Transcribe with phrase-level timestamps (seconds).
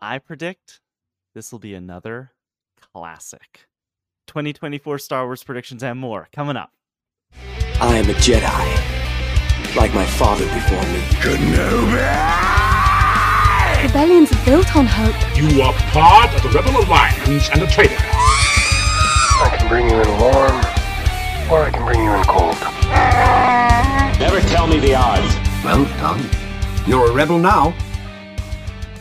[0.00, 0.80] I predict
[1.34, 2.32] this will be another
[2.80, 3.68] classic.
[4.26, 6.72] 2024 Star Wars predictions and more coming up.
[7.80, 11.00] I am a Jedi, like my father before me.
[11.20, 12.54] Kenobi!
[13.84, 15.14] Rebellions are built on hope.
[15.36, 17.94] You are part of the Rebel Alliance and a traitor.
[17.98, 20.58] I can bring you in warm,
[21.50, 22.56] or I can bring you in cold.
[24.18, 25.34] Never tell me the odds.
[25.64, 26.24] Well done.
[26.86, 27.74] You're a rebel now.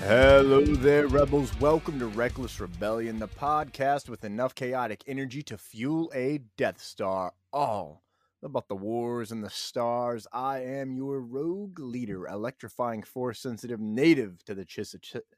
[0.06, 1.58] Hello there, rebels.
[1.62, 7.32] Welcome to Reckless Rebellion, the podcast with enough chaotic energy to fuel a Death Star.
[7.54, 8.04] All
[8.44, 10.28] about the wars and the stars.
[10.34, 14.94] I am your rogue leader, electrifying force sensitive native to the Chiss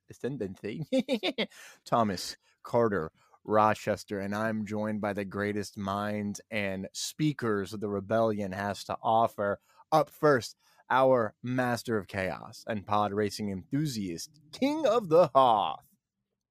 [0.09, 0.87] ascendancy,
[1.85, 3.11] Thomas Carter
[3.43, 9.59] Rochester, and I'm joined by the greatest minds and speakers the rebellion has to offer.
[9.91, 10.57] Up first,
[10.89, 15.85] our master of chaos and pod racing enthusiast, king of the Hoth,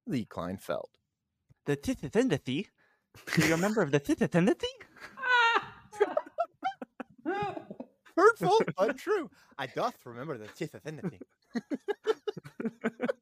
[0.06, 0.98] Lee Kleinfelt.
[1.66, 2.66] The Tithithendithy?
[3.34, 4.64] Do you remember of the Tithithendithy?
[8.16, 9.30] Hurtful, untrue.
[9.58, 11.20] I doth remember the Tithithendithy.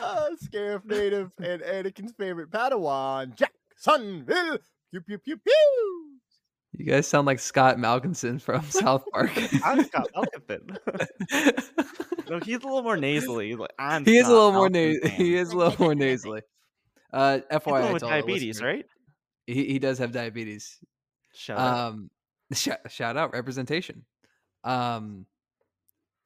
[0.00, 4.58] uh, Scarif native and Anakin's favorite Padawan, Jacksonville.
[4.90, 6.11] Pew pew pew pew.
[6.74, 9.30] You guys sound like Scott Malkinson from South Park.
[9.64, 10.78] I'm Scott Malkinson.
[12.30, 13.48] no, he's a little more nasally.
[13.50, 15.04] He's like, I'm he is a little more Malkinson.
[15.04, 16.40] na- he is a little more nasally.
[17.12, 18.86] Uh, FYI, with diabetes, right?
[19.46, 20.78] He, he does have diabetes.
[21.34, 21.78] Shout out.
[21.88, 22.10] Um,
[22.54, 24.06] shout, shout out representation.
[24.64, 25.26] Um,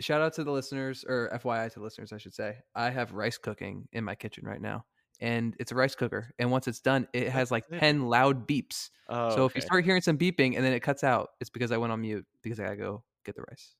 [0.00, 2.58] shout out to the listeners, or FYI to the listeners, I should say.
[2.74, 4.84] I have rice cooking in my kitchen right now,
[5.20, 6.32] and it's a rice cooker.
[6.38, 8.90] And once it's done, it has like ten loud beeps.
[9.08, 11.72] Oh, so if you start hearing some beeping and then it cuts out, it's because
[11.72, 13.74] I went on mute because I gotta go get the rice.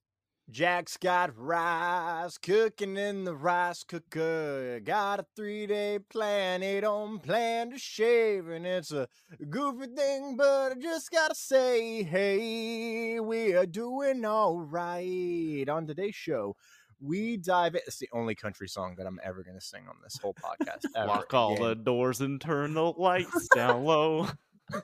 [0.48, 4.78] Jack's got rice cooking in the rice cooker.
[4.78, 9.08] Got a three day plan, it don't plan to shave, and it's a
[9.50, 15.64] goofy thing, but I just gotta say, hey, we are doing all right.
[15.69, 16.54] On today's show,
[17.00, 17.80] we dive in.
[17.86, 20.84] It's the only country song that I'm ever gonna sing on this whole podcast.
[21.06, 21.68] Lock all again.
[21.68, 24.28] the doors and turn the lights down low.
[24.72, 24.82] oh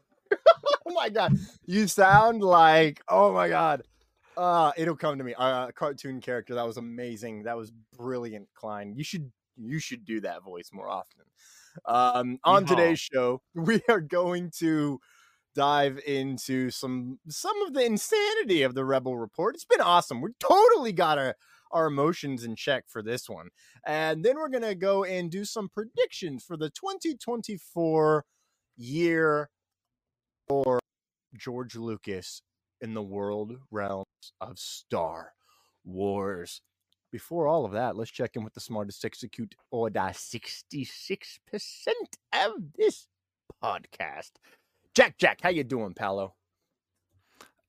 [0.93, 1.37] my god,
[1.67, 3.83] you sound like oh my god.
[4.37, 5.35] Uh, it'll come to me.
[5.37, 6.55] Uh, cartoon character.
[6.55, 7.43] That was amazing.
[7.43, 8.95] That was brilliant, Klein.
[8.97, 11.25] You should you should do that voice more often.
[11.87, 12.69] Um, on Yeehaw.
[12.69, 15.01] today's show, we are going to
[15.55, 19.55] dive into some some of the insanity of the Rebel Report.
[19.55, 20.21] It's been awesome.
[20.21, 21.37] We totally got our
[21.73, 23.49] our emotions in check for this one,
[23.87, 28.25] and then we're gonna go and do some predictions for the 2024
[28.77, 29.51] year
[30.49, 30.79] for
[31.37, 32.43] George Lucas
[32.81, 34.07] in the world realms
[34.41, 35.33] of Star
[35.85, 36.61] Wars.
[37.11, 40.99] Before all of that, let's check in with the smartest execute order 66%
[42.33, 43.07] of this
[43.63, 44.31] podcast.
[44.95, 46.35] Jack Jack, how you doing, Palo?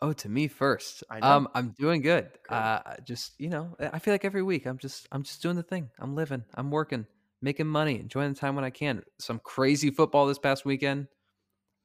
[0.03, 1.01] Oh, to me first.
[1.09, 1.27] I know.
[1.27, 2.27] Um, I'm doing good.
[2.49, 5.63] Uh, just you know, I feel like every week I'm just I'm just doing the
[5.63, 5.89] thing.
[5.97, 6.43] I'm living.
[6.55, 7.05] I'm working,
[7.41, 9.01] making money, enjoying the time when I can.
[9.17, 11.07] Some crazy football this past weekend.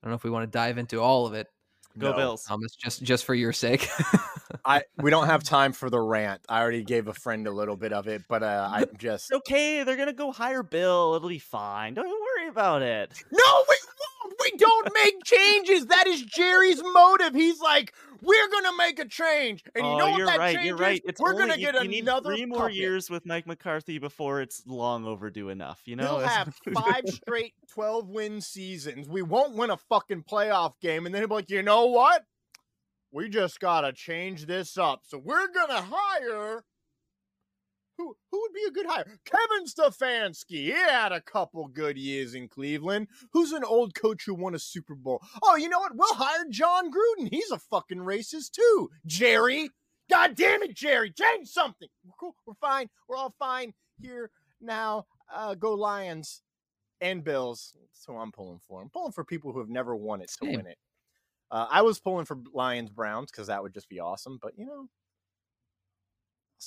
[0.03, 1.47] I don't know if we want to dive into all of it,
[1.97, 2.17] Go No.
[2.17, 2.45] Bills.
[2.45, 2.75] Thomas.
[2.75, 3.89] Just just for your sake.
[4.65, 6.41] I we don't have time for the rant.
[6.49, 9.37] I already gave a friend a little bit of it, but uh, I just It's
[9.39, 9.83] okay.
[9.85, 11.15] They're gonna go hire Bill.
[11.15, 11.95] It'll be fine.
[11.95, 13.13] Don't worry about it.
[13.31, 14.35] No, we won't.
[14.41, 15.87] We don't make changes.
[15.87, 17.35] That is Jerry's motive.
[17.35, 17.93] He's like,
[18.23, 20.55] we're gonna make a change, and you oh, know what you're that right.
[20.57, 20.81] change You're is?
[20.81, 21.03] right.
[21.05, 22.75] It's we're only- gonna you- get you need another three more puppet.
[22.75, 25.81] years with Mike McCarthy before it's long overdue enough.
[25.85, 29.09] You know, we'll have five straight 12 win seasons.
[29.09, 31.07] We won't win a fucking playoff game.
[31.07, 32.25] And then he'll be like, you know what?
[33.11, 35.01] We just got to change this up.
[35.05, 36.65] So we're going to hire.
[37.99, 39.05] Who, who would be a good hire?
[39.25, 40.45] Kevin Stefanski.
[40.51, 43.09] He had a couple good years in Cleveland.
[43.33, 45.21] Who's an old coach who won a Super Bowl?
[45.43, 45.97] Oh, you know what?
[45.97, 47.29] We'll hire Jon Gruden.
[47.31, 48.89] He's a fucking racist too.
[49.05, 49.71] Jerry.
[50.09, 51.11] God damn it, Jerry.
[51.13, 51.89] Change something.
[52.05, 52.35] We're cool.
[52.47, 52.89] We're fine.
[53.09, 54.31] We're all fine here
[54.61, 55.07] now.
[55.35, 56.43] Uh, go Lions
[57.01, 57.75] and Bills.
[57.93, 58.81] So I'm pulling for.
[58.81, 60.57] I'm pulling for people who have never won it to Same.
[60.57, 60.79] win it.
[61.51, 64.39] Uh, I was pulling for Lions Browns because that would just be awesome.
[64.41, 64.89] But you know,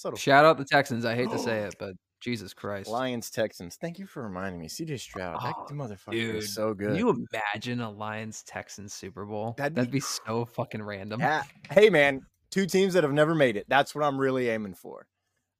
[0.05, 1.05] of Shout out the Texans.
[1.05, 2.89] I hate to say it, but Jesus Christ.
[2.89, 3.77] Lions Texans.
[3.81, 4.67] Thank you for reminding me.
[4.67, 6.89] CJ Stroud, that Oh, motherfucker dude, is so good.
[6.89, 9.55] Can you imagine a Lions Texans Super Bowl?
[9.57, 11.19] That'd That'd be be, so fucking random.
[11.19, 11.43] Yeah.
[11.71, 12.21] Hey man,
[12.51, 13.65] two teams that have never made it.
[13.67, 15.07] That's what I'm really aiming for.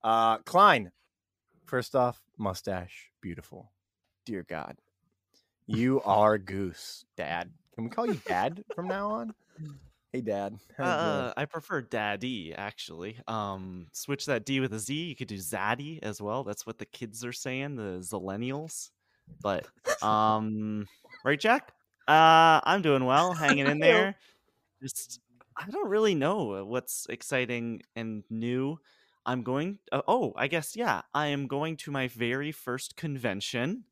[0.04, 0.92] Uh Klein,
[1.66, 3.72] first off, mustache, beautiful.
[4.26, 4.78] Dear God.
[5.66, 7.50] You are goose, Dad.
[7.76, 9.34] Can we call you Dad from now on?
[10.14, 10.60] Hey, Dad.
[10.78, 11.26] How you doing?
[11.28, 13.18] Uh, I prefer Daddy actually.
[13.30, 14.94] Um, switch that D with a Z.
[14.94, 16.44] You could do Zaddy as well.
[16.44, 18.90] That's what the kids are saying, the Zillennials.
[19.42, 19.68] But
[20.04, 20.86] um,
[21.24, 21.72] right, Jack?
[22.10, 24.16] Uh, I'm doing well, hanging in there.
[24.82, 25.22] Just
[25.56, 28.80] I don't really know what's exciting and new.
[29.26, 29.80] I'm going.
[29.94, 31.04] Uh, oh, I guess yeah.
[31.14, 33.86] I am going to my very first convention.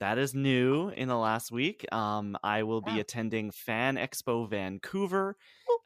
[0.00, 1.84] That is new in the last week.
[1.92, 3.00] Um, I will be Yeah.
[3.00, 5.36] attending Fan Expo Vancouver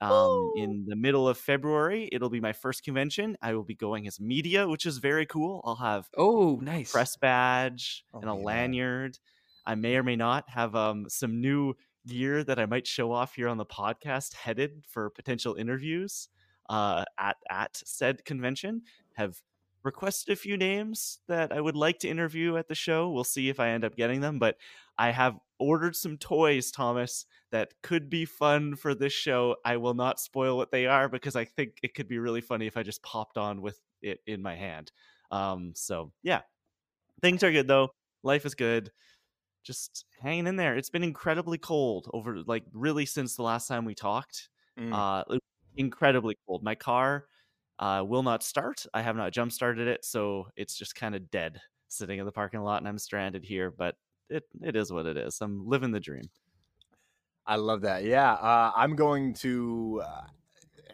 [0.03, 2.09] um, in the middle of February.
[2.13, 3.37] It'll be my first convention.
[3.41, 5.63] I will be going as media, which is very cool.
[5.65, 6.93] I'll have Oh, nice.
[6.93, 8.41] press badge Oh, and a yeah.
[8.45, 9.19] lanyard.
[9.65, 11.75] I may or may not have um, some new
[12.07, 16.29] gear that I might show off here on the podcast, headed for potential interviews
[16.69, 18.83] uh, at at said convention.
[19.15, 19.41] Have
[19.85, 23.11] requested a few names that I would like to interview at the show.
[23.11, 24.57] We'll see if I end up getting them, but
[24.97, 29.57] I have ordered some toys, Thomas, that could be fun for this show.
[29.65, 32.67] I will not spoil what they are because I think it could be really funny
[32.67, 34.93] if I just popped on with it in my hand.
[35.31, 36.41] Um, so yeah,
[37.21, 37.91] things are good though.
[38.23, 38.91] Life is good.
[39.65, 40.77] Just hanging in there.
[40.77, 44.49] It's been incredibly cold over like really since the last time we talked.
[44.79, 44.93] Mm.
[44.93, 45.39] Uh,
[45.77, 46.63] incredibly cold.
[46.63, 47.27] My car
[47.79, 48.87] uh, will not start.
[48.95, 52.33] I have not jump started it, so it's just kind of dead sitting in the
[52.33, 53.71] parking lot, and I'm stranded here.
[53.71, 53.97] But
[54.29, 55.39] it it is what it is.
[55.41, 56.31] I'm living the dream.
[57.47, 58.05] I love that.
[58.05, 60.23] Yeah, uh, I'm going to, uh,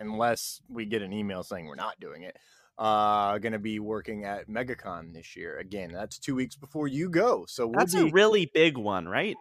[0.00, 2.38] unless we get an email saying we're not doing it,
[2.78, 5.58] uh, going to be working at MegaCon this year.
[5.58, 8.08] Again, that's two weeks before you go, so we'll That's be.
[8.08, 9.36] a really big one, right?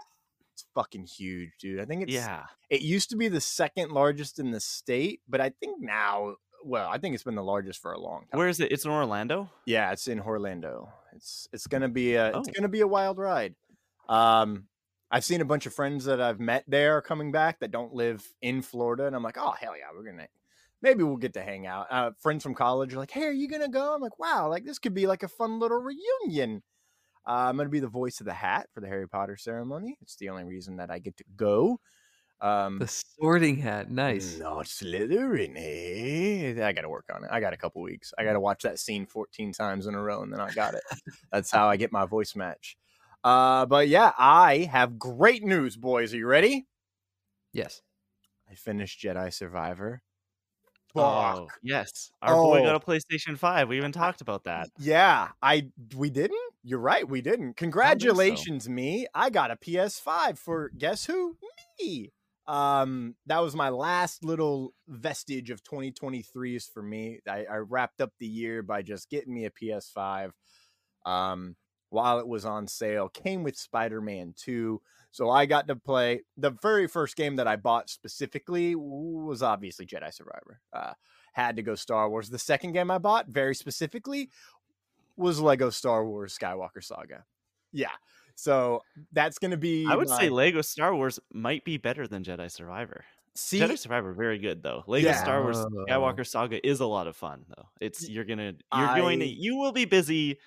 [0.57, 1.79] it's fucking huge, dude.
[1.79, 2.11] I think it's.
[2.11, 2.45] yeah.
[2.71, 6.35] It used to be the second largest in the state, but I think now,
[6.67, 8.37] well, I think it's been the largest for a long time.
[8.37, 8.71] Where is it?
[8.71, 9.49] It's in Orlando.
[9.65, 10.91] Yeah, it's in Orlando.
[11.13, 12.51] It's it's gonna be a it's Oh.
[12.55, 13.55] gonna be a wild ride.
[14.09, 14.67] Um,
[15.09, 18.27] I've seen a bunch of friends that I've met there coming back that don't live
[18.41, 20.27] in Florida, and I'm like, oh hell yeah, we're gonna
[20.81, 21.87] maybe we'll get to hang out.
[21.89, 23.95] Uh, friends from college are like, hey, are you gonna go?
[23.95, 26.61] I'm like, wow, like this could be like a fun little reunion.
[27.25, 29.97] Uh, I'm gonna be the voice of the hat for the Harry Potter ceremony.
[30.01, 31.79] It's the only reason that I get to go.
[32.39, 33.89] Um, The sorting hat.
[33.89, 34.37] Nice.
[34.37, 36.63] not Slytherin, eh?
[36.65, 37.29] I got to work on it.
[37.31, 38.13] I got a couple weeks.
[38.17, 40.73] I got to watch that scene 14 times in a row, and then I got
[40.75, 40.83] it.
[41.31, 42.77] That's how I get my voice match.
[43.23, 46.13] Uh, but yeah, I have great news, boys.
[46.13, 46.67] Are you ready?
[47.53, 47.81] Yes.
[48.49, 50.01] I finished Jedi Survivor.
[50.95, 52.11] Oh, yes.
[52.21, 52.77] Our boy got Oh.
[52.77, 53.67] a PlayStation 5.
[53.69, 54.69] We even talked about that.
[54.79, 56.39] Yeah, I we didn't.
[56.63, 57.51] You're right, we didn't.
[57.51, 57.53] so.
[57.57, 59.05] Congratulations, me.
[59.13, 61.37] I got a PS5 for guess who?
[61.79, 62.11] Me.
[62.47, 67.19] Um, that was my last little vestige of 2023s for me.
[67.27, 70.31] I, I wrapped up the year by just getting me a PS5.
[71.05, 71.55] Um,
[71.89, 74.81] while it was on sale, came with Spider-Man 2.
[75.11, 79.85] So I got to play the very first game that I bought specifically was obviously
[79.85, 80.59] Jedi Survivor.
[80.73, 80.93] Uh,
[81.33, 82.29] had to go Star Wars.
[82.29, 84.29] The second game I bought, very specifically,
[85.15, 87.23] was Lego Star Wars Skywalker Saga.
[87.71, 87.91] Yeah.
[88.39, 92.49] So that's gonna be I would say Lego Star Wars might be better than Jedi
[92.51, 93.03] Survivor.
[93.35, 94.83] see Jedi Survivor very good though.
[94.87, 95.15] Lego Yeah.
[95.21, 95.85] Star Wars Oh.
[95.89, 97.67] Skywalker Saga is a lot of fun though.
[97.81, 100.37] It's you're gonna you're going to you will be busy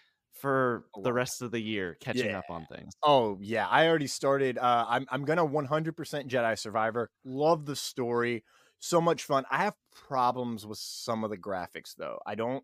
[0.40, 2.38] for the rest of the year catching Yeah.
[2.38, 2.92] up on things.
[3.02, 4.56] Oh yeah, I already started.
[4.56, 5.92] Uh, I'm I'm gonna 100%
[6.28, 7.10] Jedi Survivor.
[7.24, 8.44] Love the story,
[8.78, 9.44] so much fun.
[9.50, 9.74] I have
[10.08, 12.20] problems with some of the graphics though.
[12.24, 12.62] I don't.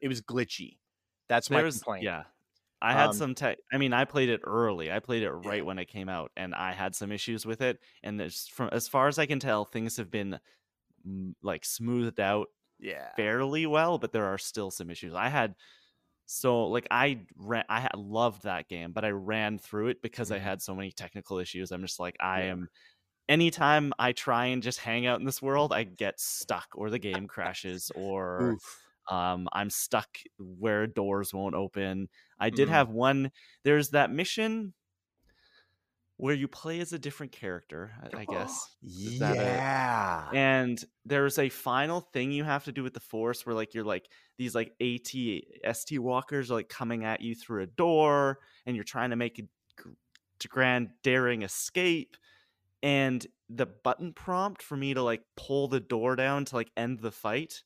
[0.00, 0.78] It was glitchy.
[1.28, 2.04] That's my There's complaint.
[2.04, 2.22] yeah.
[2.80, 3.58] I had Um, some tech.
[3.72, 4.92] I mean, I played it early.
[4.92, 7.80] I played it right when it came out, and I had some issues with it.
[8.02, 10.40] And there's, from as far as I can tell, things have been
[11.42, 13.12] like smoothed out yeah.
[13.16, 15.14] fairly well, but there are still some issues.
[15.14, 15.56] I had
[16.26, 20.30] so like I ran, I had loved that game, but I ran through it because
[20.32, 20.40] I Mhm.
[20.40, 21.72] had so many technical issues.
[21.72, 22.44] I'm just like I Yeah.
[22.44, 22.68] am.
[23.28, 26.98] Anytime I try and just hang out in this world, I get stuck, or the
[27.00, 28.87] game crashes, or Oof.
[29.10, 32.08] Um, I'm stuck where doors won't open.
[32.38, 32.72] I did Mhm.
[32.72, 33.30] have one.
[33.64, 34.74] There's that mission
[36.16, 38.76] where you play as a different character, I, I guess.
[38.82, 40.28] Is that a- Yeah.
[40.34, 43.84] and there's a final thing you have to do with the force where like you're
[43.84, 45.14] like these like AT
[45.64, 49.38] ST walkers are like coming at you through a door and you're trying to make
[49.38, 49.42] a
[50.48, 52.16] grand daring escape
[52.82, 57.00] and the button prompt for me to like pull the door down to like end
[57.00, 57.62] the fight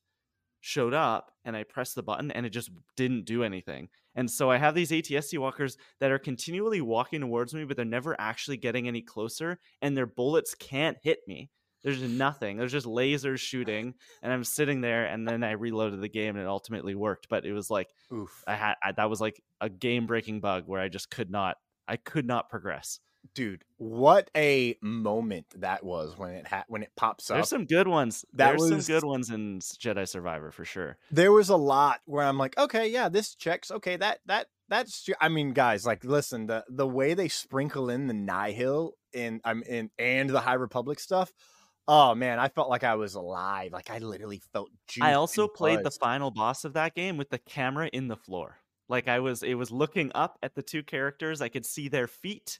[0.62, 3.88] showed up and I pressed the button and it just didn't do anything.
[4.14, 7.76] And so I have these AT ST walkers that are continually walking towards me, but
[7.76, 11.50] they're never actually getting any closer, and their bullets can't hit me.
[11.82, 12.58] There's nothing.
[12.58, 16.44] There's just lasers shooting, and I'm sitting there, and then I reloaded the game, and
[16.44, 17.28] it ultimately worked.
[17.28, 18.44] But it was like Oof.
[18.46, 21.56] I had I, that was like a game breaking bug where I just could not
[21.88, 23.00] I could not progress.
[23.34, 27.36] Dude, what a moment that was when it ha- when it pops up.
[27.36, 28.24] There's some good ones.
[28.34, 30.96] That There's was- some good ones in Jedi Survivor for sure.
[31.10, 33.70] there was a lot where I'm like, okay, yeah, this checks.
[33.70, 35.08] Okay, that that that's.
[35.20, 39.62] I mean, guys, like, listen, the the way they sprinkle in the Nihil and I'm
[39.64, 41.32] in and the High Republic stuff.
[41.88, 43.72] Oh man, I felt like I was alive.
[43.72, 44.70] Like I literally felt.
[45.00, 48.58] I also played the final boss of that game with the camera in the floor.
[48.88, 51.40] Like I was, it was looking up at the two characters.
[51.40, 52.58] I could see their feet,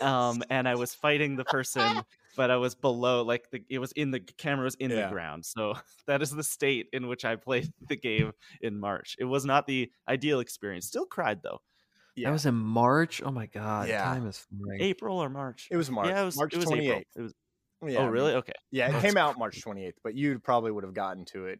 [0.00, 2.02] um, and I was fighting the person,
[2.36, 3.22] but I was below.
[3.22, 5.02] Like the, it was in the camera was in Yeah.
[5.06, 5.44] the ground.
[5.44, 5.74] So
[6.06, 9.16] that is the state in which I played the game in March.
[9.18, 10.86] It was not the ideal experience.
[10.86, 11.60] Still cried though.
[12.14, 12.28] Yeah.
[12.28, 13.22] That was in March.
[13.24, 14.02] Oh my god, Yeah.
[14.04, 14.80] time is flying.
[14.80, 15.68] April or March?
[15.70, 16.08] It was March.
[16.08, 16.98] Yeah, it was March it was twenty April.
[17.00, 17.16] eighth.
[17.16, 17.34] It was.
[17.84, 18.34] Yeah, oh really?
[18.34, 18.52] Okay.
[18.70, 21.58] Yeah, it That's came out March 28th, but you probably would have gotten to it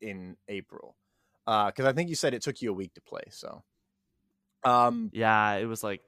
[0.00, 0.96] in April.
[1.46, 3.62] Uh cuz I think you said it took you a week to play, so
[4.64, 6.00] um Yeah, it was like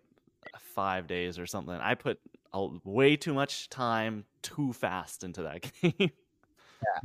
[0.58, 1.74] five days or something.
[1.74, 2.20] I put
[2.52, 5.94] a, way too much time too fast into that game.
[5.98, 7.00] Yeah.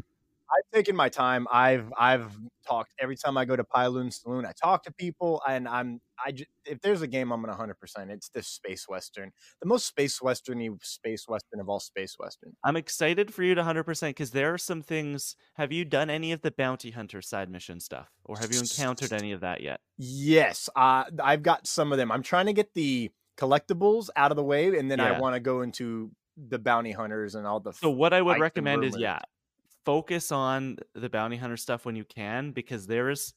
[0.51, 1.47] I've taken my time.
[1.51, 2.35] I've I've
[2.67, 4.45] talked every time I go to Pyloon Saloon.
[4.45, 7.79] I talk to people, and I'm I j- if there's a game I'm gonna hundred
[7.79, 8.09] percent.
[8.09, 9.31] It's this space western,
[9.61, 12.55] the most space westerny space western of all space western.
[12.63, 15.35] I'm excited for you to 100% because there are some things.
[15.53, 19.13] Have you done any of the bounty hunter side mission stuff, or have you encountered
[19.13, 19.81] any of that yet?
[19.97, 22.11] Yes, uh, I've got some of them.
[22.11, 25.39] I'm trying to get the collectibles out of the way, and then I want to
[25.39, 27.73] go into the bounty hunters and all the.
[27.73, 29.19] So what I would recommend is yeah,
[29.85, 33.33] focus on the bounty hunter stuff when you can because there is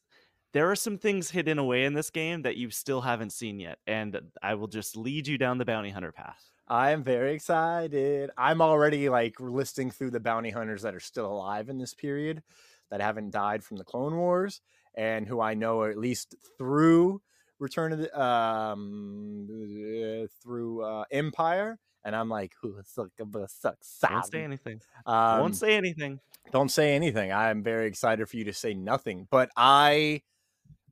[0.53, 3.79] there are some things hidden away in this game that you still haven't seen yet,
[3.87, 6.51] and I will just lead you down the bounty hunter path.
[6.69, 8.31] I am very excited.
[8.37, 12.43] I'm already like listing through the bounty hunters that are still alive in this period
[12.91, 14.61] that haven't died from the Clone Wars
[14.95, 17.21] and who I know are at least through
[17.63, 21.79] Return of the um uh, through uh, Empire.
[22.05, 23.11] And I'm like, who suck
[23.49, 23.77] suck
[24.11, 24.81] Don't say anything.
[25.07, 26.19] um, Won't say anything.
[26.51, 27.33] don't say anything.
[27.33, 29.29] I'm very excited for you to say nothing.
[29.31, 30.23] But I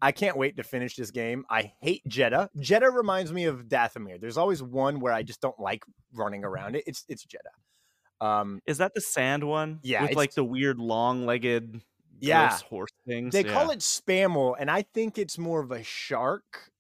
[0.01, 1.45] I can't wait to finish this game.
[1.51, 2.49] I hate Jedha.
[2.57, 4.21] Jedha reminds me of Dathomir.
[4.21, 5.85] There's always one where I just don't like
[6.15, 6.85] running around it.
[6.87, 8.25] It's it's Jedha.
[8.25, 9.81] Um Is that the sand one?
[9.83, 11.83] Yeah, with like the weird long-legged,
[12.21, 12.59] Yeah.
[12.69, 13.33] horse things.
[13.33, 13.53] they Yeah.
[13.53, 16.71] call it Spamel, and I think it's more of a shark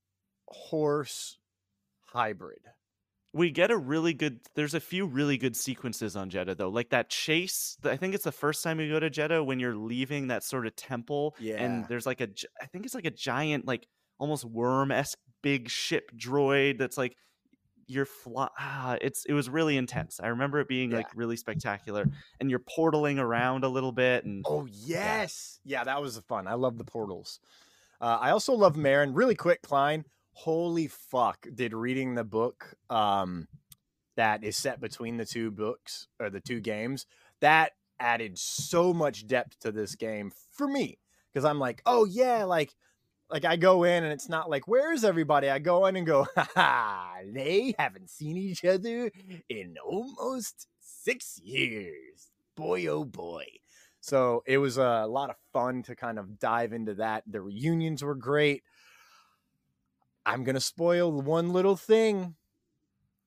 [0.48, 1.38] horse
[2.12, 2.58] hybrid.
[3.32, 6.90] we get a really good there's a few really good sequences on Jedha though like
[6.90, 10.26] that chase i think it's the first time you go to Jedha when you're leaving
[10.26, 11.62] that sort of temple Yeah.
[11.62, 12.28] and there's like a.
[12.60, 13.86] I think it's like a giant like
[14.18, 17.14] almost worm-esque big ship droid that's like
[17.90, 20.98] you're fly ah, it's it was really intense i remember it being Yeah.
[20.98, 22.06] like really spectacular
[22.38, 26.46] and you're portaling around a little bit and Oh yes, yeah, that was fun.
[26.46, 27.40] I love the portals.
[28.00, 29.10] Uh, I also love Merrin.
[29.14, 30.04] Really quick, Klein.
[30.32, 31.46] Holy fuck!
[31.54, 33.46] Did reading the book um,
[34.16, 37.06] that is set between the two books or the two games
[37.40, 40.98] that added so much depth to this game for me
[41.32, 42.74] because I'm like, oh yeah, like
[43.30, 45.48] like I go in and it's not like where's everybody?
[45.48, 49.10] I go in and go, ha ha, they haven't seen each other
[49.48, 52.30] in almost six years.
[52.56, 53.46] Boy, oh boy.
[54.00, 57.24] So it was a lot of fun to kind of dive into that.
[57.26, 58.62] The reunions were great.
[60.26, 62.36] I'm going to spoil one little thing.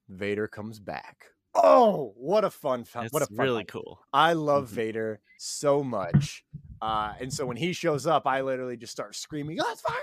[0.07, 1.25] Vader comes back.
[1.55, 3.65] Oh, what a fun it's What a fun really time.
[3.65, 4.75] cool I love Mhm.
[4.75, 6.45] Vader so much.
[6.84, 10.00] Uh, and so when he shows up, I literally just start screaming, let's fucking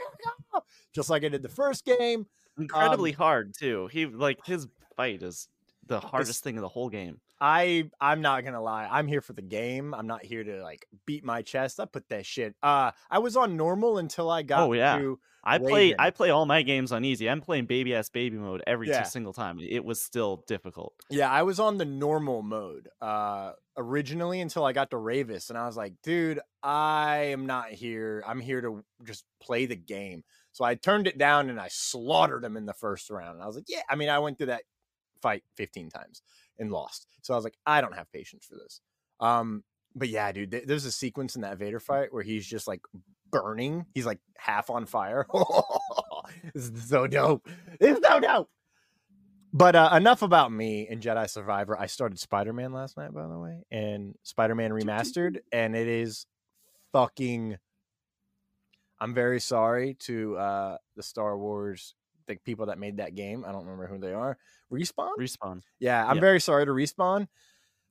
[0.52, 0.60] go!
[0.94, 2.26] Just like I did the first game.
[2.58, 5.48] incredibly Um, hard too he like his fight is
[5.86, 8.86] the hardest thing in the whole game I I'm not gonna lie.
[8.90, 9.94] I'm here for the game.
[9.94, 11.80] I'm not here to like beat my chest.
[11.80, 12.54] I put that shit.
[12.62, 14.98] Uh I was on normal until I got Oh, yeah.
[14.98, 15.94] to I play.
[15.98, 17.28] I play all my games on easy.
[17.28, 19.04] I'm playing baby ass baby mode every Yeah.
[19.04, 19.58] single time.
[19.60, 20.94] It was still difficult.
[21.08, 25.56] Yeah, I was on the normal mode uh originally until I got to Rayvis and
[25.58, 28.22] I was like, dude, I am not here.
[28.26, 30.22] I'm here to just play the game.
[30.52, 33.36] So I turned it down and I slaughtered him in the first round.
[33.36, 34.64] And I was like, yeah, I mean, I went through that
[35.22, 36.22] fight 15 times
[36.58, 37.06] and lost.
[37.22, 38.80] So I was like, I don't have patience for this.
[39.20, 42.68] Um but yeah, dude, th- there's a sequence in that Vader fight where he's just
[42.68, 42.80] like
[43.30, 43.86] burning.
[43.94, 45.26] He's like half on fire.
[46.54, 47.46] it's so dope.
[47.80, 48.48] It's so dope.
[49.52, 51.78] But uh, enough about me and Jedi Survivor.
[51.78, 55.88] I started Spider Man last night, by the way, and Spider Man Remastered, and it
[55.88, 56.26] is
[56.92, 57.56] fucking.
[59.00, 61.94] I'm very sorry to uh, the Star Wars,
[62.26, 63.44] the people that made that game.
[63.46, 64.36] I don't remember who they are.
[64.72, 65.10] Respawn?
[65.18, 65.62] Respawn.
[65.80, 66.20] yeah, I'm yeah.
[66.20, 67.26] very sorry to Respawn.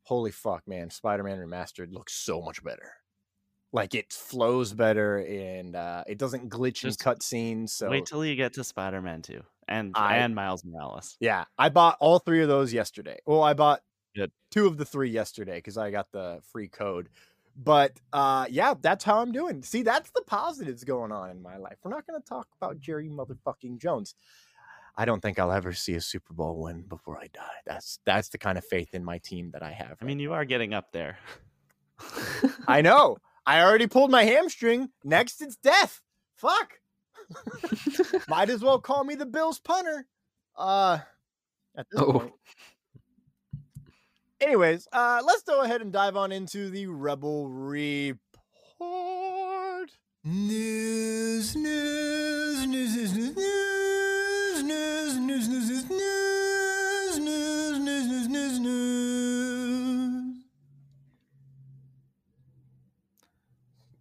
[0.03, 0.89] Holy fuck, man.
[0.89, 2.93] Spider Man Remastered looks so much better.
[3.71, 7.69] Like it flows better and uh, it doesn't glitch Just in cutscenes.
[7.69, 9.41] So Wait till you get to Spider Man 2.
[9.67, 11.15] and I- and Miles Morales.
[11.19, 13.19] Yeah, I bought all three of those yesterday.
[13.27, 13.81] Well, I bought
[14.15, 14.31] Good.
[14.49, 17.09] two of the three yesterday because I got the free code.
[17.55, 19.61] But uh, yeah, that's how I'm doing.
[19.63, 21.77] See, that's the positives going on in my life.
[21.83, 24.15] We're not going to talk about Jerry motherfucking Jones.
[24.95, 27.59] I don't think I'll ever see a Super Bowl win before I die.
[27.67, 29.97] That's that's the kind of faith in my team that I have.
[30.01, 31.17] I mean, you are getting up there.
[32.67, 33.17] I know.
[33.49, 34.89] I already pulled my hamstring.
[35.03, 36.01] Next, it's death.
[36.35, 36.73] Fuck.
[38.27, 40.05] Might as well call me the Bills punter.
[40.55, 40.99] Uh,
[41.75, 42.11] at this Oh.
[42.13, 42.33] point.
[44.39, 48.19] Anyways, uh, let's go ahead and dive on into the Rebel Report.
[50.23, 53.35] News, news, news, news, news,
[54.63, 59.38] news, news, news, news, news, news, news, news, news, news.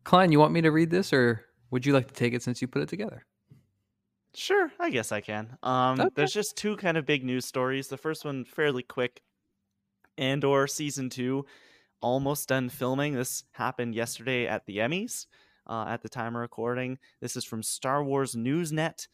[0.08, 2.62] Klein, you want me to read this, or would you like to take it since
[2.62, 3.26] you put it together?
[4.32, 5.58] Sure, I guess I can.
[5.62, 6.08] Um, Okay.
[6.14, 7.88] There's just two kind of big news stories.
[7.88, 9.20] The first one fairly quick.
[10.16, 11.44] Andor season two,
[12.00, 13.12] almost done filming.
[13.16, 15.26] This happened yesterday at the Emmys.
[15.66, 19.08] Uh, at the time of recording, this is from Star Wars Newsnet.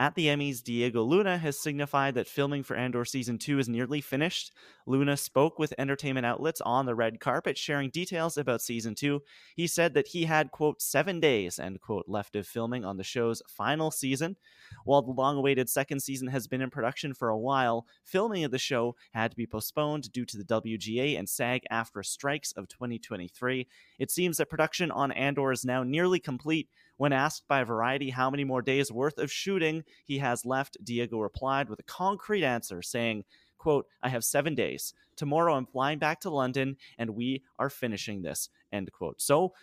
[0.00, 4.00] At the Emmys, Diego Luna has signified that filming for Andor season two is nearly
[4.00, 4.52] finished.
[4.86, 9.22] Luna spoke with entertainment outlets on the red carpet, sharing details about season two.
[9.56, 13.02] He said that he had, quote, seven days, end quote, left of filming on the
[13.02, 14.36] show's final season.
[14.84, 18.52] While the long awaited second season has been in production for a while, filming of
[18.52, 22.68] the show had to be postponed due to the WGA and SAG AFTRA strikes of
[22.68, 23.66] 2023.
[23.98, 26.68] It seems that production on Andor is now nearly complete.
[26.98, 31.20] When asked by Variety how many more days worth of shooting he has left, Diego
[31.20, 33.24] replied with a concrete answer saying,
[33.56, 34.94] quote, I have seven days.
[35.16, 39.22] Tomorrow I'm flying back to London and we are finishing this, end quote.
[39.22, 39.54] So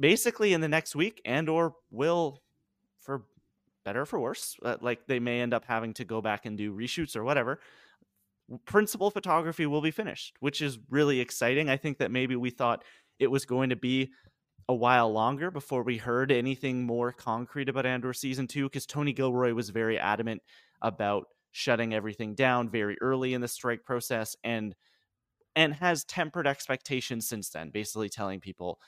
[0.00, 2.42] basically in the next week, Andor will,
[2.98, 3.24] for
[3.84, 6.56] better or for worse, uh, like they may end up having to go back and
[6.56, 7.60] do reshoots or whatever.
[8.64, 11.68] Principal photography will be finished, which is really exciting.
[11.68, 12.84] I think that maybe we thought
[13.18, 14.10] it was going to be
[14.70, 19.12] a while longer before we heard anything more concrete about Andor season two because Tony
[19.12, 20.42] Gilroy was very adamant
[20.80, 24.76] about shutting everything down very early in the strike process and
[25.56, 28.78] and has tempered expectations since then, basically telling people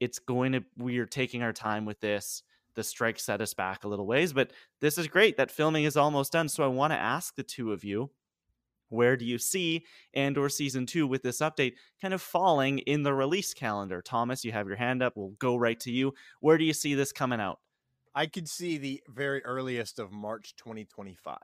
[0.00, 2.42] it's going to we are taking our time with this.
[2.74, 5.98] The strike set us back a little ways, but this is great that filming is
[5.98, 6.48] almost done.
[6.48, 8.10] So I want to ask the two of you
[8.90, 13.14] where do you see Andor season two with this update kind of falling in the
[13.14, 14.02] release calendar?
[14.02, 15.14] Thomas, you have your hand up.
[15.16, 16.12] We'll go right to you.
[16.40, 17.58] Where do you see this coming out?
[18.14, 21.38] I could see the very earliest of March 2025.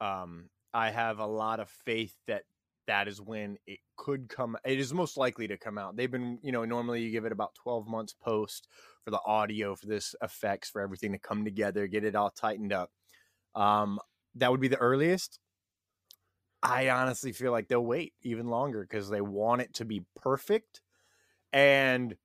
[0.00, 2.44] Um, I have a lot of faith that
[2.86, 4.56] that is when it could come.
[4.64, 5.96] It is most likely to come out.
[5.96, 8.68] They've been, you know, normally you give it about 12 months post
[9.04, 12.72] for the audio, for this effects, for everything to come together, get it all tightened
[12.72, 12.90] up.
[13.54, 13.98] Um,
[14.36, 15.38] that would be the earliest.
[16.64, 20.80] I honestly feel like they'll wait even longer because they want it to be perfect.
[21.52, 22.16] And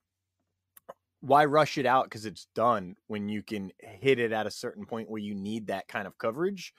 [1.22, 4.86] why rush it out because it's done when you can hit it at a certain
[4.86, 6.74] point where you need that kind of coverage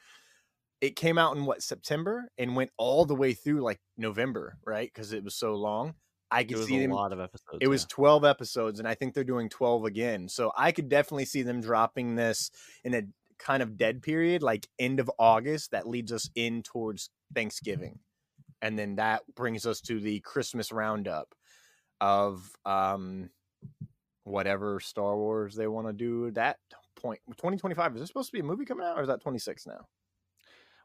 [0.81, 4.91] it came out in what september and went all the way through like november right
[4.93, 5.95] because it was so long
[6.31, 7.59] i could see a them lot of episodes.
[7.61, 11.27] it was 12 episodes and i think they're doing 12 again so i could definitely
[11.27, 12.51] see them dropping this
[12.83, 13.03] in a
[13.41, 17.99] kind of dead period like end of august that leads us in towards thanksgiving
[18.63, 21.35] and then that brings us to the christmas roundup
[22.01, 23.31] of um
[24.25, 26.57] whatever star wars they want to do at that
[26.95, 29.67] point 2025 is this supposed to be a movie coming out or is that 26
[29.67, 29.87] now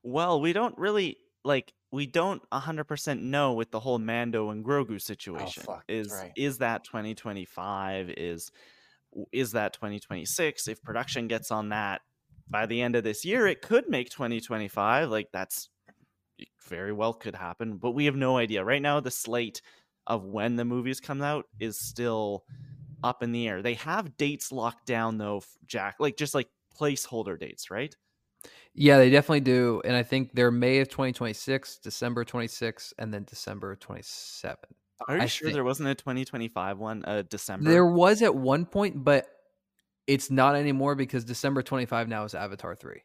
[0.03, 5.01] Well, we don't really like we don't 100% know with the whole Mando and Grogu
[5.01, 5.63] situation.
[5.67, 6.31] Oh, fuck, is right.
[6.35, 8.51] is that 2025 is
[9.31, 12.01] is that 2026 if production gets on that
[12.49, 15.69] by the end of this year it could make 2025 like that's
[16.38, 18.63] it very well could happen but we have no idea.
[18.63, 19.62] Right now the slate
[20.08, 22.43] of when the movies come out is still
[23.03, 23.62] up in the air.
[23.62, 27.95] They have dates locked down though jack like just like placeholder dates right?
[28.73, 33.23] Yeah, they definitely do, and I think they're May of 2026, December 26, and then
[33.23, 34.58] December 27.
[35.08, 37.69] are you I sure thi- there wasn't a 2025 one uh december?
[37.69, 39.27] There was at one point, but
[40.07, 43.01] it's not anymore because December 25 now is Avatar 3.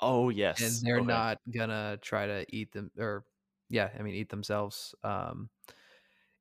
[0.00, 1.06] oh yes and they're okay.
[1.06, 3.24] not gonna try to eat them or
[3.70, 5.48] yeah i mean eat themselves um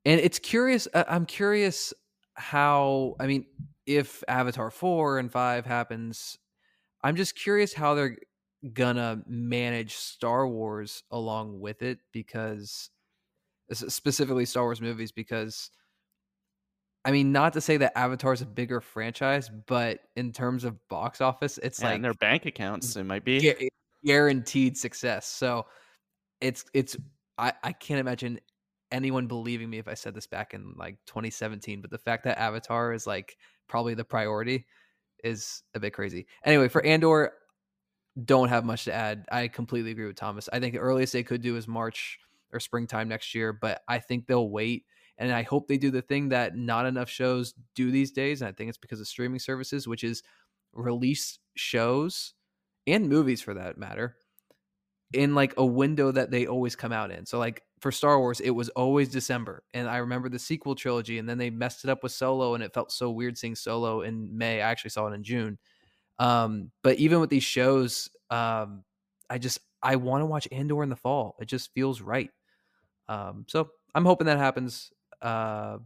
[0.05, 1.93] and it's curious i'm curious
[2.33, 3.45] how i mean
[3.85, 6.37] if avatar 4 and 5 happens
[7.03, 8.17] i'm just curious how they're
[8.73, 12.89] gonna manage star wars along with it because
[13.71, 15.69] specifically star wars movies because
[17.05, 20.75] i mean not to say that avatar is a bigger franchise but in terms of
[20.87, 23.69] box office it's Yeah, like and their bank accounts it might be
[24.03, 25.27] guaranteed success.
[25.27, 25.65] So
[26.41, 26.97] it's it's
[27.37, 28.39] I I can't imagine
[28.91, 31.81] anyone believing me if I said this back in like 2017.
[31.81, 33.37] But the fact that Avatar is like
[33.67, 34.65] probably the priority
[35.23, 36.27] is a bit crazy.
[36.45, 37.33] Anyway, for Andor,
[38.25, 39.25] don't have much to add.
[39.31, 40.49] I completely agree with Thomas.
[40.51, 42.19] I think the earliest they could do is March
[42.51, 44.85] or springtime next year, but I think they'll wait.
[45.17, 48.41] And I hope they do the thing that not enough shows do these days.
[48.41, 50.23] And I think it's because of streaming services, which is
[50.73, 52.33] release shows
[52.87, 54.15] and movies for that matter
[55.13, 57.25] in like a window that they always come out in.
[57.25, 59.63] So like for Star Wars, it was always December.
[59.73, 62.63] And I remember the sequel trilogy and then they messed it up with Solo and
[62.63, 64.61] it felt so weird seeing Solo in May.
[64.61, 65.59] I actually saw it in June.
[66.19, 68.83] Um, but even with these shows, um,
[69.29, 71.35] I just I want to watch Andor in the fall.
[71.39, 72.29] It just feels right.
[73.07, 74.91] Um, so I'm hoping that happens.
[75.23, 75.77] Uh,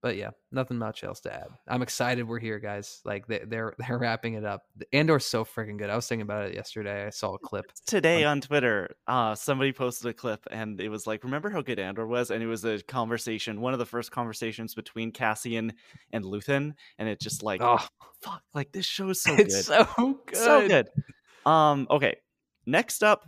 [0.00, 1.48] but yeah, nothing much else to add.
[1.66, 3.00] I'm excited we're here, guys.
[3.04, 4.62] Like they, they're they're wrapping it up.
[4.92, 5.90] Andor's so freaking good.
[5.90, 7.06] I was thinking about it yesterday.
[7.06, 8.94] I saw a clip today on Twitter.
[9.06, 12.42] Uh, somebody posted a clip, and it was like, "Remember how good Andor was?" And
[12.42, 15.72] it was a conversation, one of the first conversations between Cassian
[16.12, 17.84] and Luthen, and it just like, oh
[18.22, 20.88] fuck, like this show is so it's good, so good, so good.
[21.44, 22.16] Um, okay,
[22.66, 23.26] next up,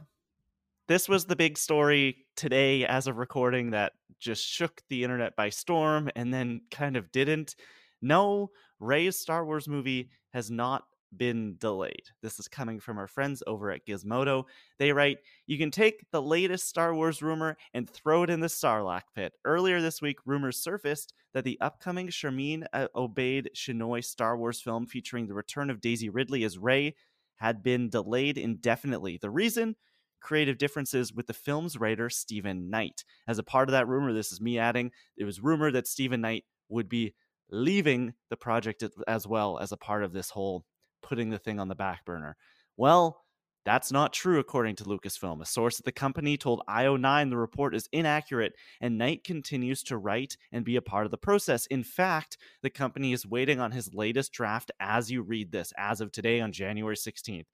[0.90, 5.48] this was the big story today as of recording that just shook the internet by
[5.48, 7.54] storm and then kind of didn't.
[8.02, 8.50] No,
[8.80, 10.82] Rey's Star Wars movie has not
[11.16, 12.02] been delayed.
[12.24, 14.46] This is coming from our friends over at Gizmodo.
[14.80, 18.48] They write, You can take the latest Star Wars rumor and throw it in the
[18.48, 19.34] Sarlacc pit.
[19.44, 24.86] Earlier this week, rumors surfaced that the upcoming Sharmeen uh, Obaid Chinoy Star Wars film
[24.86, 26.96] featuring the return of Daisy Ridley as Rey
[27.36, 29.20] had been delayed indefinitely.
[29.22, 29.76] The reason?
[30.20, 33.04] Creative differences with the film's writer, Steven Knight.
[33.26, 36.20] As a part of that rumor, this is me adding, it was rumored that Steven
[36.20, 37.14] Knight would be
[37.50, 40.64] leaving the project as well as a part of this whole
[41.02, 42.36] putting the thing on the back burner.
[42.76, 43.24] Well,
[43.64, 45.42] that's not true, according to Lucasfilm.
[45.42, 49.98] A source at the company told IO9 the report is inaccurate, and Knight continues to
[49.98, 51.66] write and be a part of the process.
[51.66, 56.00] In fact, the company is waiting on his latest draft as you read this, as
[56.00, 57.46] of today on January 16th.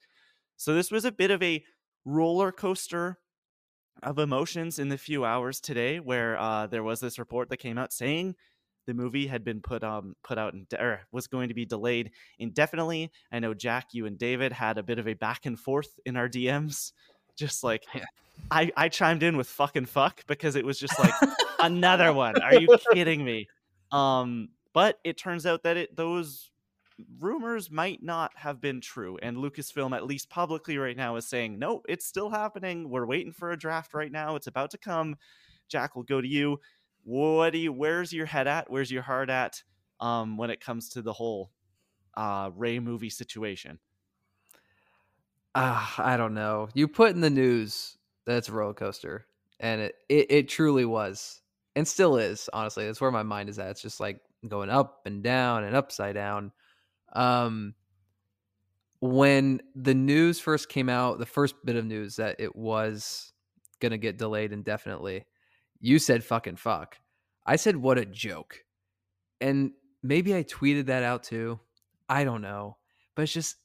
[0.57, 1.65] So, this was a bit of a
[2.07, 3.19] roller coaster
[4.03, 7.77] of emotions in the few hours today where uh, there was this report that came
[7.77, 8.35] out saying
[8.87, 12.13] the movie had been put um put out in, or was going to be delayed
[12.39, 13.11] indefinitely.
[13.33, 16.17] I know Jack, you and David had a bit of a back and forth in
[16.17, 16.93] our DMs,
[17.37, 18.05] just like yeah.
[18.51, 21.15] I I chimed in with fucking fuck because it was just like
[21.59, 22.41] another one.
[22.41, 23.49] Are you kidding me?
[23.91, 26.51] Um, but it turns out that it those
[27.19, 29.19] rumors might not have been true.
[29.23, 32.89] And Lucasfilm, at least publicly right now, is saying, no, it's still happening.
[32.89, 34.37] We're waiting for a draft right now.
[34.37, 35.17] It's about to come.
[35.69, 36.61] Jack will go to you.
[37.05, 38.71] What do you where's your head at?
[38.71, 39.63] Where's your heart at
[40.01, 41.53] um, when it comes to the whole
[42.17, 43.79] uh, Rey movie situation?
[45.55, 46.69] Uh, I don't know.
[46.75, 49.27] You put in the news that's a roller coaster,
[49.61, 51.41] and it, it it truly was,
[51.77, 52.51] and still is.
[52.53, 53.71] Honestly, that's where my mind is at.
[53.71, 56.53] It's just like going up and down and upside down.
[57.17, 57.75] Um,
[59.01, 63.33] when the news first came out, the first bit of news that it was
[63.81, 65.25] going to get delayed indefinitely,
[65.81, 66.99] you said fucking fuck.
[67.45, 68.65] I said, what a joke.
[69.41, 71.61] And maybe I tweeted that out too.
[72.09, 72.77] I don't know.
[73.15, 73.57] But it's just,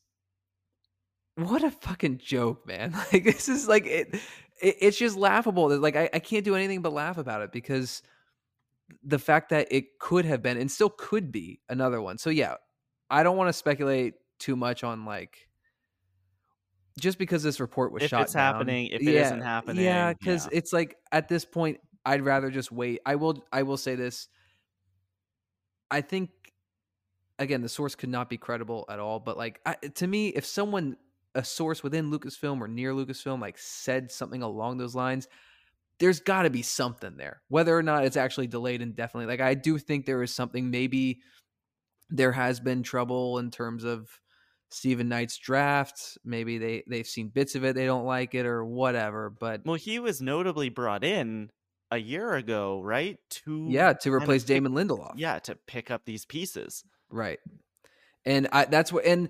[1.35, 2.95] what a fucking joke, man.
[3.13, 4.15] Like, this is like, it,
[4.61, 5.75] it it's just laughable.
[5.77, 8.01] Like, I, I can't do anything but laugh about it because
[9.03, 12.17] the fact that it could have been and still could be another one.
[12.17, 12.55] So, yeah,
[13.12, 15.47] I don't want to speculate too much on like
[17.00, 19.86] just because this report was if shot it's down, happening, if it yeah, not happening.
[19.86, 20.58] Yeah, because yeah.
[20.58, 23.02] it's like at this point, I'd rather just wait.
[23.06, 23.45] I will.
[23.52, 24.28] I will say this.
[25.89, 26.30] I think
[27.38, 29.19] again, the source could not be credible at all.
[29.19, 30.95] But like I, to me, if someone,
[31.36, 35.28] a source within Lucasfilm or near Lucasfilm, like said something along those lines,
[36.00, 37.41] there's got to be something there.
[37.50, 40.69] Whether or not it's actually delayed indefinitely, like I do think there is something.
[40.69, 41.19] Maybe
[42.12, 44.10] there has been trouble in terms of
[44.69, 46.17] Steven Knight's draft.
[46.24, 49.30] Maybe they they've seen bits of it, they don't like it or whatever.
[49.30, 51.52] But well, he was notably brought in
[51.91, 53.17] a year ago, right?
[53.45, 55.13] To yeah, to replace pick, Damon Lindelof.
[55.17, 57.39] Yeah, to pick up these pieces, right?
[58.26, 59.30] And I that's what and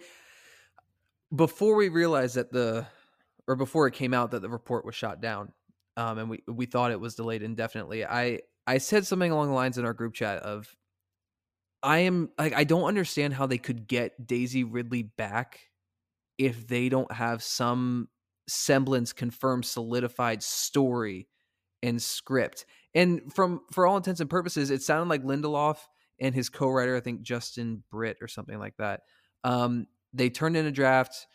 [1.36, 2.86] before we realized that the
[3.48, 5.52] or before it came out that the report was shot down,
[5.98, 8.06] um, and we we thought it was delayed indefinitely.
[8.06, 10.74] I I said something along the lines in our group chat of
[11.84, 15.60] I am like I don't understand how they could get Daisy Ridley back
[16.38, 18.08] if they don't have some
[18.48, 21.28] semblance confirmed solidified story
[21.82, 22.66] and script.
[22.94, 25.78] And from for all intents and purposes, it sounded like Lindelof
[26.20, 29.02] and his co-writer, I think Justin Britt or something like that.
[29.44, 31.28] Um, they turned in a draft.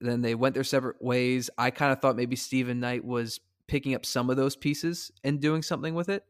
[0.00, 1.48] then they went their separate ways.
[1.56, 5.40] I kind of thought maybe Steven Knight was picking up some of those pieces and
[5.40, 6.24] doing something with it.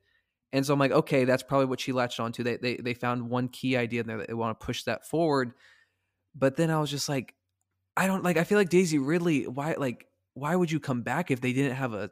[0.57, 2.43] And so I'm like, okay, that's probably what she latched onto.
[2.43, 5.07] They they they found one key idea in there that they want to push that
[5.07, 5.53] forward.
[6.35, 7.35] But then I was just like,
[7.97, 8.37] I don't like.
[8.37, 9.47] I feel like Daisy Ridley.
[9.47, 12.11] Why like why would you come back if they didn't have a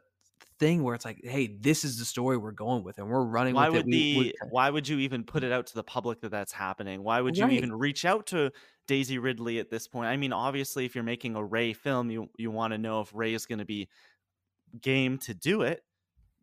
[0.57, 3.55] thing where it's like, hey, this is the story we're going with, and we're running
[3.55, 3.91] why with would it.
[3.91, 7.03] The we- why would you even put it out to the public that that's happening
[7.03, 7.53] why would you Right.
[7.53, 8.51] even reach out to
[8.87, 12.29] daisy ridley at this point i mean obviously if you're making a Rey film you
[12.37, 13.89] you want to know if Rey is going to be
[14.81, 15.83] game to do it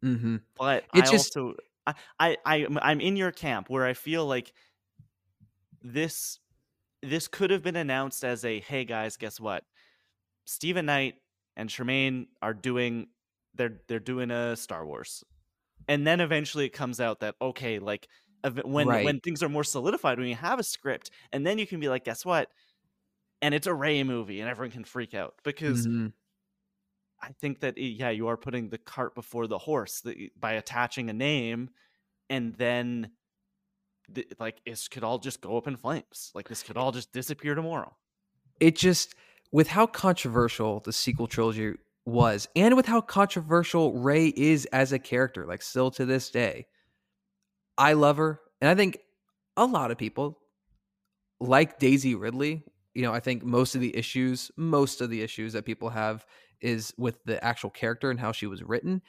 [0.05, 0.43] Mhm.
[0.59, 1.55] but It's i just- also
[1.87, 4.53] I, I i i'm in your camp where i feel like
[5.83, 6.39] this
[7.03, 9.65] this could have been announced as a hey guys guess what
[10.47, 11.17] Steven Knight
[11.57, 13.09] and Tremaine are doing
[13.55, 15.25] they're they're doing a Star Wars,
[15.89, 18.09] and then eventually it comes out that okay, like
[18.65, 19.03] when Right.
[19.03, 21.89] when things are more solidified, when you have a script, and then you can be
[21.89, 22.51] like, guess what?
[23.43, 26.13] And it's a Rey movie, and everyone can freak out because Mhm.
[27.23, 30.03] I think that eh, yeah, you are putting the cart before the horse
[30.39, 31.71] by attaching a name,
[32.29, 33.11] and then
[34.15, 36.31] th- like this could all just go up in flames.
[36.35, 37.97] Like this could all just disappear tomorrow.
[38.61, 39.15] it just
[39.53, 41.75] with how controversial the sequel trilogy
[42.07, 46.67] was and with how controversial Rey is as a character like still to this day
[47.79, 48.99] i love her and i think
[49.57, 50.39] a lot of people
[51.41, 55.53] like daisy ridley you know i think most of the issues most of the issues
[55.53, 56.25] that people have
[56.63, 59.03] is with the actual character and how she was written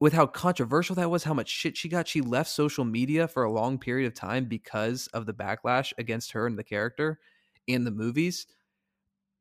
[0.00, 3.44] with how controversial that was how much shit she got she left social media for
[3.44, 7.18] a long period of time because of the backlash against her and the character
[7.66, 8.46] in the movies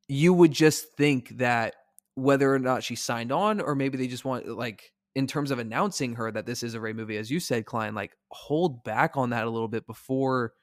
[0.08, 1.76] you would just think that
[2.16, 5.60] whether or not she signed on or maybe they just want like in terms of
[5.60, 9.18] announcing her that this is a Rey movie as you said Klein like hold back
[9.18, 10.54] on that a little bit before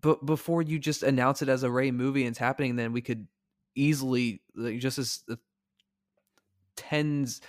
[0.00, 3.00] but before you just announce it as a Rey movie and it's happening then we
[3.00, 3.26] could
[3.74, 4.42] easily
[4.78, 5.38] just as the
[6.76, 7.40] tens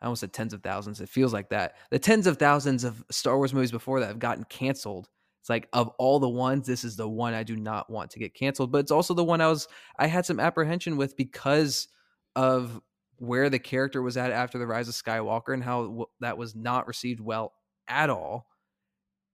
[0.00, 3.04] I almost said tens of thousands it feels like that the tens of thousands of
[3.10, 5.08] Star Wars movies before that have gotten canceled
[5.48, 8.18] it's like of all the ones, this is the one I do not want to
[8.18, 8.70] get canceled.
[8.70, 9.66] But it's also the one I was
[9.98, 11.88] I had some apprehension with because
[12.36, 12.80] of
[13.16, 16.86] where the character was at after the Rise of Skywalker and how that was not
[16.86, 17.54] received well
[17.88, 18.46] at all.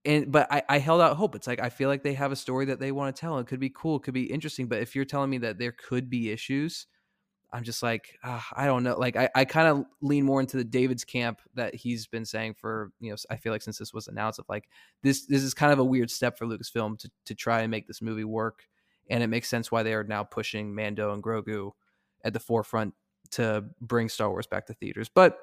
[0.05, 1.35] And but I, I held out hope.
[1.35, 3.39] It's like I feel like they have a story that they want to tell.
[3.39, 3.97] It could be cool.
[3.97, 4.67] It could be interesting.
[4.67, 6.87] But if you're telling me that there could be issues,
[7.51, 8.97] I'm just like ah, I don't know.
[8.97, 12.55] Like I, I kind of lean more into the David's camp that he's been saying
[12.55, 14.69] for you know I feel like since this was announced of like
[15.01, 17.87] this this is kind of a weird step for Lucasfilm to to try and make
[17.87, 18.67] this movie work,
[19.09, 21.71] and it makes sense why they are now pushing Mando and Grogu
[22.23, 22.93] at the forefront
[23.31, 25.09] to bring Star Wars back to theaters.
[25.09, 25.39] But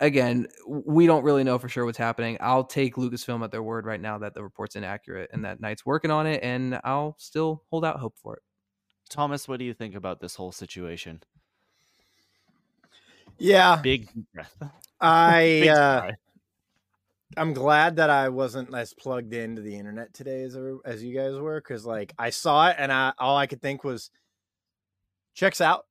[0.00, 2.36] again, we don't really know for sure what's happening.
[2.40, 5.86] I'll take Lucasfilm at their word right now that the report's inaccurate and that Knight's
[5.86, 8.42] working on it, and I'll still hold out hope for it.
[9.08, 11.22] Thomas, what do you think about this whole situation?
[13.38, 14.54] Yeah, Big breath.
[15.00, 16.10] I Big uh.
[17.36, 21.34] I'm glad that I wasn't as plugged into the internet today as as you guys
[21.38, 24.10] were, because like I saw it and I all I could think was,
[25.34, 25.86] checks out.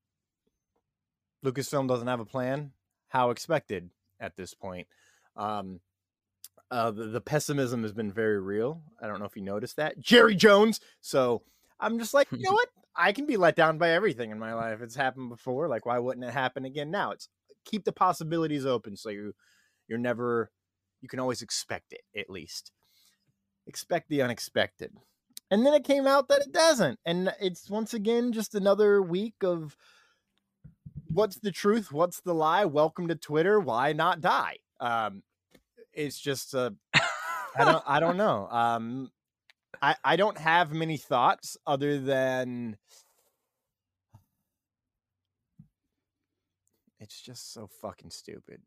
[1.45, 2.72] Lucasfilm doesn't have a plan.
[3.08, 4.88] How expected at this point.
[5.36, 5.79] Um,
[6.71, 8.84] uh, the, the pessimism has been very real.
[9.01, 10.79] I don't know if you noticed that, Jerry Jones.
[11.01, 11.41] So
[11.79, 12.69] I'm just like, you know what?
[12.95, 14.82] I can be let down by everything in my life.
[14.82, 15.67] It's happened before.
[15.67, 17.12] Like, why wouldn't it happen again now?
[17.12, 17.29] It's
[17.65, 19.34] keep the possibilities open so you
[19.88, 20.51] you're never
[21.01, 22.71] you can always expect it at least
[23.67, 24.91] expect the unexpected
[25.51, 29.36] and then it came out that it doesn't and it's once again just another week
[29.43, 29.75] of
[31.13, 32.65] what's the truth what's the lie?
[32.65, 34.58] Welcome to twitter why not die?
[34.80, 35.24] Um
[35.93, 36.72] it's just uh
[37.58, 38.48] i don't i don't know.
[38.50, 39.12] Um
[39.82, 42.78] i i don't have many thoughts other than
[47.00, 48.62] it's just so fucking stupid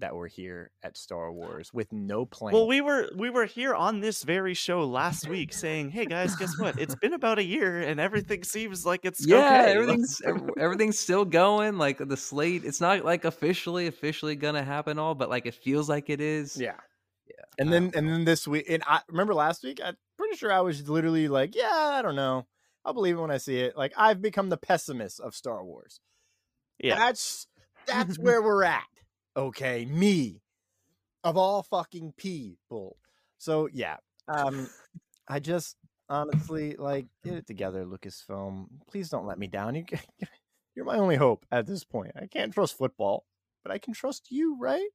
[0.00, 2.52] that we're here at Star uh, Wars with no plan.
[2.52, 6.34] Well, we were we were here on this very show last week saying, "Hey guys,
[6.36, 6.78] guess what?
[6.80, 10.20] It's been about a year and everything seems like it's Yeah, okay." everything's
[10.58, 11.78] everything's still going.
[11.78, 15.88] Like the slate, it's not like officially officially gonna happen all, but like it feels
[15.88, 16.60] like it is.
[16.60, 16.74] yeah,
[17.28, 19.80] Yeah, And then don't and then this week, and I remember last week.
[19.84, 22.46] I'm pretty sure I was literally like, "Yeah, I don't know.
[22.84, 26.00] I'll believe it when I see it." Like I've become the pessimist of Star Wars.
[26.80, 26.96] yeah.
[26.96, 27.46] That's
[27.86, 28.82] that's where we're at.
[29.36, 30.40] Okay, me
[31.24, 32.96] of all fucking people.
[33.38, 33.96] So yeah,
[34.28, 34.68] um,
[35.26, 35.76] I just
[36.08, 38.66] honestly like get it together, Lucasfilm.
[38.88, 39.74] Please don't let me down.
[39.74, 39.84] You,
[40.76, 42.12] you're my only hope at this point.
[42.14, 43.24] I can't trust football,
[43.64, 44.88] but I can trust you, right?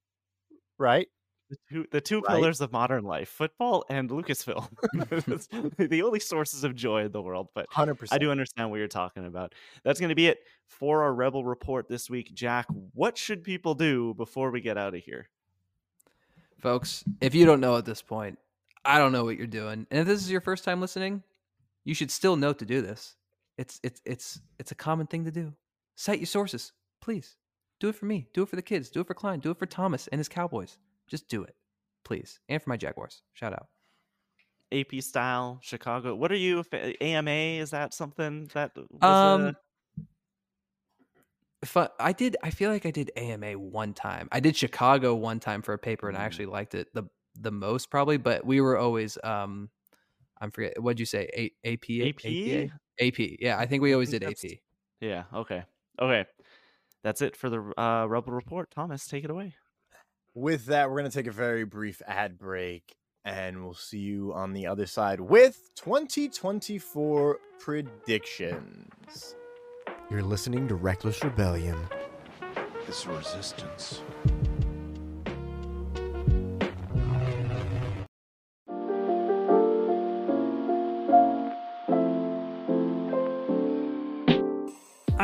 [0.78, 1.08] Right?
[1.49, 2.35] The two, the two Right.
[2.35, 4.67] pillars of modern life: football and Lucasfilm.
[5.89, 7.47] The only sources of joy in the world.
[7.55, 9.55] But 100% I do understand what you're talking about.
[9.83, 12.33] That's going to be it for our Rebel Report this week.
[12.33, 15.29] Jack, what should people do before we get out of here?
[16.59, 18.38] Folks, if you don't know at this point,
[18.85, 19.88] I don't know what you're doing.
[19.89, 21.23] And if this is your first time listening,
[21.85, 23.15] you should still know to do this.
[23.57, 25.53] It's it's it's it's a common thing to do.
[25.95, 27.38] Cite your sources, please.
[27.79, 28.27] Do it for me.
[28.33, 28.89] Do it for the kids.
[28.89, 29.39] Do it for Klein.
[29.39, 30.77] Do it for Thomas and his Cowboys.
[31.09, 31.55] Just do it,
[32.05, 32.39] please.
[32.47, 33.21] And for my Jaguars.
[33.33, 33.67] Shout out.
[34.71, 36.13] AP style, Chicago.
[36.15, 36.63] What are you?
[37.01, 37.31] AMA?
[37.59, 39.55] Is that something that was Um,
[41.73, 44.29] a- I, did, I feel like I did AMA one time.
[44.31, 46.25] I did Chicago one time for a paper, and I Mm.
[46.25, 47.03] actually liked it the
[47.35, 48.17] the most probably.
[48.17, 49.69] But we were always, um,
[50.41, 52.71] I'm forget what'd you say, A, AP, AP?
[52.99, 53.37] AP.
[53.39, 54.59] Yeah, I think we always think did AP.
[54.99, 55.23] Yeah.
[55.33, 55.63] Okay.
[55.99, 56.25] Okay.
[57.03, 58.69] That's it for the uh, Rebel Report.
[58.71, 59.55] Thomas, take it away.
[60.35, 64.31] With that, we're going to take a very brief ad break and we'll see you
[64.33, 69.35] on the other side with 2024 predictions.
[70.09, 71.77] You're listening to Reckless Rebellion.
[72.85, 74.01] This resistance.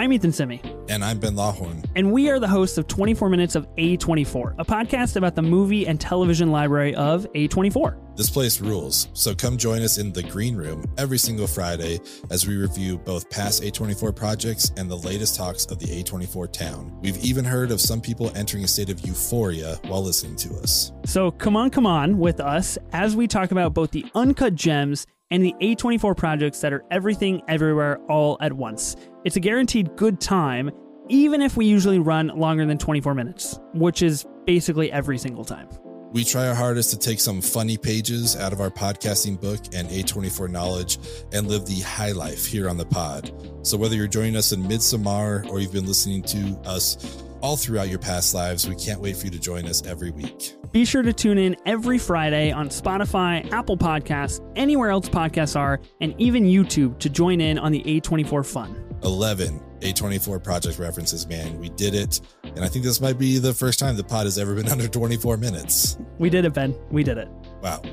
[0.06, 1.84] I'm Ethan Simi, And I'm Ben Lawhorn.
[1.96, 5.88] and we are the hosts of 24 Minutes of A24, a podcast about the movie
[5.88, 8.16] and television library of A24.
[8.16, 12.48] This place rules, so come join us in the green room every single Friday as
[12.48, 16.96] we review both past A24 projects and the latest talks of the A24 town.
[17.02, 20.92] We've even heard of some people entering a state of euphoria while listening to us.
[21.06, 25.08] So come on, come on with us as we talk about both the uncut gems
[25.32, 28.96] and the A24 projects that are everything, everywhere, all at once.
[29.24, 30.72] It's a guaranteed good time,
[31.10, 35.68] even if we usually run longer than 24 minutes, which is basically every single time.
[36.12, 39.90] We try our hardest to take some funny pages out of our podcasting book and
[39.90, 40.98] A24 knowledge
[41.34, 43.34] and live the high life here on the pod.
[43.64, 47.90] So whether you're joining us in Midsommar or you've been listening to us all throughout
[47.90, 50.56] your past lives, we can't wait for you to join us every week.
[50.72, 55.80] Be sure to tune in every Friday on Spotify, Apple Podcasts, anywhere else podcasts are,
[56.02, 58.84] and even YouTube to join in on the A24 fun.
[59.04, 61.60] 11 A24 project references, man.
[61.60, 62.20] We did it.
[62.44, 64.88] And I think this might be the first time the pod has ever been under
[64.88, 66.00] 24 minutes.
[66.18, 66.76] We did it, Ben.
[66.90, 67.30] We did it.
[67.62, 67.84] Wow.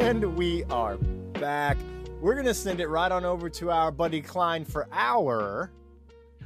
[0.00, 0.96] And we are
[1.34, 1.76] back.
[2.20, 5.72] We're going to send it right on over to our buddy Klein for our.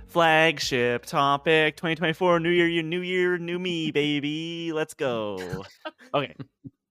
[0.07, 4.73] Flagship topic 2024 New Year, New Year, new me, baby.
[4.73, 5.65] Let's go.
[6.15, 6.37] Okay.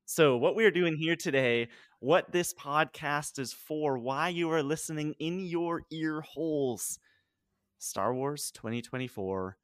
[0.03, 1.69] So, what we are doing here today,
[2.01, 6.99] what this podcast is for, why you are listening in your ear holes.
[7.79, 9.55] Star Wars 2024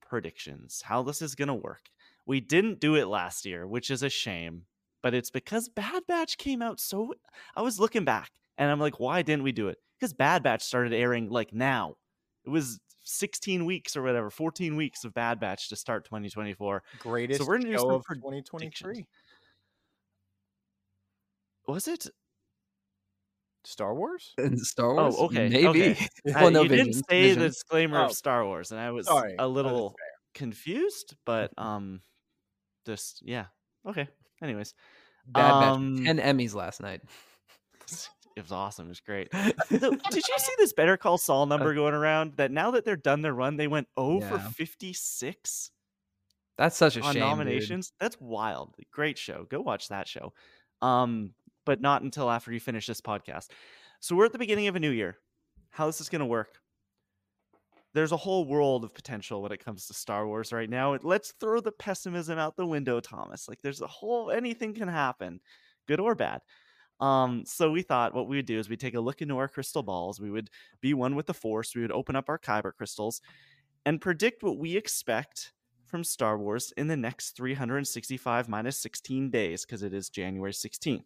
[0.00, 0.80] predictions.
[0.82, 1.90] How this is going to work.
[2.24, 4.62] We didn't do it last year, which is a shame,
[5.02, 7.12] but it's because Bad Batch came out so
[7.54, 9.78] I was looking back and I'm like, why didn't we do it?
[9.98, 11.94] Because Bad Batch started airing like now.
[12.44, 16.82] It was 16 weeks or whatever, 14 weeks of Bad Batch to start 2024.
[16.98, 19.06] Greatest so we're gonna do show some of 2023.
[21.68, 22.06] Was it?
[23.64, 24.34] Star Wars?
[24.38, 25.14] In Star Wars?
[25.16, 25.48] Oh, okay.
[25.48, 25.68] Maybe.
[25.68, 26.08] okay.
[26.24, 26.86] well, Uh, no you vision.
[26.88, 28.06] didn't say the disclaimer Oh.
[28.06, 29.94] of Star Wars, and I was Sorry, a is little
[30.34, 32.02] confused, but um,
[32.86, 33.46] just yeah,
[33.86, 34.08] okay.
[34.42, 34.74] Anyways,
[35.26, 35.74] Bad Batch.
[35.76, 37.02] um, 10 Emmys last night.
[38.36, 38.86] it was awesome.
[38.86, 39.28] It was great.
[39.32, 39.78] So,
[40.10, 42.34] did you see this Better Call Saul number going around?
[42.36, 44.48] That now that they're done their run, they went 0 for Yeah.
[44.48, 45.70] 56
[46.58, 47.14] That's such a on shame.
[47.14, 47.22] dude.
[47.22, 47.92] nominations.
[48.00, 48.74] That's wild.
[48.92, 49.46] Great show.
[49.50, 50.32] Go watch that show.
[50.80, 51.32] Um,
[51.64, 53.48] but not until after you finish this podcast.
[54.00, 55.16] So we're at the beginning of a new year.
[55.70, 56.58] How this is going to work?
[57.94, 60.96] There's a whole world of potential when it comes to Star Wars right now.
[61.02, 63.48] Let's throw the pessimism out the window, Thomas.
[63.48, 65.40] Like there's a whole anything can happen,
[65.86, 66.40] good or bad.
[67.02, 69.48] Um, so we thought what we would do is we'd take a look into our
[69.48, 70.20] crystal balls.
[70.20, 71.74] We would be one with the Force.
[71.74, 73.20] We would open up our Kyber crystals
[73.84, 75.52] and predict what we expect
[75.84, 81.02] from Star Wars in the next 365 minus 16 days, because it is January 16th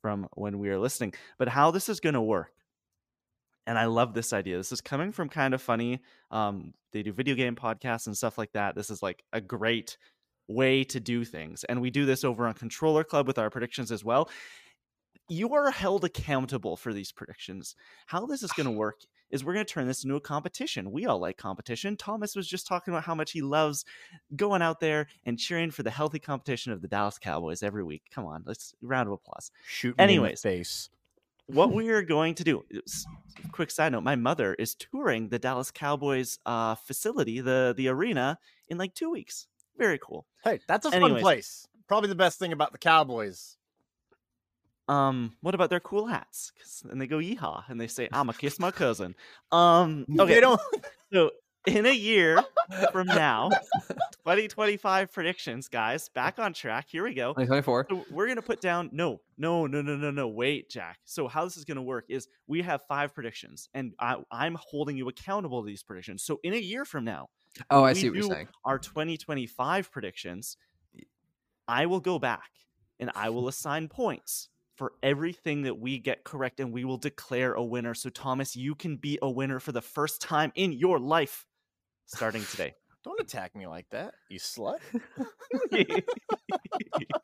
[0.00, 1.12] from when we are listening.
[1.38, 2.52] But how this is going to work,
[3.66, 4.56] and I love this idea.
[4.56, 5.98] This is coming from Kinda Funny.
[6.30, 8.76] Um, they do video game podcasts and stuff like that.
[8.76, 9.98] This is like a great
[10.48, 11.64] way to do things.
[11.64, 14.30] And we do this over on Controller Club with our predictions as well.
[15.30, 17.76] You are held accountable for these predictions.
[18.06, 20.90] How this is going to work is we're going to turn this into a competition.
[20.90, 21.96] We all like competition.
[21.96, 23.84] Thomas was just talking about how much he loves
[24.34, 28.02] going out there and cheering for the healthy competition of the Dallas Cowboys every week.
[28.12, 29.52] Come on, let's round of applause.
[29.68, 30.90] Shoot me Anyways, in the face.
[31.46, 32.64] what we are going to do.
[33.52, 38.36] Quick side note: My mother is touring the Dallas Cowboys uh, facility, the the arena,
[38.68, 39.46] in like two weeks.
[39.78, 40.26] Very cool.
[40.42, 41.68] Hey, that's a fun place.
[41.86, 43.56] Probably the best thing about the Cowboys.
[44.90, 46.52] Um, what about their cool hats?
[46.90, 49.14] And they go yeehaw, and they say, "I'ma kiss my cousin."
[49.52, 50.60] Um, okay, They don't.
[51.12, 51.30] so
[51.66, 52.42] in a year
[52.90, 53.50] from now,
[54.24, 56.86] 2025 predictions, guys, back on track.
[56.88, 57.28] Here we go.
[57.34, 57.86] 2024.
[57.90, 60.28] So we're gonna put down no, no, no, no, no, no.
[60.28, 60.98] Wait, Jack.
[61.04, 64.96] So how this is gonna work is we have five predictions, and I, I'm holding
[64.96, 66.24] you accountable to these predictions.
[66.24, 67.28] So in a year from now,
[67.70, 68.48] Oh, I see what you're saying.
[68.64, 70.56] Our 2025 predictions.
[71.68, 72.50] I will go back
[72.98, 74.48] and I will assign points
[74.80, 77.92] for everything that we get correct, and we will declare a winner.
[77.92, 81.44] So Thomas, you can be a winner for the first time in your life,
[82.06, 82.72] starting today.
[83.04, 84.78] Don't attack me like that, you slut.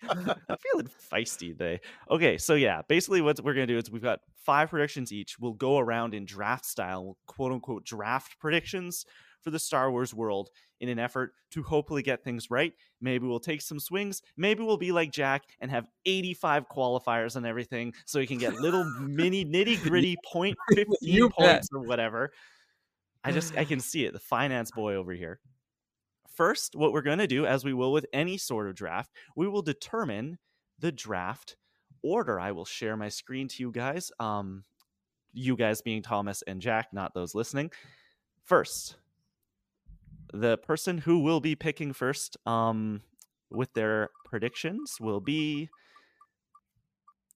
[0.07, 1.81] I'm feeling feisty today.
[2.11, 5.39] Okay, so yeah, basically what we're gonna do is we've got five predictions each.
[5.39, 9.07] We'll go around in draft style, we'll quote unquote draft predictions
[9.47, 12.73] for the Star Wars world in an effort to hopefully get things right.
[13.01, 14.21] Maybe we'll take some swings.
[14.37, 18.55] Maybe we'll be like Jack and have 85 qualifiers and everything, so he can get
[18.55, 21.39] little mini nitty gritty point 15 You bet.
[21.39, 22.33] points or whatever.
[23.23, 25.39] I just I can see it, the finance boy over here.
[26.35, 29.47] First, what we're going to do, as we will with any sort of draft, we
[29.47, 30.39] will determine
[30.81, 31.55] the draft
[32.03, 32.41] order.
[32.41, 34.11] I will share my screen to you guys.
[34.19, 34.65] Um,
[35.33, 37.71] you guys being Thomas and Jack, not those listening.
[38.43, 38.97] First,
[40.33, 43.03] the person who will be picking first, um,
[43.51, 45.69] with their predictions will be.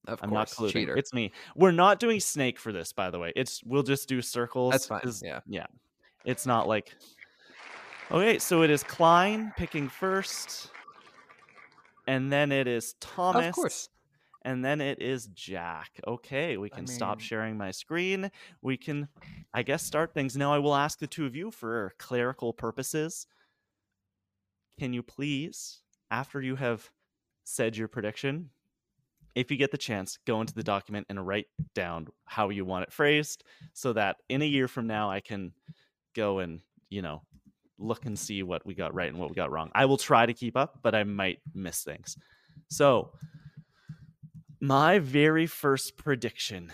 [0.06, 0.72] Of I'm not course, colluding.
[0.72, 0.96] cheater.
[0.96, 1.30] It's me.
[1.54, 3.32] We're not doing snake for this, by the way.
[3.36, 4.72] It's we'll just do circles.
[4.72, 5.40] That's fine, yeah.
[5.46, 5.66] yeah.
[6.24, 6.94] It's not like.
[8.10, 10.70] Okay, so it is Klein picking first,
[12.08, 13.48] and then it is Thomas.
[13.48, 13.88] Of course.
[14.42, 16.00] And then it is Jack.
[16.06, 18.30] Okay, we can stop mean- sharing my screen.
[18.62, 19.08] We can,
[19.52, 20.36] I guess, start things.
[20.36, 23.26] Now, I will ask the two of you for clerical purposes.
[24.78, 25.80] Can you please,
[26.10, 26.90] after you have
[27.44, 28.50] said your prediction,
[29.34, 32.84] if you get the chance, go into the document and write down how you want
[32.84, 35.52] it phrased so that in a year from now, I can
[36.16, 37.22] go and, you know,
[37.78, 39.70] look and see what we got right and what we got wrong.
[39.74, 42.16] I will try to keep up, but I might miss things.
[42.68, 43.12] So,
[44.60, 46.72] my very first prediction.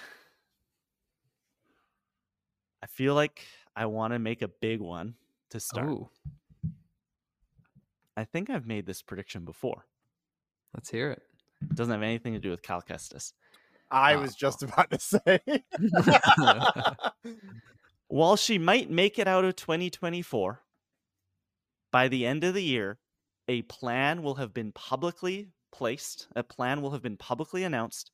[2.82, 5.14] I feel like I want to make a big one
[5.51, 5.89] to start.
[5.89, 6.09] Ooh,
[8.16, 9.84] I think I've made this prediction before.
[10.74, 11.22] let's hear it.
[11.62, 13.32] It doesn't have anything to do with Cal Kestis.
[13.91, 15.41] I Uh, was just about to say.
[18.09, 20.62] While she might make it out of 2024,
[21.91, 22.99] by the end of the year,
[23.49, 28.11] a plan will have been publicly placed, a plan will have been publicly announced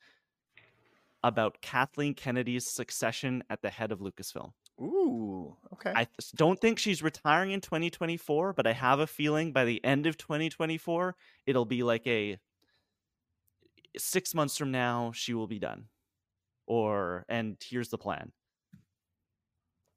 [1.22, 4.52] about Kathleen Kennedy's succession at the head of Lucasfilm.
[4.80, 5.92] Ooh, okay.
[5.94, 10.06] I don't think she's retiring in 2024, but I have a feeling by the end
[10.06, 11.14] of 2024,
[11.46, 12.38] it'll be like a
[13.96, 15.84] six months from now, she will be done.
[16.66, 18.32] Or, and here's the plan.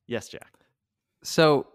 [0.06, 0.54] Yes, Jack.
[1.24, 1.66] So,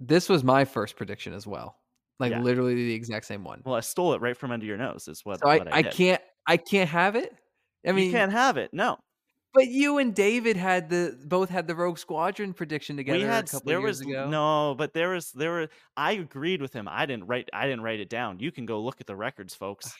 [0.00, 1.77] this was my first prediction as well.
[2.18, 2.40] Like Yeah.
[2.42, 3.62] literally the exact same one.
[3.64, 5.82] Well, I stole it right from under your nose, is what, So I, what I
[5.82, 5.92] did.
[5.92, 7.32] can't I can't have it.
[7.86, 8.70] I mean, you can't have it.
[8.72, 8.98] No.
[9.54, 13.48] but you and David had the both had the Rogue Squadron prediction together we had
[13.64, 14.28] there was ago.
[14.28, 16.88] no, but there was there were I agreed with him.
[16.88, 18.40] I didn't write I didn't write it down.
[18.40, 19.94] You can go look at the records, folks.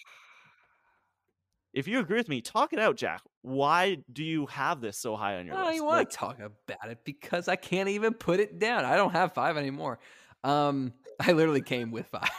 [1.75, 3.23] If you agree with me, talk it out, Jack.
[3.43, 5.77] Why do you have this so high on your I don't list?
[5.77, 8.85] even want Like, to talk about it because I can't even put it down.
[8.85, 9.99] I don't have five anymore.
[10.45, 12.31] Um, I literally came with five.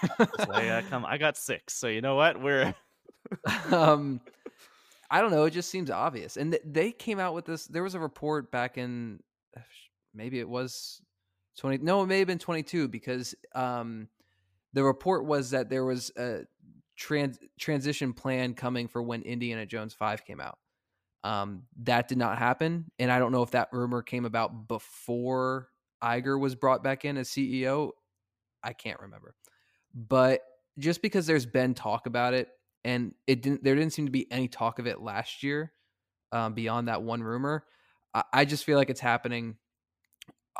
[0.47, 1.73] got come, I got six.
[1.73, 2.41] So you know what?
[2.41, 2.73] We're
[3.71, 4.21] um,
[5.11, 5.45] I don't know.
[5.45, 6.37] It just seems obvious.
[6.37, 7.65] And th- they came out with this.
[7.65, 9.19] There was a report back in
[9.57, 9.61] uh,
[10.13, 11.01] maybe it was
[11.57, 11.77] twenty.
[11.79, 14.07] No, it may have been twenty two because um,
[14.73, 16.41] the report was that there was a
[16.95, 20.57] trans transition plan coming for when Indiana Jones five came out.
[21.23, 25.69] Um, that did not happen, and I don't know if that rumor came about before
[26.01, 27.91] Iger was brought back in as CEO.
[28.63, 29.35] I can't remember,
[29.93, 30.41] but
[30.77, 32.49] just because there's been talk about it,
[32.85, 35.73] and it didn't, there didn't seem to be any talk of it last year,
[36.31, 37.65] um, beyond that one rumor.
[38.13, 39.57] I, I just feel like it's happening.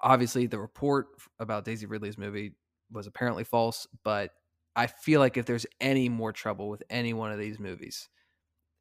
[0.02, 1.08] Obviously, the report
[1.40, 2.54] about Daisy Ridley's movie
[2.92, 4.32] was apparently false, but
[4.76, 8.10] I feel like if there's any more trouble with any one of these movies,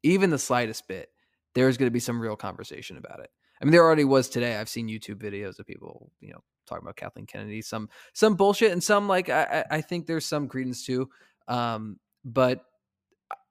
[0.03, 1.09] even the slightest bit,
[1.55, 3.29] there's going to be some real conversation about it.
[3.61, 4.55] I mean, there already was today.
[4.55, 8.71] I've seen YouTube videos of people, you know, talking about Kathleen Kennedy, some some bullshit,
[8.71, 11.09] and some like I, I I think there's some credence to.
[11.47, 12.63] Um, but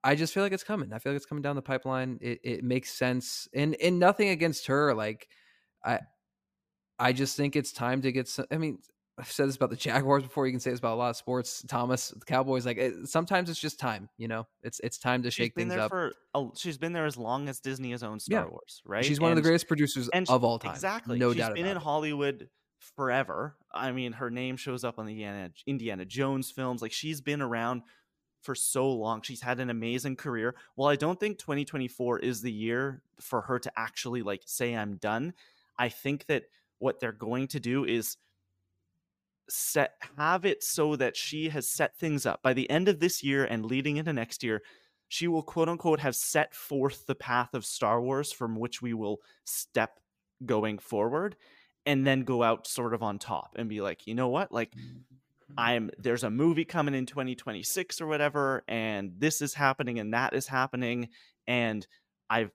[0.05, 0.93] I just feel like it's coming.
[0.93, 2.19] I feel like it's coming down the pipeline.
[2.23, 4.95] It it makes sense, and and nothing against her.
[4.95, 5.29] Like
[5.85, 6.01] I
[6.99, 8.47] I just think it's time to get some.
[8.51, 8.79] I mean,
[9.19, 10.47] I've said this about the Jaguars before.
[10.47, 11.63] You can say this about a lot of sports.
[11.69, 12.65] Thomas, the Cowboys.
[12.67, 14.09] Like it, sometimes it's just time.
[14.19, 15.91] You know, it's it's time to she's shake been things up.
[15.91, 18.51] for a, she's been there as long as Disney has owned Star Yeah.
[18.51, 19.05] Wars, right?
[19.05, 20.73] She's one of the greatest producers and of all time.
[20.73, 21.19] Exactly.
[21.19, 21.83] no she's doubt been about in it.
[21.83, 22.49] Hollywood
[22.79, 23.57] forever.
[23.73, 26.83] I mean, her name shows up on the Indiana, Indiana Jones films.
[26.83, 27.83] Like she's been around
[28.43, 29.23] for so long.
[29.23, 30.55] She's had an amazing career.
[30.75, 34.97] While I don't think 2024 is the year for her to actually like say I'm
[34.97, 35.35] done,
[35.79, 36.45] I think that
[36.79, 38.17] what they're going to do is
[39.49, 43.25] set have it so that she has set things up by the end of this
[43.25, 44.63] year and leading into next year
[45.09, 48.93] she will quote unquote have set forth the path of Star Wars from which we
[48.93, 50.01] will step
[50.45, 51.35] going forward
[51.89, 54.53] and then go out sort of on top and be like, you know what?
[54.53, 54.73] Like
[55.57, 60.35] I'm there's a movie coming in 2026 or whatever and this is happening and that
[60.35, 61.09] is happening
[61.47, 61.87] and
[62.29, 62.51] I've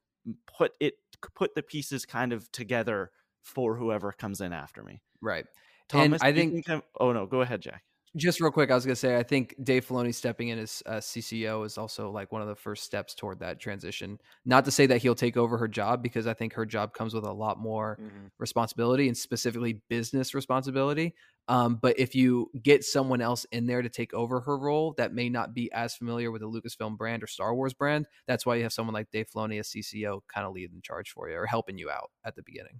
[0.57, 0.93] put it
[1.35, 3.09] put the pieces kind of together
[3.41, 5.01] for whoever comes in after me.
[5.21, 5.45] Right.
[5.89, 7.83] Thomas, I do you think- I'm- oh no, go ahead, Jack.
[8.15, 10.97] Just real quick, I was gonna say I think Dave Filoni stepping in as uh,
[10.99, 14.19] CCO is also like one of the first steps toward that transition.
[14.45, 17.15] Not to say that he'll take over her job because I think her job comes
[17.15, 18.29] with a lot more Mhm.
[18.37, 21.15] responsibility and specifically business responsibility.
[21.47, 25.11] Um, but if you get someone else in there to take over her role that
[25.11, 28.55] may not be as familiar with the Lucasfilm brand or Star Wars brand, that's why
[28.57, 31.35] you have someone like Dave Filoni as CCO kind of leading the charge for you
[31.35, 32.79] or helping you out at the beginning.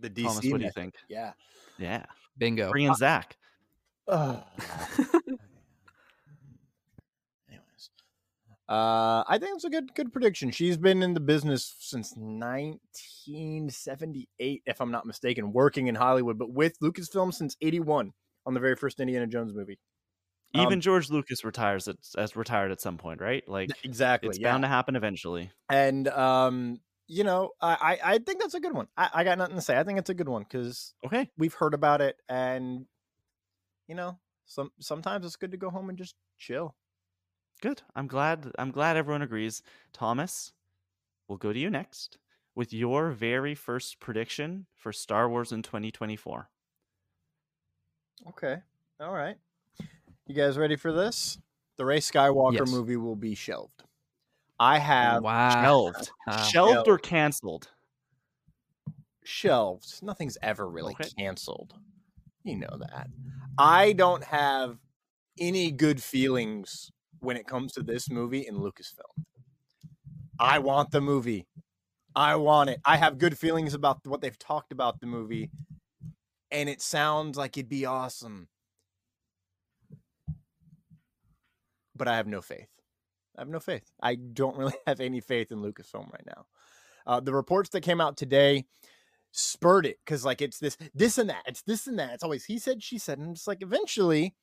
[0.00, 0.22] The DC.
[0.28, 0.94] Thomas, what do you think?
[1.08, 1.34] Yeah.
[1.78, 2.06] Yeah.
[2.38, 2.70] Bingo.
[2.70, 3.36] Bring in Zach.
[4.08, 4.42] Ugh.
[7.48, 7.90] Anyways,
[8.68, 10.50] uh, I think it's a good good prediction.
[10.50, 16.50] She's been in the business since 1978, if I'm not mistaken, working in Hollywood, but
[16.52, 18.12] with Lucasfilm since '81
[18.44, 19.78] on the very first Indiana Jones movie.
[20.54, 23.42] Even Um, George Lucas retires at, as retired at some point, right?
[23.48, 24.52] Like exactly, it's yeah.
[24.52, 25.50] bound to happen eventually.
[25.68, 28.88] And um, you know, I, I I think that's a good one.
[28.96, 29.78] I, I got nothing to say.
[29.78, 31.28] I think it's a good one because Okay.
[31.36, 32.86] we've heard about it, and
[33.88, 36.74] you know, some sometimes it's good to go home and just chill.
[37.62, 37.82] Good.
[37.94, 39.62] I'm glad I'm glad everyone agrees.
[39.92, 40.52] Thomas,
[41.28, 42.18] we'll go to you next
[42.54, 46.48] with your very first prediction for Star Wars in 2024.
[48.28, 48.56] Okay.
[49.00, 49.36] All right.
[50.26, 51.38] You guys ready for this?
[51.76, 52.70] The Rey Skywalker Yes.
[52.70, 53.82] movie will be shelved.
[54.58, 55.62] I have wow.
[55.62, 56.10] Shelved.
[56.26, 56.48] Ah.
[56.50, 57.68] Shelved or canceled?
[59.24, 60.02] shelved.
[60.02, 61.08] Nothing's ever really Okay.
[61.18, 61.74] canceled.
[62.46, 63.08] You know that.
[63.58, 64.78] I don't have
[65.36, 69.24] any good feelings when it comes to this movie in Lucasfilm.
[70.38, 71.48] I want the movie.
[72.14, 72.80] I want it.
[72.84, 75.50] I have good feelings about what they've talked about the movie,
[76.52, 78.46] and it sounds like it'd be awesome.
[81.96, 82.68] But I have no faith.
[83.36, 83.90] I have no faith.
[84.00, 86.46] I don't really have any faith in Lucasfilm right now.
[87.08, 88.66] Uh, the reports that came out today
[89.36, 92.44] spurred it because like it's this this and that it's this and that it's always
[92.44, 94.34] he said she said and it's like eventually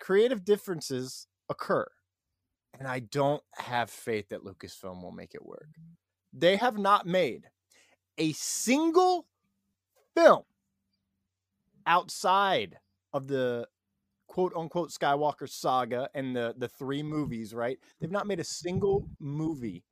[0.00, 1.86] creative differences occur
[2.78, 5.68] and i don't have faith that lucasfilm will make it work.
[5.78, 5.94] Mm.
[6.32, 7.44] They have not made
[8.18, 9.26] a single
[10.16, 10.42] film
[11.86, 12.78] outside
[13.12, 13.66] of the
[14.28, 17.78] quote unquote skywalker saga and the the three movies right?
[18.00, 19.84] They've not made a single movie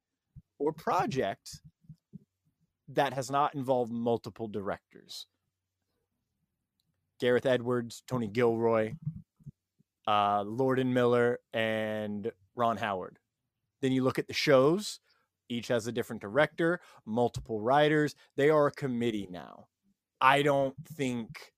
[0.58, 1.60] or project
[2.94, 5.26] that has not involved multiple directors.
[7.20, 8.94] Gareth Edwards, Tony Gilroy,
[10.06, 13.18] uh, Lord and Miller, and Ron Howard.
[13.82, 15.00] Then you look at the shows,
[15.48, 18.14] each has a different director, multiple writers.
[18.36, 19.66] They are a committee now.
[20.20, 21.52] I don't think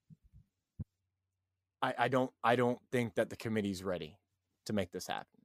[1.82, 4.18] I, I don't I don't think that the committee's ready
[4.66, 5.41] to make this happen.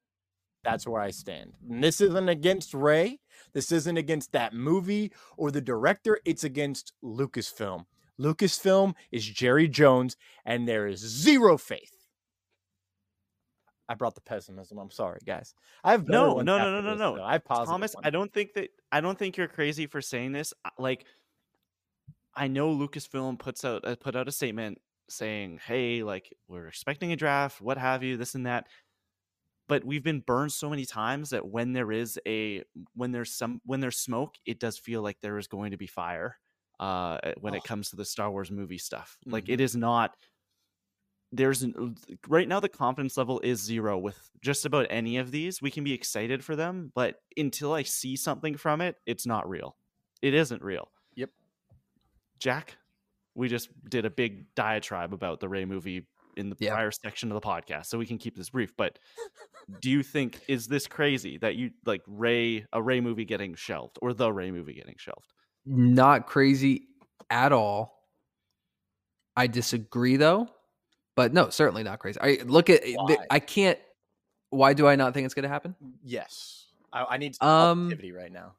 [0.68, 1.54] That's where I stand.
[1.70, 3.22] And this isn't against Rey.
[3.54, 6.20] This isn't against that movie or the director.
[6.26, 7.86] It's against Lucasfilm.
[8.20, 11.94] Lucasfilm is Jerry Jones, and there is zero faith.
[13.88, 14.78] I brought the pessimism.
[14.78, 15.54] I'm sorry, guys.
[15.86, 17.24] I have No, no, no, no, no, no.
[17.24, 18.06] I positive Thomas, ones.
[18.06, 20.54] I don't think that I don't think you're crazy for saying this.
[20.78, 21.06] Like,
[22.36, 27.14] I know Lucasfilm puts out uh, put out a statement saying, "Hey, like we're expecting
[27.14, 28.68] a draft, what have you, this and that."
[29.68, 32.64] But we've been burned so many times that when there is a
[32.94, 35.88] when there's some when there's smoke, it does feel like there is going to be
[35.88, 36.38] fire.
[36.80, 37.68] Uh, when it Oh.
[37.68, 39.54] comes to the Star Wars movie stuff, like Mhm.
[39.54, 40.16] it is not
[41.32, 41.96] there's an,
[42.28, 45.62] right now the confidence level is zero with just about any of these.
[45.62, 49.50] We can be excited for them, but until I see something from it, it's not
[49.50, 49.78] real.
[50.22, 50.90] It isn't real.
[51.16, 51.32] Yep.
[52.40, 52.78] Jack,
[53.36, 56.08] we just did a big diatribe about the Rey movie
[56.38, 56.74] in the Yeah.
[56.74, 58.76] prior section of the podcast, so we can keep this brief.
[58.78, 59.00] But
[59.82, 63.98] do you think is this crazy that you like Rey a Rey movie getting shelved
[64.02, 65.34] or the Rey movie getting shelved?
[65.66, 66.88] Not crazy
[67.30, 67.94] at all.
[69.36, 70.48] I disagree though,
[71.16, 72.20] but no, certainly not crazy.
[72.22, 73.18] I look at Why?
[73.30, 73.78] I can't.
[74.50, 75.76] Why do I not think it's going to happen?
[76.04, 76.68] Yes.
[76.94, 78.54] I, I need Um, positivity right now.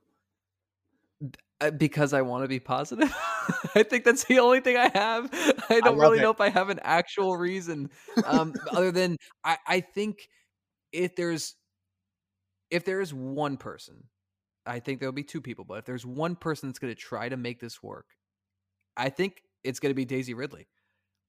[1.60, 3.12] Uh, because I want to be positive.
[3.74, 5.28] I think that's the only thing I have.
[5.70, 6.22] I don't love really it.
[6.22, 7.90] know if I have an actual reason,
[8.24, 10.28] um, other than I, I think
[10.92, 11.56] if there's
[12.70, 14.04] if there is one person,
[14.66, 17.28] I think there'll be two people, but if there's one person that's going to try
[17.28, 18.06] to make this work,
[18.96, 20.68] I think it's going to be Daisy Ridley.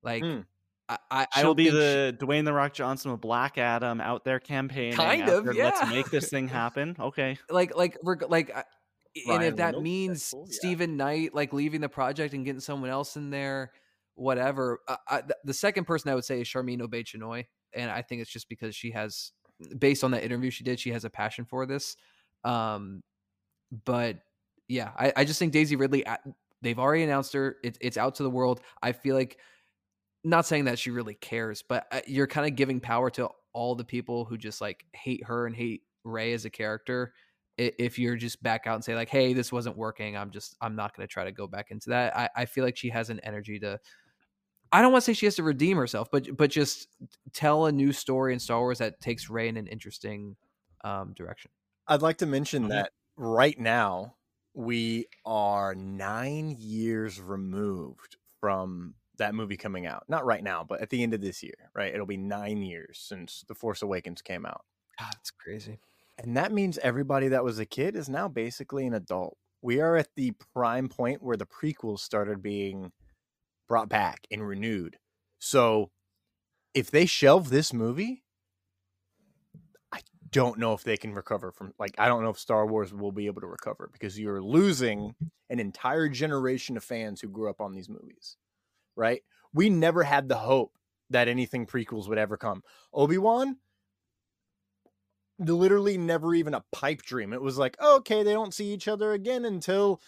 [0.04, 0.40] Like Hmm.
[0.88, 3.58] I, I, I She'll don't be think she- the Dwayne the Rock Johnson with Black
[3.58, 4.94] Adam out there campaigning.
[4.94, 6.96] Kind of, there, Let's make this thing happen.
[7.00, 7.38] Okay.
[7.50, 8.52] like like reg- like
[9.16, 10.56] I- and if that Reynolds, means Deadpool, yeah.
[10.56, 13.72] Steven Knight like leaving the project and getting someone else in there,
[14.16, 14.80] whatever.
[14.88, 18.32] Uh, I, the second person I would say is Sharmeen Obaid-Chinoy, and I think it's
[18.32, 19.32] just because she has,
[19.78, 21.96] based on that interview she did, she has a passion for this.
[22.44, 23.02] Um,
[23.86, 24.20] but
[24.68, 26.06] yeah, I, I just think Daisy Ridley.
[26.62, 27.58] They've already announced her.
[27.64, 28.62] It's it's out to the world.
[28.82, 29.38] I feel like,
[30.24, 33.76] not saying that she really cares, but uh, you're kind of giving power to all
[33.76, 37.14] the people who just like hate her and hate Rey as a character
[37.60, 40.76] if you're just back out and say like hey this wasn't working i'm just i'm
[40.76, 43.10] not going to try to go back into that I, I feel like she has
[43.10, 43.80] an energy to
[44.72, 46.88] i don't want to say she has to redeem herself but but just
[47.34, 50.36] tell a new story in star wars that takes Rey in an interesting
[50.84, 51.52] um direction
[51.88, 52.76] I'd like to mention Okay.
[52.76, 54.16] that right now
[54.54, 60.04] we are nine years removed from that movie coming out.
[60.08, 61.94] Not right now, but at the end of this year, right?
[61.94, 64.66] It'll be nine years since The Force Awakens came out.
[65.00, 65.80] god it's crazy
[66.22, 69.38] And that means everybody that was a kid is now basically an adult.
[69.62, 72.92] We are at the prime point where the prequels started being
[73.70, 74.98] brought back and renewed.
[75.40, 75.92] So
[76.74, 78.24] if they shelve this movie,
[79.94, 82.94] I don't know if they can recover from like I don't know if Star Wars
[82.94, 85.16] will be able to recover because you're losing
[85.50, 88.36] an entire generation of fans who grew up on these movies.
[88.98, 89.22] Right?
[89.54, 90.74] We never had the hope
[91.10, 92.62] that anything prequels would ever come.
[92.94, 93.56] Obi-Wan
[95.40, 97.34] literally never even a pipe dream.
[97.34, 100.02] It was like, oh, okay, they don't see each other again until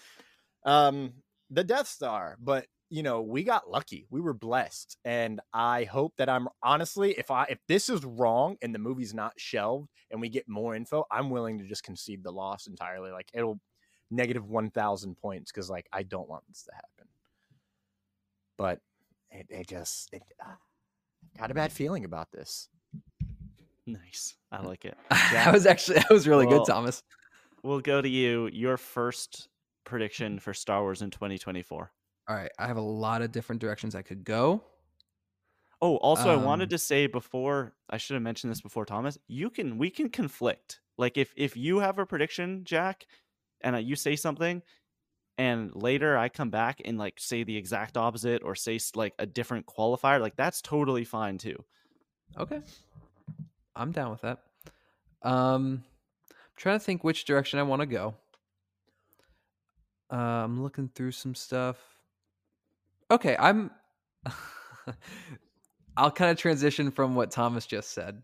[0.65, 1.13] um
[1.49, 2.37] the Death Star.
[2.39, 4.05] But you know, we got lucky.
[4.09, 4.97] We were blessed.
[5.05, 9.13] And I hope that I'm honestly, if I if this is wrong and the movie's
[9.13, 13.11] not shelved and we get more info, I'm willing to just concede the loss entirely.
[13.11, 13.59] Like it'll
[14.11, 17.09] negative one thousand points because like I don't want this to happen.
[18.57, 18.79] But
[19.31, 20.51] it, it just it uh,
[21.39, 22.67] got a bad feeling about this.
[23.93, 24.35] Nice.
[24.51, 24.97] I like it.
[25.09, 27.03] that was actually that was really Well, good thomas
[27.63, 28.49] We'll go to you.
[28.51, 29.47] Your first
[29.83, 31.91] prediction for Star Wars in 2024.
[32.27, 34.63] all right i have a lot of different directions i could go
[35.83, 39.17] Oh, also, I Um, wanted to say before I should have mentioned this before, Thomas.
[39.27, 40.79] You can we can conflict.
[40.97, 43.07] Like if if you have a prediction, Jack,
[43.61, 44.61] and you say something,
[45.39, 49.25] and later I come back and like say the exact opposite or say like a
[49.25, 51.65] different qualifier, like that's totally fine too.
[52.37, 52.61] Okay.
[53.75, 54.39] I'm down with that.
[55.23, 55.83] Um
[56.29, 58.15] I'm trying to think which direction I want to go.
[60.11, 61.77] Uh, I'm looking through some stuff.
[63.09, 63.71] Okay, I'm
[65.97, 68.21] I'll kind of transition from what Thomas just said.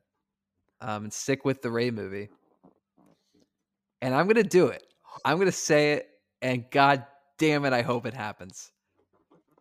[0.82, 2.30] Um and stick with the Rey movie.
[4.02, 4.84] And I'm going to do it.
[5.26, 6.10] I'm going to say it
[6.41, 7.06] and god
[7.38, 8.72] damn it I hope it happens.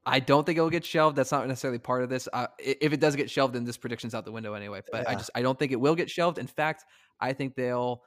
[0.08, 1.16] I don't think it'll get shelved.
[1.16, 2.28] That's not necessarily part of this.
[2.32, 4.80] Uh, if it does get shelved, then this prediction's out the window anyway.
[4.90, 6.38] But I just I don't think it will get shelved.
[6.38, 6.84] In fact,
[7.20, 8.02] I think they'll.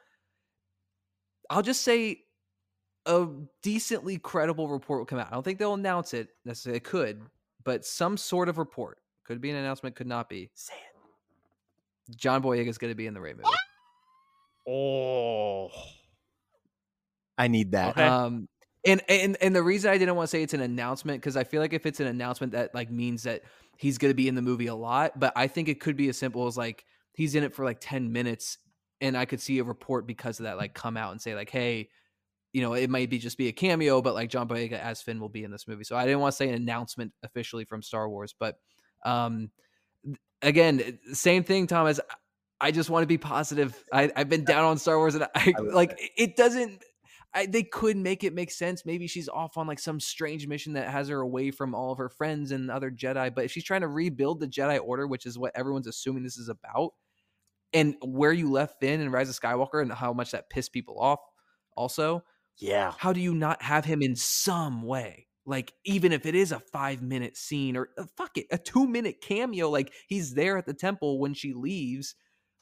[1.49, 2.21] I'll just say
[3.05, 3.27] a
[3.63, 5.27] decently credible report will come out.
[5.27, 6.77] I don't think they'll announce it necessarily.
[6.77, 7.21] It could,
[7.65, 10.49] but some sort of report could be an announcement, could not be.
[10.53, 12.15] Say it.
[12.15, 13.43] John Boyega is going to be in the Rey movie.
[14.67, 15.69] Oh,
[17.37, 17.89] I need that.
[17.89, 18.05] Okay.
[18.05, 18.47] Um,
[18.85, 21.43] and and and the reason I didn't want to say it's an announcement because I
[21.43, 23.41] feel like if it's an announcement that like means that
[23.77, 26.09] he's going to be in the movie a lot, but I think it could be
[26.09, 28.57] as simple as like he's in it for like ten minutes,
[29.01, 31.49] and I could see a report because of that like come out and say like,
[31.49, 31.89] hey,
[32.53, 35.19] you know, it might be just be a cameo, but like John Boyega as Finn
[35.19, 35.83] will be in this movie.
[35.83, 38.55] So I didn't want to say an announcement officially from Star Wars, but
[39.05, 39.51] um,
[40.41, 41.99] again, same thing, Thomas.
[42.61, 43.81] I just want to be positive.
[43.93, 46.83] I, I've been down on Star Wars, and I, love like it doesn't.
[47.33, 48.85] I, they could make it make sense.
[48.85, 51.99] Maybe she's off on like some strange mission that has her away from all of
[51.99, 53.33] her friends and other Jedi.
[53.33, 56.37] But if she's trying to rebuild the Jedi Order, which is what everyone's assuming this
[56.37, 56.91] is about,
[57.73, 60.99] and where you left Finn and Rise of Skywalker and how much that pissed people
[60.99, 61.19] off,
[61.75, 62.23] also,
[62.57, 62.93] Yeah.
[62.97, 65.27] how do you not have him in some way?
[65.45, 68.87] Like even if it is a five minute scene or uh, fuck it, a two
[68.87, 72.15] minute cameo, like he's there at the temple when she leaves.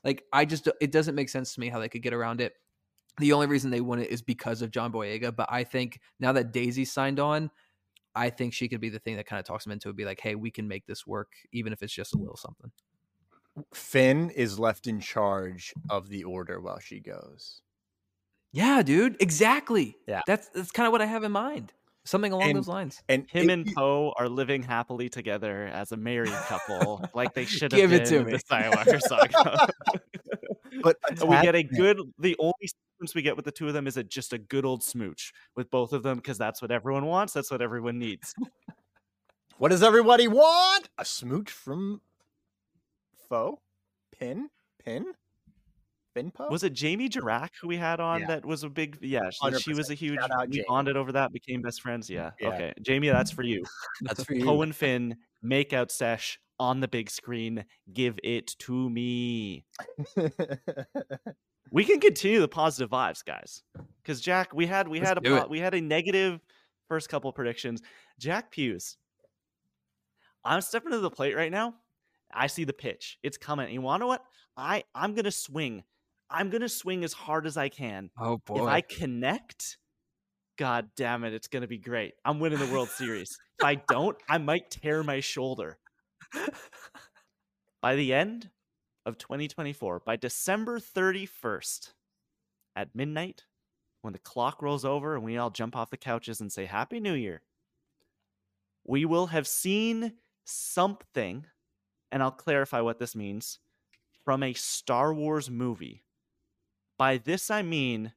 [0.04, 2.54] Like I just it doesn't make sense to me how they could get around it.
[3.20, 6.32] The only reason they won it is because of John Boyega, but I think now
[6.34, 7.50] that Daisy signed on,
[8.16, 9.96] I think she could be the thing that kind of talks him into it.
[9.96, 12.72] Be like, hey, we can make this work, even if it's just a little something.
[13.74, 17.62] Finn is left in charge of the order while she goes.
[18.52, 19.98] Yeah, dude, exactly.
[20.08, 20.22] Yeah.
[20.28, 21.74] that's that's kind of what I have in mind.
[22.06, 23.02] Something along And- those lines.
[23.10, 27.46] And Him it- and Poe are living happily together as a married couple, like they
[27.56, 28.32] should have Give been it to in me.
[28.34, 29.68] the Skywalker saga.
[30.84, 32.00] but we get a good.
[32.20, 34.66] The only sequence we get with the two of them is a, just a good
[34.66, 37.34] old smooch with both of them because that's what everyone wants.
[37.34, 38.34] That's what everyone needs.
[39.58, 40.90] What does everybody want?
[40.98, 42.02] A smooch from
[43.28, 43.60] Foe?
[44.18, 44.50] Pin?
[44.84, 45.14] Pin?
[46.16, 46.50] Finpo?
[46.50, 48.28] Was it Jamie Jirac who we had on Yeah.
[48.28, 48.98] that was a big?
[49.02, 50.20] Yeah, she, she was a huge.
[50.50, 52.10] We bonded over that, became best friends.
[52.10, 52.32] Yeah.
[52.40, 52.50] Yeah.
[52.50, 53.64] Okay, Jamie, that's for you.
[54.02, 57.66] That's for Poe and Finn makeout sesh on the big screen.
[57.94, 59.66] Give it to me.
[61.72, 63.64] we can continue the positive vibes, guys.
[64.02, 66.40] Because Jack, we had we Let's had a we had a negative
[66.88, 67.82] first couple predictions.
[68.20, 68.98] Jack Pues,
[70.44, 71.76] I'm stepping to the plate right now.
[72.34, 73.18] I see the pitch.
[73.24, 73.72] It's coming.
[73.74, 74.24] You want to know what?
[74.56, 75.84] I I'm gonna swing.
[76.30, 78.10] I'm gonna swing as hard as I can.
[78.20, 78.64] Oh boy.
[78.64, 79.78] If I connect,
[80.58, 82.14] god damn it, it's gonna be great.
[82.26, 83.38] I'm winning the World Series.
[83.60, 85.78] If I don't, I might tear my shoulder.
[87.82, 88.50] By the end
[89.06, 91.94] of 2024, by December 31st
[92.76, 93.46] at midnight,
[94.02, 97.00] when the clock rolls over and we all jump off the couches and say Happy
[97.00, 97.44] New Year,
[98.84, 100.14] we will have seen
[100.44, 101.46] something,
[102.12, 103.60] and I'll clarify what this means,
[104.26, 106.04] from a Star Wars movie.
[106.98, 108.14] By this, I mean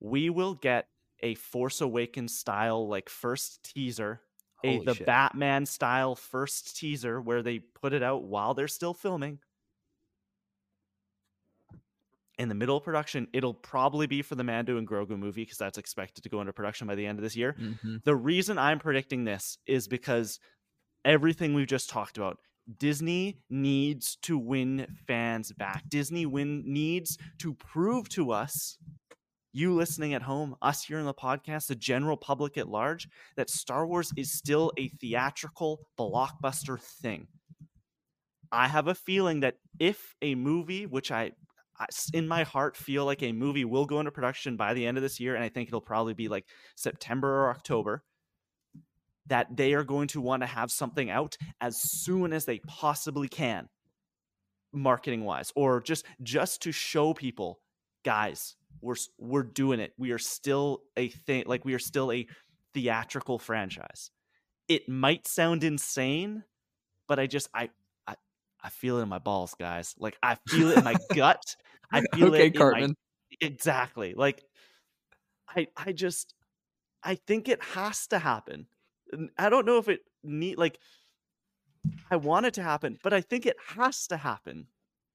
[0.00, 0.88] we will get
[1.22, 4.22] a Force Awakens style, like first teaser,
[4.64, 5.06] a Holy the shit.
[5.06, 9.38] Batman style first teaser where they put it out while they're still filming.
[12.38, 15.58] In the middle of production, it'll probably be for the Mando and Grogu movie because
[15.58, 17.54] that's expected to go into production by the end of this year.
[17.54, 18.02] Mhm.
[18.04, 20.40] The reason I'm predicting this is because
[21.04, 22.38] everything we've just talked about,
[22.78, 25.88] Disney needs to win fans back.
[25.88, 28.78] Disney win needs to prove to us,
[29.52, 33.50] you listening at home, us here in the podcast, the general public at large, that
[33.50, 37.26] Star Wars is still a theatrical blockbuster thing.
[38.50, 41.32] I have a feeling that if a movie, which I
[42.12, 45.02] in my heart feel like a movie will go into production by the end of
[45.02, 46.44] this year, and I think it'll probably be like
[46.76, 48.04] September or October,
[49.26, 53.28] that they are going to want to have something out as soon as they possibly
[53.28, 53.68] can,
[54.72, 57.58] marketing wise, or just just to show people,
[58.04, 59.94] guys, we're we're doing it.
[59.96, 62.26] We are still a thing, like we are still a
[62.74, 64.10] theatrical franchise.
[64.68, 66.44] It might sound insane,
[67.08, 67.70] but I just I
[68.06, 68.16] I,
[68.62, 69.94] I feel it in my balls, guys.
[69.98, 71.56] Like I feel it in my gut.
[71.92, 72.94] I feel Okay, it in my-
[73.40, 74.14] exactly.
[74.14, 74.42] Like
[75.48, 76.34] I I just
[77.02, 78.66] I think it has to happen.
[79.38, 80.78] I don't know if it need like
[82.10, 84.66] I want it to happen, but I think it has to happen.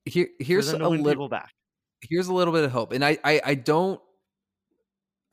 [0.05, 1.53] Here, here's a little back.
[2.01, 3.99] Here's a little bit of hope, and I, I I don't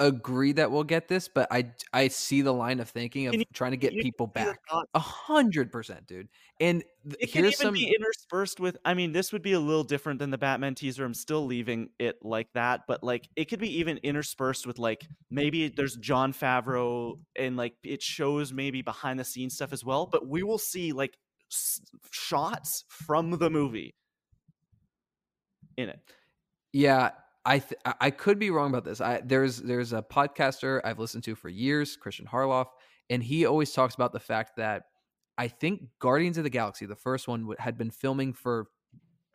[0.01, 3.45] agree that we'll get this, but I I see the line of thinking of you-
[3.53, 4.59] trying to get people back.
[4.95, 6.29] A hundred percent, dude.
[6.61, 7.75] And th- It can even some.
[7.75, 8.77] be interspersed with.
[8.85, 11.05] I mean, this would be a little different than the Batman teaser.
[11.05, 15.07] I'm still leaving it like that, but like it could be even interspersed with like
[15.31, 20.07] maybe there's Jon Favreau and like it shows maybe behind the scenes stuff as well.
[20.07, 21.17] But we will see like
[21.53, 23.95] s- shots from the movie
[25.77, 26.01] in it.
[26.75, 27.13] Yeah,
[27.45, 29.01] I th- I- could be wrong about this.
[29.01, 32.67] I there's there's a podcaster I've listened to for years, Christian Harloff,
[33.09, 34.85] and he always talks about the fact that
[35.39, 38.69] I think Guardians of the Galaxy, the first one, had been filming for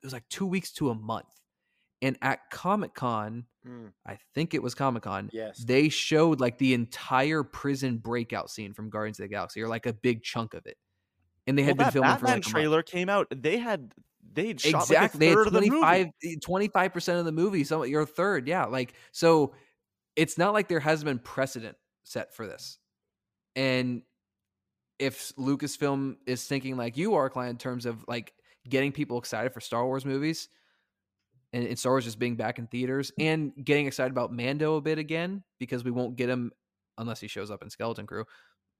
[0.01, 1.33] it was like two weeks to a month,
[2.01, 5.57] and at Comic Con, Mm, I think it was Comic Con, yes.
[5.65, 9.85] they showed like the entire prison breakout scene from Guardians of the Galaxy, or like
[9.85, 10.77] a big chunk of it,
[11.45, 12.45] and they Well, had been that filming Batman for like a month.
[12.53, 13.27] trailer came out.
[13.35, 13.93] They had
[14.33, 16.33] they'd shot exactly like they of the had movie.
[16.33, 19.53] Eh, 25 percent of the movie so your third yeah like so
[20.15, 22.77] it's not like there has been precedent set for this
[23.55, 24.01] and
[24.97, 28.33] if lucasfilm is thinking like you are Klein in terms of like
[28.67, 30.49] getting people excited for star wars movies
[31.53, 33.25] and, and star wars just being back in theaters mm.
[33.25, 36.51] and getting excited about mando a bit again because we won't get him
[36.97, 38.25] unless he shows up in skeleton crew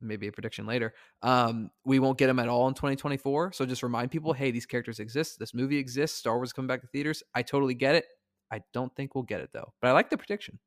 [0.01, 0.93] maybe a prediction later.
[1.21, 3.53] Um, we won't get them at all in 2024.
[3.53, 5.39] So just remind people, hey, these characters exist.
[5.39, 6.17] This movie exists.
[6.17, 7.23] Star Wars is coming back to theaters.
[7.35, 8.05] I totally get it.
[8.51, 9.73] I don't think we'll get it though.
[9.81, 10.59] But I like the prediction.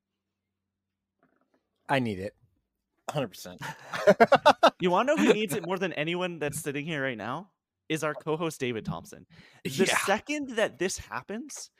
[1.88, 2.34] I need it.
[3.10, 3.60] Hundred percent.
[4.80, 7.50] You want to know who needs it more than anyone that's sitting here right now?
[7.88, 9.26] Is our co-host David Thompson.
[9.64, 9.96] The Yeah.
[9.98, 11.70] second that this happens,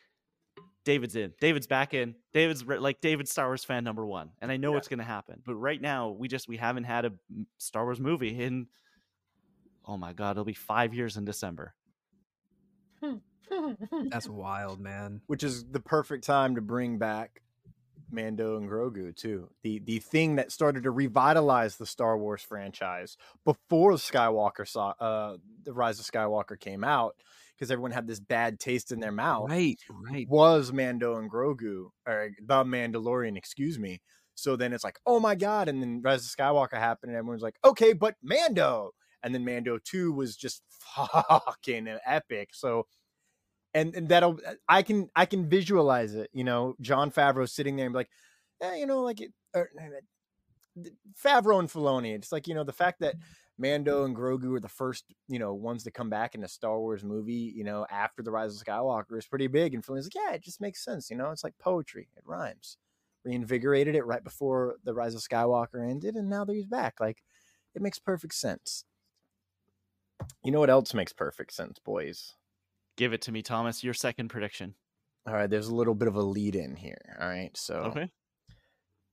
[0.85, 1.33] David's in.
[1.41, 2.15] David's back in.
[2.33, 5.05] David's re- like David's Star Wars fan number one, and I know it's going to
[5.05, 5.41] happen.
[5.45, 7.13] But right now, we just we haven't had a
[7.59, 8.67] Star Wars movie in.
[9.87, 11.75] Oh my god, it'll be five years in December.
[14.11, 15.21] That's wild, man.
[15.27, 17.43] Which is the perfect time to bring back
[18.11, 19.49] Mando and Grogu too.
[19.63, 25.37] The the thing that started to revitalize the Star Wars franchise before Skywalker saw uh
[25.65, 27.17] the Rise of Skywalker came out
[27.63, 29.49] because everyone had this bad taste in their mouth.
[29.49, 29.79] Right,
[30.11, 30.27] right.
[30.29, 34.01] Was Mando and Grogu or the Mandalorian, excuse me.
[34.35, 37.43] So then it's like, oh my god, and then Rise of Skywalker happened, and everyone's
[37.43, 38.91] like, okay, but Mando,
[39.23, 40.63] and then Mando Two was just
[40.97, 42.51] fucking epic.
[42.53, 42.87] So
[43.75, 46.31] and, and that'll uh, I can I can visualize it.
[46.33, 48.11] You know, Jon Favreau sitting there and be like,
[48.61, 50.83] yeah, you know, like it, or, uh,
[51.25, 52.15] Favreau and Filoni.
[52.15, 53.23] It's like you know the fact that mm.
[53.59, 56.79] Mando and Grogu were the first you know ones to come back in a Star
[56.79, 57.53] Wars movie.
[57.55, 60.43] You know, after the Rise of Skywalker is pretty big, and Filoni's like, yeah, it
[60.43, 61.11] just makes sense.
[61.11, 62.09] You know, it's like poetry.
[62.17, 62.77] It rhymes.
[63.25, 67.23] Reinvigorated it right before the Rise of Skywalker ended, and now that he's back, like
[67.75, 68.85] it makes perfect sense.
[70.45, 72.35] You know what else makes perfect sense, boys?
[72.97, 73.83] Give it to me, Thomas.
[73.83, 74.75] Your second prediction.
[75.27, 77.17] All right, there's a little bit of a lead in here.
[77.21, 78.11] All right, so Okay.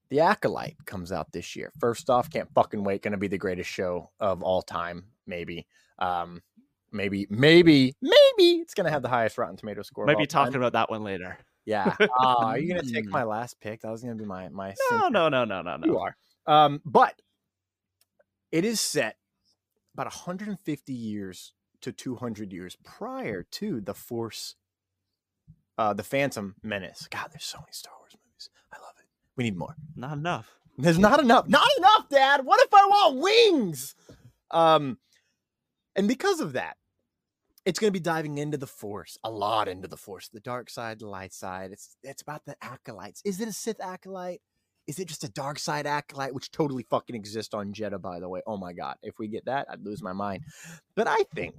[0.09, 1.71] The Acolyte comes out this year.
[1.79, 3.03] First off, can't fucking wait.
[3.03, 5.67] Going to be the greatest show of all time, maybe.
[5.99, 6.41] Um,
[6.91, 10.05] maybe, maybe, maybe it's going to have the highest Rotten Tomato score.
[10.05, 10.61] of Might be talking time.
[10.61, 11.37] about that one later.
[11.65, 11.95] Yeah.
[12.17, 13.81] Ah, are you going to take my last pick?
[13.81, 14.73] That was going to be my my.
[14.89, 15.85] No, no, no, no, no, no.
[15.85, 16.15] You are.
[16.47, 17.21] Um, but
[18.51, 19.17] it is set
[19.93, 24.55] about 150 years to 200 years prior to the Force,
[25.77, 27.07] uh, the Phantom Menace.
[27.11, 28.49] God, there's so many Star Wars movies.
[28.73, 29.05] I love it.
[29.39, 29.77] We need more.
[29.95, 30.59] Not enough.
[30.77, 31.47] There's not enough.
[31.47, 32.41] Not enough, Dad.
[32.43, 33.95] What if I want wings?
[34.51, 34.97] Um,
[35.95, 36.75] and because of that,
[37.63, 40.69] it's going to be diving into the Force, a lot into the Force, the dark
[40.69, 41.71] side, the light side.
[41.71, 43.21] It's it's about the acolytes.
[43.23, 44.41] Is it a Sith acolyte?
[44.87, 48.27] Is it just a dark side acolyte, which totally fucking exists on Jedha, by the
[48.27, 48.41] way?
[48.45, 50.43] Oh my god, if we get that, I'd lose my mind.
[50.95, 51.55] But I think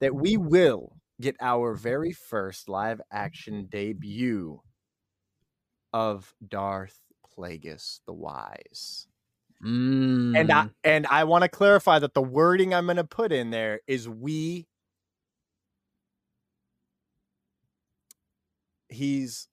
[0.00, 4.60] that we will get our very first live action debut
[5.94, 7.00] of Darth
[7.36, 9.06] Plagueis the Wise.
[9.62, 10.74] And I Mm.
[10.84, 14.06] and I want to clarify that the wording I'm going to put in there is
[14.08, 14.66] we
[18.88, 19.48] he's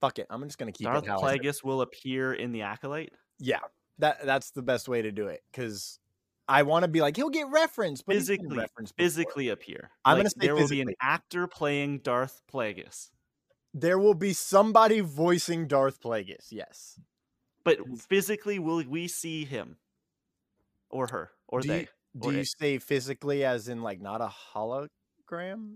[0.00, 0.26] fuck it.
[0.30, 1.10] I'm just going to keep Darth it.
[1.10, 3.12] Plagueis will appear in the Acolyte.
[3.38, 3.60] Yeah.
[3.98, 5.98] That that's the best way to do it cuz
[6.48, 9.90] I want to be like he'll get referenced, but Physically, reference physically appear.
[10.04, 13.10] I'm Like, gonna say there will be an actor playing Darth Plagueis,
[13.74, 16.48] There will be somebody voicing Darth Plagueis.
[16.50, 17.00] Yes.
[17.66, 19.76] But physically, will we see him
[20.88, 21.80] or her or do they?
[21.80, 21.86] you,
[22.16, 22.54] do or you it?
[22.58, 25.74] say physically as in like not a hologram?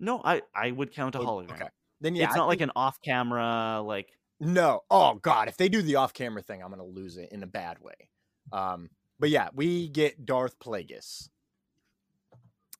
[0.00, 1.52] No, I I would count a hologram.
[1.52, 1.68] Okay.
[2.00, 4.08] Then yeah, it's I not like an off-camera like.
[4.40, 4.80] No.
[4.90, 7.78] Oh God, if they do the off-camera thing, I'm gonna lose it in a bad
[7.80, 8.10] way.
[8.52, 8.90] Um,
[9.20, 11.28] but yeah, we get Darth Plagueis.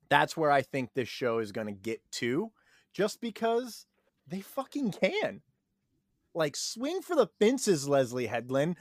[0.09, 2.51] That's where I think this show is gonna get to,
[2.93, 3.87] just because
[4.27, 5.43] they fucking can.
[6.37, 8.76] Like swing for the fences, Leslie Headland,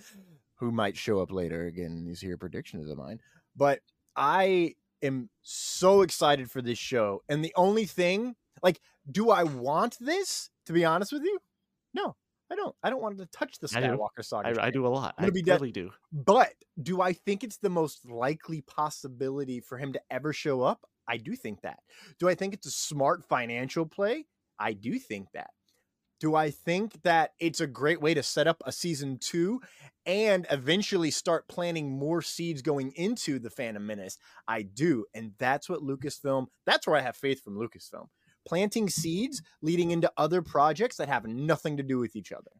[0.55, 1.65] who might show up later.
[1.65, 3.19] Again, these here predictions of mine.
[3.55, 3.79] But
[4.15, 7.23] I am so excited for this show.
[7.29, 10.49] And the only thing, like, do I want this?
[10.65, 11.39] To be honest with you,
[11.93, 12.15] no,
[12.51, 12.75] I don't.
[12.83, 13.81] I don't want to touch the I.
[13.81, 14.61] Skywalker saga.
[14.61, 15.15] I, I do a lot.
[15.17, 15.61] I gonna be dead.
[15.61, 15.91] really do.
[16.11, 20.81] But do I think it's the most likely possibility for him to ever show up?
[21.07, 21.79] I do think that.
[22.19, 24.25] Do I think it's a smart financial play?
[24.59, 25.51] I do think that.
[26.19, 29.61] Do I think that it's a great way to set up a season two
[30.05, 34.17] and eventually start planting more seeds going into the Phantom Menace?
[34.47, 35.05] I do.
[35.13, 35.89] And that's what mm.
[35.89, 38.07] Lucasfilm, that's where I have faith from Lucasfilm.
[38.47, 38.91] Planting mm.
[38.91, 42.51] seeds leading into other projects that have nothing to do with each other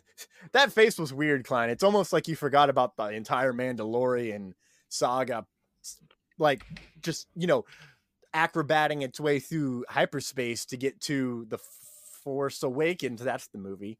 [0.52, 1.70] that face was weird, Klein.
[1.70, 4.52] It's almost like you forgot about the entire Mandalorian
[4.88, 5.46] saga,
[6.38, 6.64] like
[7.00, 7.64] just you know,
[8.34, 11.58] acrobating its way through hyperspace to get to the
[12.22, 13.22] Force Awakens.
[13.22, 13.98] That's the movie.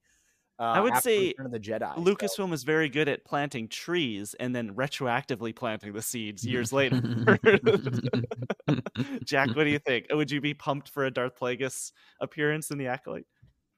[0.58, 1.94] Uh, I would say Return of the Jedi.
[1.94, 6.72] so- Lucasfilm is very good at planting trees and then retroactively planting the seeds years
[6.72, 7.00] later.
[9.24, 10.06] Jack, what do you think?
[10.10, 13.26] Would you be pumped for a Darth Plagueis appearance in the Acolyte?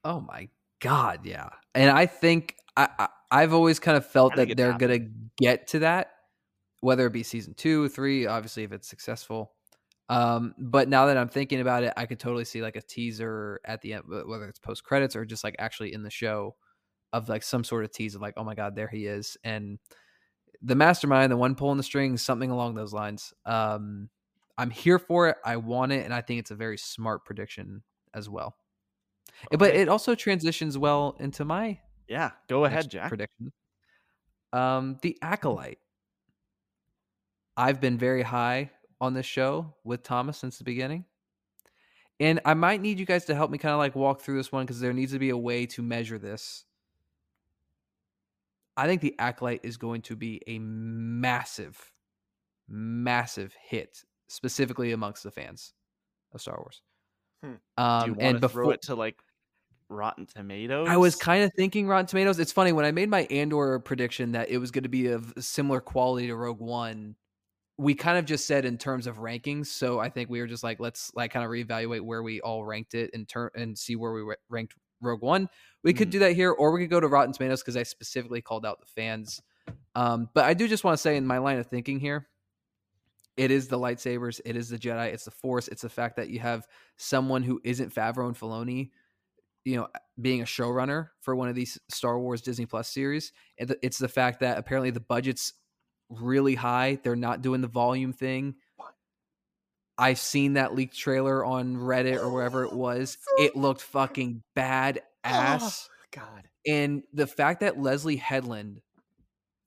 [0.03, 1.49] Oh my god, yeah.
[1.73, 4.99] And I think I, I I've always kind of felt that they're happening.
[4.99, 6.11] gonna get to that,
[6.81, 9.53] whether it be season two, three, obviously if it's successful.
[10.07, 13.59] Um, but now that I'm thinking about it, I could totally see like a teaser
[13.65, 16.55] at the end, whether it's post credits or just like actually in the show,
[17.13, 19.79] of like some sort of tease of like, oh my god, there he is, and
[20.61, 23.33] the mastermind, the one pulling the strings, something along those lines.
[23.45, 24.09] Um,
[24.57, 25.37] I'm here for it.
[25.45, 27.83] I want it, and I think it's a very smart prediction
[28.13, 28.55] as well.
[29.47, 29.57] Okay.
[29.57, 32.31] But it also transitions well into my yeah.
[32.49, 33.09] Go ahead, Jack.
[33.09, 33.51] Prediction.
[34.53, 35.79] Um, the acolyte.
[37.57, 38.71] I've been very high
[39.01, 41.05] on this show with Thomas since the beginning.
[42.19, 44.51] And I might need you guys to help me kind of like walk through this
[44.51, 46.63] one because there needs to be a way to measure this.
[48.77, 51.91] I think the Acolyte is going to be a massive,
[52.69, 55.73] massive hit, specifically amongst the fans
[56.33, 56.81] of Star Wars.
[57.43, 57.53] Hmm.
[57.77, 59.21] Um, Do you want and to before, throw it to like
[59.89, 60.87] Rotten Tomatoes?
[60.89, 62.39] I was kind of thinking Rotten Tomatoes.
[62.39, 65.33] It's funny when I made my Andor prediction that it was going to be of
[65.39, 67.15] similar quality to Rogue One
[67.77, 69.67] we kind of just said in terms of rankings.
[69.67, 72.63] So I think we were just like, let's like kind of reevaluate where we all
[72.63, 75.49] ranked it in turn and see where we ranked Rogue One.
[75.83, 75.97] We mm-hmm.
[75.97, 78.65] could do that here, or we could go to Rotten Tomatoes because I specifically called
[78.65, 79.41] out the fans.
[79.93, 82.27] Um, but I do just want to say in my line of thinking here,
[83.35, 86.29] it is the lightsabers, it is the Jedi, it's the Force, it's the fact that
[86.29, 86.65] you have
[86.95, 88.91] someone who isn't Favreau and Filoni,
[89.65, 89.87] you know,
[90.21, 93.33] being a showrunner for one of these Star Wars Disney Plus series.
[93.57, 95.53] It's the fact that apparently the budget's
[96.09, 96.99] really high.
[97.03, 98.55] They're not doing the volume thing.
[99.97, 103.17] I've seen that leaked trailer on Reddit or wherever it was.
[103.39, 105.89] It looked fucking bad oh ass.
[105.89, 106.49] Oh, God.
[106.67, 108.81] And the fact that Leslie Headland,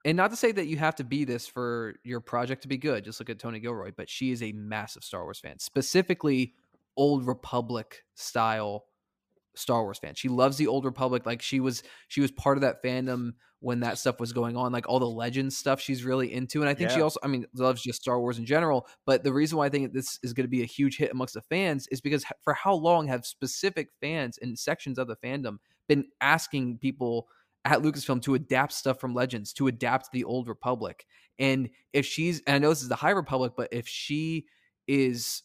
[0.04, 2.76] and not to say that you have to be this for your project to be
[2.76, 6.54] good, just look at Tony Gilroy, but she is a massive Star Wars fan, specifically
[6.96, 8.84] Old Republic style
[9.58, 10.14] Star Wars fan.
[10.14, 11.26] She loves the Old Republic.
[11.26, 14.72] Like she was, she was part of that fandom when that stuff was going on,
[14.72, 16.60] like all the legends stuff she's really into.
[16.60, 16.96] And I think yeah.
[16.96, 18.86] she also, I mean, loves just Star Wars in general.
[19.04, 21.34] But the reason why I think this is going to be a huge hit amongst
[21.34, 25.56] the fans is because for how long have specific fans and sections of the fandom
[25.88, 27.26] been asking people
[27.64, 31.04] at Lucasfilm to adapt stuff from Legends, to adapt the Old Republic?
[31.38, 34.46] And if she's, and I know this is the High Republic, but if she
[34.86, 35.42] is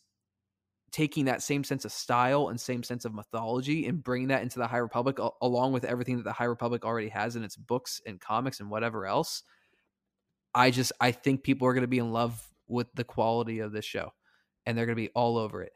[0.93, 4.59] taking that same sense of style and same sense of mythology and bringing that into
[4.59, 7.99] the High Republic, along with everything that the High Republic already has in its books
[8.05, 9.41] and comics and whatever else.
[10.53, 13.71] I just I think people are going to be in love with the quality of
[13.71, 14.13] this show,
[14.65, 15.73] and they're going to be all over it.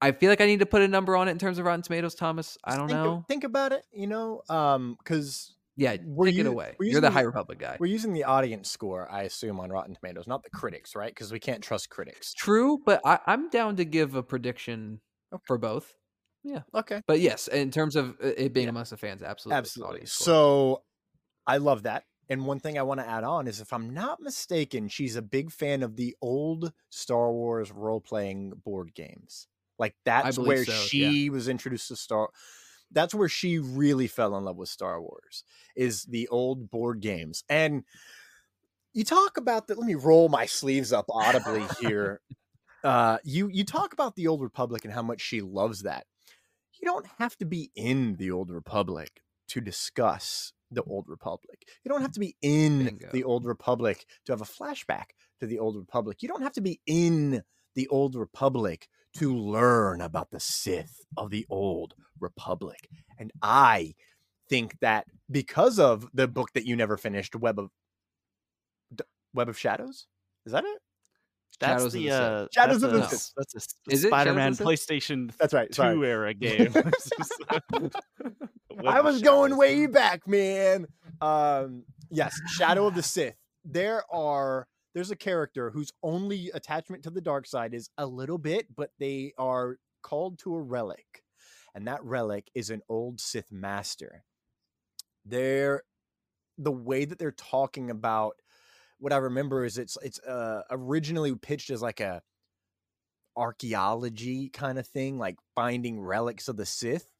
[0.00, 1.82] I feel like I need to put a number on it in terms of Rotten
[1.82, 2.58] Tomatoes, Thomas.
[2.64, 3.24] I don't think, know.
[3.28, 6.74] Think about it, you know, um, because yeah, take you, it away.
[6.80, 7.76] You're the High Republic guy.
[7.78, 11.14] We're using the audience score, I assume, on Rotten Tomatoes, not the critics, right?
[11.14, 12.34] Because we can't trust critics.
[12.34, 15.00] True, but I, am down to give a prediction
[15.32, 15.40] okay.
[15.46, 15.94] for both.
[16.42, 16.62] Yeah.
[16.74, 17.00] Okay.
[17.06, 18.70] But yes, in terms of uh, it being yeah.
[18.70, 19.58] amongst the fans, absolutely.
[19.58, 20.06] Absolutely.
[20.06, 20.82] So
[21.46, 22.02] I love that.
[22.28, 25.22] And one thing I want to add on is if I'm not mistaken, she's a
[25.22, 29.46] big fan of the old Star Wars role playing board games.
[29.78, 31.30] Like that's where so, she yeah.
[31.30, 32.30] was introduced to Star
[32.90, 35.44] that's where she really fell in love with Star Wars
[35.76, 37.44] is the old board games.
[37.48, 37.84] And
[38.92, 39.78] you talk about that.
[39.78, 42.20] Let me roll my sleeves up audibly here.
[42.84, 46.06] uh, you you talk about the old Republic and how much she loves that.
[46.80, 51.62] You don't have to be in the old Republic to discuss the old Republic.
[51.84, 53.08] You don't have to be in Bingo.
[53.12, 55.10] the old Republic to have a flashback
[55.40, 56.22] to the old Republic.
[56.22, 57.42] You don't have to be in
[57.74, 62.88] the old Republic to learn about the Sith of the old Republic.
[63.18, 63.94] And I
[64.48, 67.70] think that because of the book that you never finished, Web of
[69.34, 70.06] Web of Shadows,
[70.46, 70.78] is that it?
[71.60, 73.32] That's Shadows the, uh, Shadows of the Sith.
[73.36, 75.32] That's a is Spider-Man PlayStation.
[75.38, 75.74] That's right.
[75.74, 75.94] Sorry.
[75.94, 76.72] Two era game.
[78.86, 80.86] I was going way back, man.
[81.20, 83.34] Um, yes, Shadow of the Sith.
[83.64, 84.68] There are
[84.98, 88.90] there's a character whose only attachment to the dark side is a little bit, but
[88.98, 91.22] they are called to a relic.
[91.72, 94.24] And that relic is an old Sith master.
[95.24, 95.84] They're
[96.56, 98.42] the way that they're talking about
[98.98, 102.20] what I remember is it's it's uh, originally pitched as like a
[103.36, 107.12] archaeology kind of thing, like finding relics of the Sith.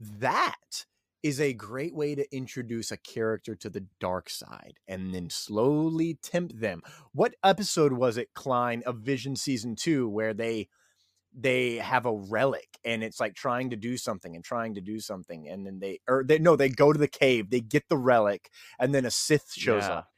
[0.00, 0.84] That
[1.22, 6.18] is a great way to introduce a character to the dark side and then slowly
[6.22, 6.82] tempt them.
[7.12, 10.68] What episode was it, Klein, of Vision season two, where they
[11.32, 14.98] they have a relic and it's like trying to do something and trying to do
[14.98, 17.96] something and then they or they no they go to the cave they get the
[17.96, 18.50] relic
[18.80, 19.98] and then a sith shows yeah.
[19.98, 20.08] up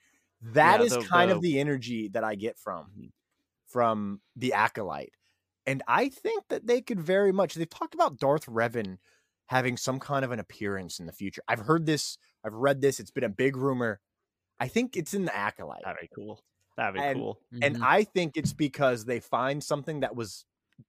[0.41, 1.35] That yeah, is the, kind the...
[1.35, 3.07] of the energy that i get from mm-hmm.
[3.67, 5.13] from the acolyte
[5.67, 8.97] and i think that they could very much they've talked about darth revan
[9.47, 11.43] having some kind of an appearance in the future.
[11.49, 14.01] I've heard this, I've read this, it's been a big rumor.
[14.59, 15.83] I think it's in the acolyte.
[15.85, 16.43] That'd be cool.
[16.77, 17.39] That'd be and, cool.
[17.61, 17.85] And mm-hmm.
[17.85, 20.45] I think it's because they find something that was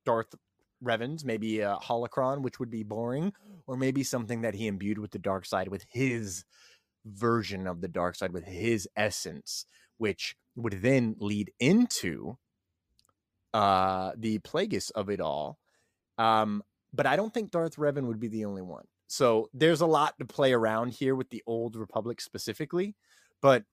[0.06, 0.34] Darth
[0.82, 3.34] Revan's, maybe a holocron, which would be boring,
[3.68, 6.45] or maybe something that he imbued with the dark side with his
[7.06, 9.66] version of the dark side with his essence,
[9.97, 12.38] which would then lead into
[13.54, 15.58] uh the Plagueis of it all.
[16.18, 16.64] Um,
[16.94, 18.86] but I don't think Darth Revan would be the only one.
[19.08, 22.96] So there's a lot to play around here with the old Republic specifically,
[23.41, 23.64] but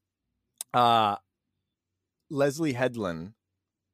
[0.75, 1.17] uh
[2.31, 3.33] Leslie Headland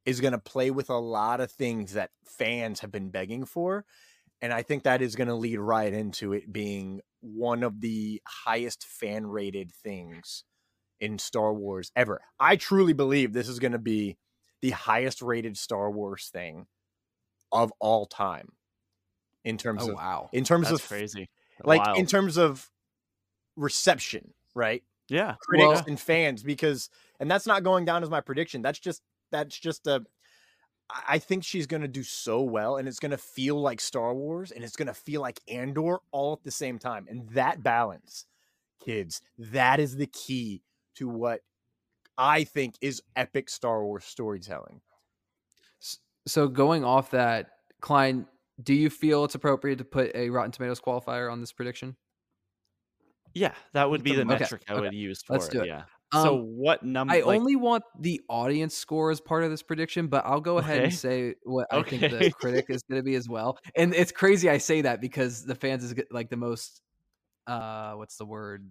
[0.05, 3.85] is going to play with a lot of things that fans have been begging for.
[4.41, 8.21] And I think that is going to lead right into it being one of the
[8.27, 10.45] highest fan rated things
[11.01, 12.21] in Star Wars ever.
[12.39, 14.19] I truly believe this is going to be
[14.61, 16.67] the highest rated Star Wars thing
[17.51, 18.53] of all time
[19.47, 20.29] in terms Oh of wow.
[20.33, 21.31] in terms That's of crazy.
[21.65, 22.69] like in terms of
[23.57, 24.83] reception, right?
[25.09, 25.37] yeah.
[25.41, 26.91] critics Well- and fans because
[27.21, 30.05] and that's not going down as my prediction that's just that's just a
[30.91, 33.81] I I think she's going to do so well and it's going to feel like
[33.81, 37.29] Star Wars and it's going to feel like Andor all at the same time and
[37.31, 38.27] that balance
[38.85, 40.63] kids that is the key
[40.97, 41.41] to what
[42.19, 44.81] I think is epic Star Wars storytelling
[46.27, 48.27] So going off that, Klein,
[48.63, 51.97] do you feel it's appropriate to put a Rotten Tomatoes qualifier on this prediction?
[53.35, 54.81] Yeah, that would be the Okay, metric I okay.
[54.83, 55.53] would use for Let's it.
[55.53, 55.67] do it.
[55.67, 55.83] Yeah.
[56.13, 57.13] so Um, what number?
[57.13, 60.57] I like, only want the audience score as part of this prediction, but I'll go
[60.59, 63.59] ahead and say what I think the critic is going to be as well.
[63.77, 66.81] And it's crazy I say that because the fans is like the most,
[67.47, 68.71] uh, what's the word?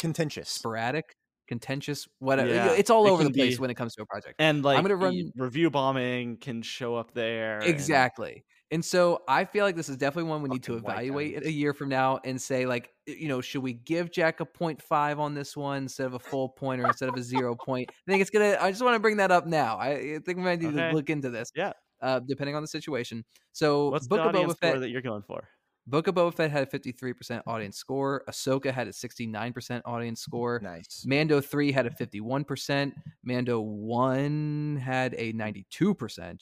[0.00, 1.14] contentious Sporadic,
[1.46, 2.52] contentious, whatever.
[2.54, 4.36] Yeah, It's all it over the place be- when it comes to a project.
[4.40, 7.58] and like I'm gonna e- run- review bombing can show up there.
[7.60, 8.32] Exactly.
[8.32, 8.42] And
[8.84, 11.46] so I feel like this is definitely one we need to Fucking white evaluate it
[11.46, 15.18] a year from now and say, like, you know, should we give Jack a 0.5
[15.18, 17.88] on this one instead of a full point or instead of a zero point?
[17.90, 18.56] I think it's gonna.
[18.60, 19.76] I just want to bring that up now.
[19.76, 20.90] I, I think we might need Okay.
[20.90, 21.50] to look into this.
[21.56, 21.72] Yeah.
[22.00, 23.24] Uh, depending on the situation.
[23.52, 24.70] So What's Book the of audience Boba Fett.
[24.70, 25.48] score that you're going for?
[25.86, 28.22] Book of Boba Fett had a 53% audience score.
[28.30, 30.60] Ahsoka had a 69% audience score.
[30.62, 32.92] nice Mando 3 had a 51%.
[33.24, 35.64] Mando 1 had a 92%.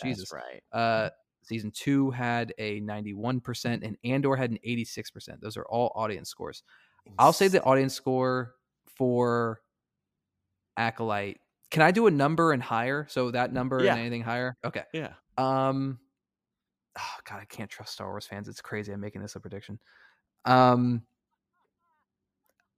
[0.02, 0.30] Jesus.
[0.30, 1.10] That's right Uh,
[1.48, 5.40] season two had a 91%, and Andor had an 86%.
[5.40, 6.62] Those are all audience scores.
[7.18, 8.54] I'll say the audience score
[8.96, 9.60] for
[10.76, 11.38] Acolyte.
[11.70, 13.06] Can I do a number and higher?
[13.08, 13.92] So that number Yeah.
[13.92, 14.56] and anything higher?
[14.64, 14.84] Okay.
[14.92, 15.14] Yeah.
[15.36, 15.98] Um
[16.98, 18.48] oh god, I can't trust Star Wars fans.
[18.48, 19.78] It's crazy I'm making this a prediction.
[20.44, 21.02] Um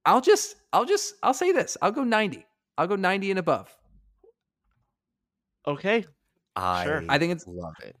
[0.05, 1.77] I'll just I'll just I'll say this.
[1.81, 2.45] I'll go 90.
[2.77, 3.75] I'll go 90 and above.
[5.67, 6.05] Okay.
[6.55, 7.03] I Sure.
[7.07, 7.95] I think it's love it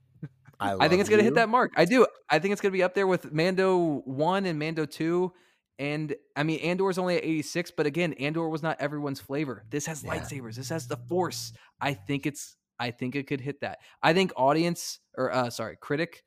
[0.61, 1.71] I, I think it's gonna hit that mark.
[1.75, 2.05] I do.
[2.29, 5.33] I think it's gonna be up there with Mando one and Mando two.
[5.79, 9.65] And I mean, Andor's only at 86, but again, Andor was not everyone's flavor.
[9.71, 10.11] This has Yeah.
[10.11, 10.55] lightsabers.
[10.55, 11.53] This has the Force.
[11.79, 12.55] I think it's.
[12.79, 13.79] I think it could hit that.
[14.03, 16.23] I think audience or uh sorry, critic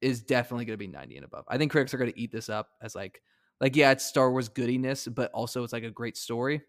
[0.00, 1.44] is definitely gonna be 90 and above.
[1.48, 3.22] I think critics are gonna eat this up as like,
[3.60, 6.62] like yeah, it's Star Wars goodiness, but also it's like a great story.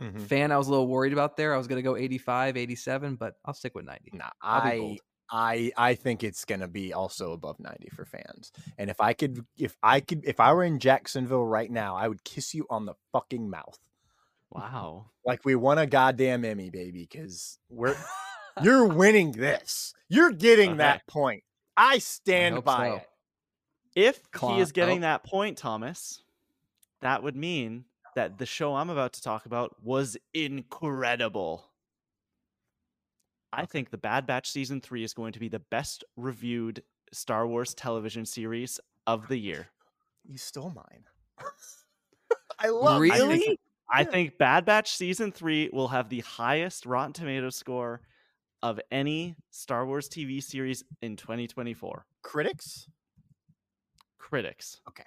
[0.00, 0.20] Mhm.
[0.22, 1.54] Fan, I was a little worried about there.
[1.54, 4.10] I was gonna go 85, 87, but I'll stick with 90.
[4.14, 4.98] Nah, I'll be I.
[5.30, 8.52] I I think it's gonna be also above 90 for fans.
[8.78, 12.08] And if I could if I could if I were in Jacksonville right now, I
[12.08, 13.78] would kiss you on the fucking mouth.
[14.50, 15.06] Wow.
[15.24, 17.96] Like we won a goddamn Emmy, baby, because we're
[18.62, 19.94] you're winning this.
[20.08, 20.78] You're getting Okay.
[20.78, 21.42] that point.
[21.76, 22.94] I stand hope by so.
[22.96, 23.08] it.
[23.96, 25.02] If he is getting oh.
[25.02, 26.22] that point, Thomas,
[27.00, 31.70] that would mean that the show I'm about to talk about was incredible.
[33.56, 36.82] I think The Bad Batch season 3 is going to be the best reviewed
[37.12, 39.68] Star Wars television series of the year.
[40.26, 41.04] You stole mine.
[42.58, 43.38] I love I Really?
[43.38, 48.00] think, I think Bad Batch season 3 will have the highest Rotten Tomatoes score
[48.62, 52.06] of any Star Wars TV series in 2024.
[52.22, 52.88] critics.
[54.18, 54.80] critics.
[54.88, 55.04] Okay.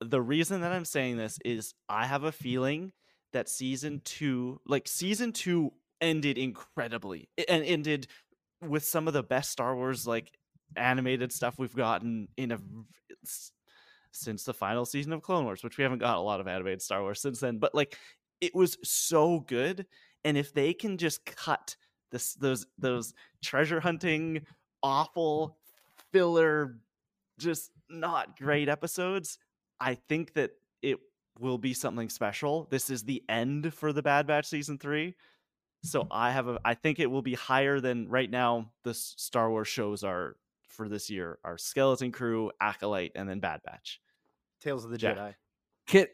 [0.00, 2.92] The reason that I'm saying this is I have a feeling
[3.32, 8.06] that season two, like season two, ended incredibly and ended
[8.62, 10.32] with some of the best Star Wars like
[10.76, 12.58] animated stuff we've gotten in a
[14.12, 16.80] since the final season of Clone Wars, which we haven't got a lot of animated
[16.80, 17.58] Star Wars since then.
[17.58, 17.98] But like,
[18.40, 19.86] it was so good,
[20.24, 21.76] and if they can just cut
[22.10, 24.42] this those those treasure hunting
[24.82, 25.58] awful
[26.12, 26.78] filler
[27.38, 29.38] just not great episodes
[29.80, 30.52] i think that
[30.82, 30.98] it
[31.38, 35.14] will be something special this is the end for the bad batch season 3
[35.86, 39.50] so i have a i think it will be higher than right now the star
[39.50, 40.36] wars shows are
[40.68, 44.00] for this year are skeleton crew acolyte and then bad batch
[44.60, 45.16] Tales of the Jack.
[45.16, 45.34] Jedi.
[45.86, 46.06] Can,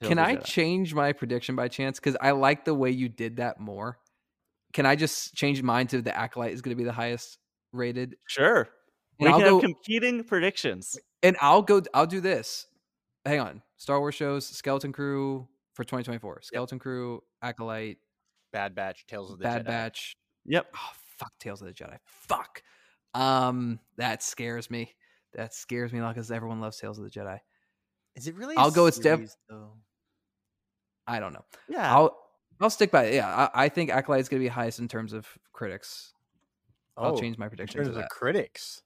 [0.00, 0.44] Tales can I Jedi.
[0.44, 1.98] change my prediction by chance?
[1.98, 3.98] Because I like the way you did that more.
[4.72, 7.38] Can I just change mine to the acolyte is going to be the highest
[7.72, 8.16] rated.
[8.26, 8.68] Sure.
[9.18, 10.96] And we I'll can have competing predictions.
[11.22, 11.82] And I'll go.
[11.92, 12.66] I'll do this.
[13.24, 13.62] Hang on.
[13.76, 14.46] Star Wars shows.
[14.46, 16.42] Skeleton Crew for 2024.
[16.42, 17.22] Skeleton Crew.
[17.42, 17.98] Acolyte.
[18.52, 19.66] Bad Batch, Tales of the Bad Jedi.
[19.66, 20.16] Batch.
[20.46, 20.66] Yep.
[20.74, 21.32] Oh fuck.
[21.38, 21.98] Tales of the Jedi.
[22.04, 22.62] Fuck.
[23.14, 23.78] Um.
[23.96, 24.94] That scares me.
[25.34, 27.38] That scares me because everyone loves Tales of the Jedi.
[28.16, 28.56] Is it really?
[28.56, 29.72] I'll go with Steph- though?
[31.06, 31.44] I don't know.
[31.68, 31.94] Yeah.
[31.94, 32.16] I'll
[32.60, 33.14] I'll stick by it.
[33.14, 36.12] Yeah, I, I think Acolyte is going to be highest in terms of critics.
[36.96, 38.10] Oh, I'll change my In prediction terms to of that.
[38.10, 38.82] critics,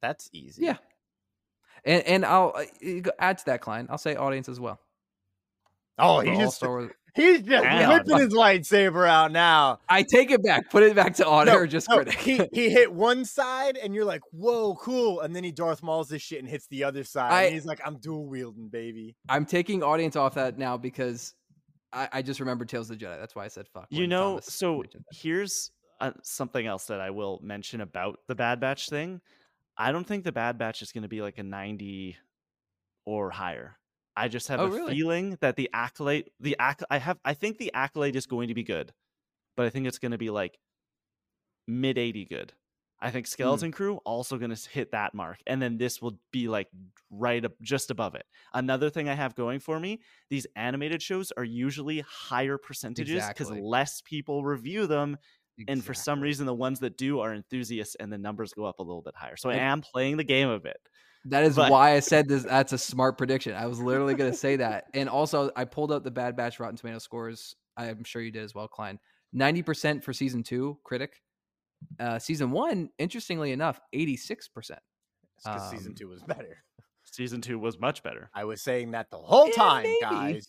[0.00, 0.62] that's easy.
[0.66, 0.76] Yeah,
[1.84, 3.88] and and I'll uh, add to that, Klein.
[3.90, 4.78] I'll say audience as well.
[5.98, 6.92] Oh, he just Star Wars.
[7.14, 7.88] He's just Damn.
[7.90, 9.80] whipping his lightsaber out now.
[9.88, 10.70] I take it back.
[10.70, 12.14] Put it back to audio No, or just no, critic.
[12.18, 16.08] he he hit one side, and you're like, "Whoa, cool!" And then he Darth Mauls
[16.08, 17.32] this shit and hits the other side.
[17.32, 21.34] I- and he's like, "I'm dual wielding, baby." I'm taking audience off that now because
[21.92, 23.18] I, I just remember Tales of the Jedi.
[23.18, 23.86] That's why I said fuck.
[23.90, 24.82] You know, Thomas so
[25.12, 25.70] here's
[26.00, 29.20] uh, something else that I will mention about the Bad Batch thing.
[29.76, 32.16] I don't think the Bad Batch is going to be like a 90
[33.06, 33.76] or higher.
[34.16, 34.96] I just have Oh, a really?
[34.96, 38.54] feeling that the accolade, the acc, I have, I think the accolade is going to
[38.54, 38.92] be good,
[39.56, 40.58] but I think it's going to be like
[41.66, 42.52] mid 80 good.
[43.00, 43.62] I think Hmm.
[43.62, 46.68] Skeleton Crew also going to hit that mark, and then this will be like
[47.10, 48.24] right up just above it.
[48.54, 53.50] Another thing I have going for me: these animated shows are usually higher percentages because
[53.50, 53.50] Exactly.
[53.50, 55.16] less people review them,
[55.66, 58.78] and for some reason, the ones that do are enthusiasts, and the numbers go up
[58.78, 59.36] a little bit higher.
[59.36, 60.88] So I am playing the game a bit.
[61.26, 62.42] That is But- why I said this.
[62.42, 63.54] That's a smart prediction.
[63.54, 64.84] I was literally going to say that.
[64.94, 67.54] And also, I pulled up the Bad Batch Rotten Tomato scores.
[67.76, 68.98] I'm sure you did as well, Klein.
[69.34, 71.22] 90% for season two, critic.
[71.98, 74.78] Uh, season one, interestingly enough, 86%.
[75.44, 76.62] Because season Um, two was better.
[77.04, 78.30] Season two was much better.
[78.34, 79.98] I was saying that the whole Yeah, time, maybe.
[80.00, 80.46] guys.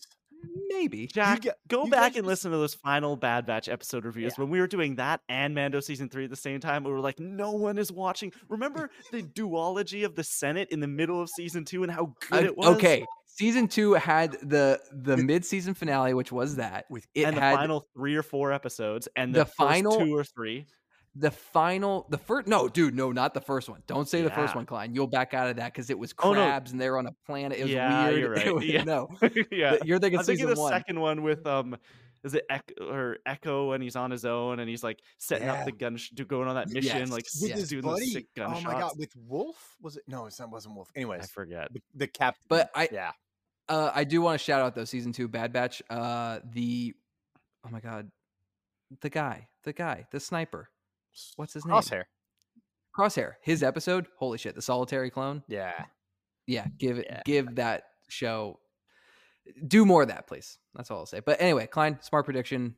[0.68, 1.06] Maybe.
[1.06, 4.34] Jack, get- go back guys and just- listen to those final Bad Batch episode reviews.
[4.36, 4.42] Yeah.
[4.42, 7.00] When we were doing that and Mando season three at the same time, we were
[7.00, 8.32] like, no one is watching.
[8.48, 12.42] Remember the duology of the Senate in the middle of season two and how good
[12.44, 12.66] Uh, it was?
[12.76, 13.04] okay.
[13.26, 16.84] Season two had the the mid season finale, which was that.
[16.88, 19.98] With- it and the had final three or four episodes, and the the, first final-
[19.98, 20.66] two or three.
[21.16, 24.54] The final the first no dude no not the first one don't say the first
[24.56, 26.40] one klein you'll back out of that because it was Oh, no.
[26.44, 28.46] crabs and they were on a planet it was Yeah, weird you're right.
[28.46, 28.82] It was- Yeah.
[28.84, 29.08] no
[29.52, 31.76] yeah, you're thinking I'm thinking the second one with um,
[32.24, 35.54] is it Echo or Echo, and he's on his own, and he's like setting Yeah.
[35.60, 37.10] up the gun, sh- going on that mission, Yes.
[37.10, 37.56] like With Yeah.
[37.56, 38.06] his doing buddy.
[38.06, 38.64] sick Oh gunshots.
[38.64, 40.04] my god, with Wolf was it?
[40.08, 40.50] No, it's not.
[40.50, 40.88] Wasn't Wolf.
[40.96, 41.70] Anyways i forget.
[41.70, 42.40] the, the captain.
[42.48, 43.12] But I- yeah,
[43.68, 46.94] uh i do want to shout out though season two bad batch uh the
[47.66, 48.10] oh my god
[49.02, 50.68] the guy the guy the sniper
[51.36, 51.74] what's his name?
[51.74, 52.04] Crosshair.
[52.96, 53.32] crosshair.
[53.42, 54.06] His episode?
[54.18, 55.42] Holy shit the solitary clone?
[55.48, 55.84] Yeah,
[56.46, 57.22] yeah give it Yeah.
[57.24, 58.58] give that show
[59.66, 60.58] do more of that please.
[60.74, 61.20] That's all i'll say.
[61.20, 62.76] But anyway klein smart prediction.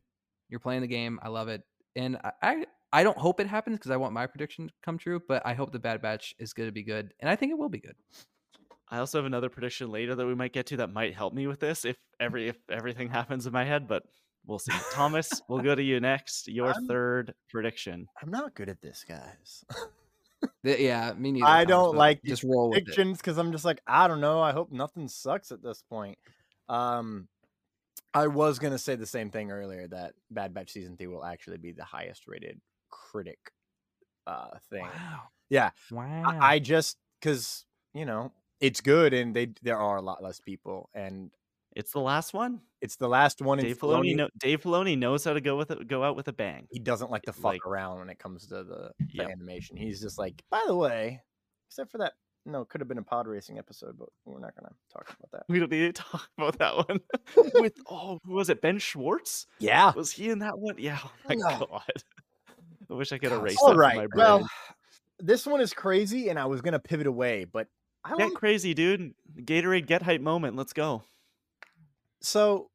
[0.49, 1.19] You're playing the game.
[1.23, 1.63] I love it.
[1.95, 4.97] And i i, I don't hope it happens because i want my prediction to come
[4.99, 7.51] true but i hope the bad batch is going to be good and i think
[7.53, 7.97] it will be good.
[8.89, 11.49] I also have another prediction later that we might get to that might help me
[11.49, 14.05] with this if every if everything happens in my head, but
[14.47, 14.73] we'll see.
[14.93, 16.49] Thomas, we'll go to you next.
[16.49, 18.07] Your I'm- third prediction.
[18.23, 19.65] I'm not good at this, guys.
[20.65, 23.65] Th- yeah me neither I Thomas, don't like just roll with predictions because I'm just
[23.65, 24.41] like I don't know.
[24.43, 26.19] I hope nothing sucks at this point.
[26.69, 27.29] Um,
[28.13, 31.57] I was gonna say the same thing earlier that Bad Batch season three will actually
[31.57, 32.61] be the highest rated
[32.91, 33.39] critic
[34.27, 34.83] uh thing.
[34.83, 37.65] wow Yeah, wow I, I just because
[37.95, 41.31] you know it's good and they there are a lot less people and
[41.77, 42.61] It's the last one.
[42.81, 43.59] it's the last one.
[43.59, 46.27] Dave Filoni, Filoni- know, Dave Filoni knows how to go with it, go out with
[46.29, 46.67] a bang.
[46.71, 49.29] he doesn't like to fuck like- around when it comes to the, the Yep.
[49.31, 49.77] animation.
[49.77, 51.23] He's just like, by the way,
[51.69, 52.15] except for that,
[52.47, 55.31] no, it could have been a pod racing episode, but we're not gonna talk about
[55.33, 55.43] that.
[55.49, 57.01] We don't need to talk about that one.
[57.61, 58.61] with oh, who was it?
[58.63, 59.47] Ben Schwartz?
[59.59, 59.93] Yeah.
[59.95, 60.77] Was he in that one?
[60.79, 60.99] Yeah.
[61.05, 61.59] Oh my Yeah.
[61.59, 61.83] god.
[62.89, 63.97] I wish I could erase All that from right.
[63.97, 64.19] my brain.
[64.25, 64.49] Well,
[65.19, 67.67] this one is crazy, and I was gonna pivot away, but
[68.05, 69.13] I Get like crazy, dude.
[69.41, 70.57] Gatorade get hype moment.
[70.57, 71.03] Let's go.
[72.27, 72.71] So.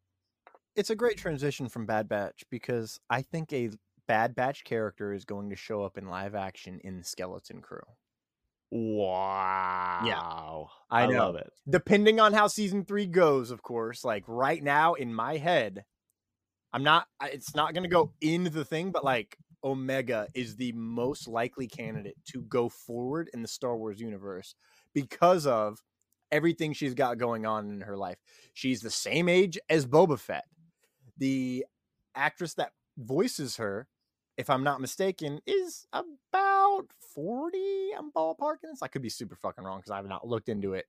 [0.74, 3.72] It's a great transition from Bad Batch because I think a
[4.08, 7.82] Bad Batch character is going to show up in live action in Skeleton Crew.
[8.72, 10.02] Wow.
[10.06, 10.96] Yeah.
[10.98, 11.26] I know.
[11.26, 11.52] love it.
[11.70, 14.06] depending on how season three goes, of course.
[14.06, 15.84] Like right now in my head,
[16.74, 17.08] I'm not.
[17.22, 21.68] It's not going to go in the thing, but like Omega is the most likely
[21.68, 24.56] candidate to go forward in the Star Wars universe
[24.94, 25.80] because of
[26.32, 28.18] everything she's got going on in her life.
[28.54, 30.46] She's the same age as Boba Fett.
[31.18, 31.66] The
[32.16, 33.88] actress that voices her,
[34.38, 37.58] if I'm not mistaken, is about 40.
[37.98, 38.82] I'm ballparking this.
[38.82, 40.86] I could be super fucking wrong because I have not looked into it.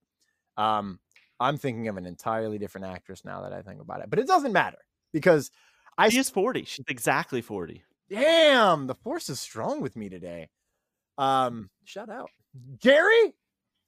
[0.56, 1.00] Um,
[1.40, 4.26] I'm thinking of an entirely different actress now that I think about it, but it
[4.26, 4.78] doesn't matter
[5.12, 5.50] because
[5.98, 6.64] I She is 40.
[6.64, 7.82] She's exactly 40.
[8.08, 10.50] Damn, the force is strong with me today.
[11.18, 12.30] Um, shout out.
[12.80, 13.34] Gary?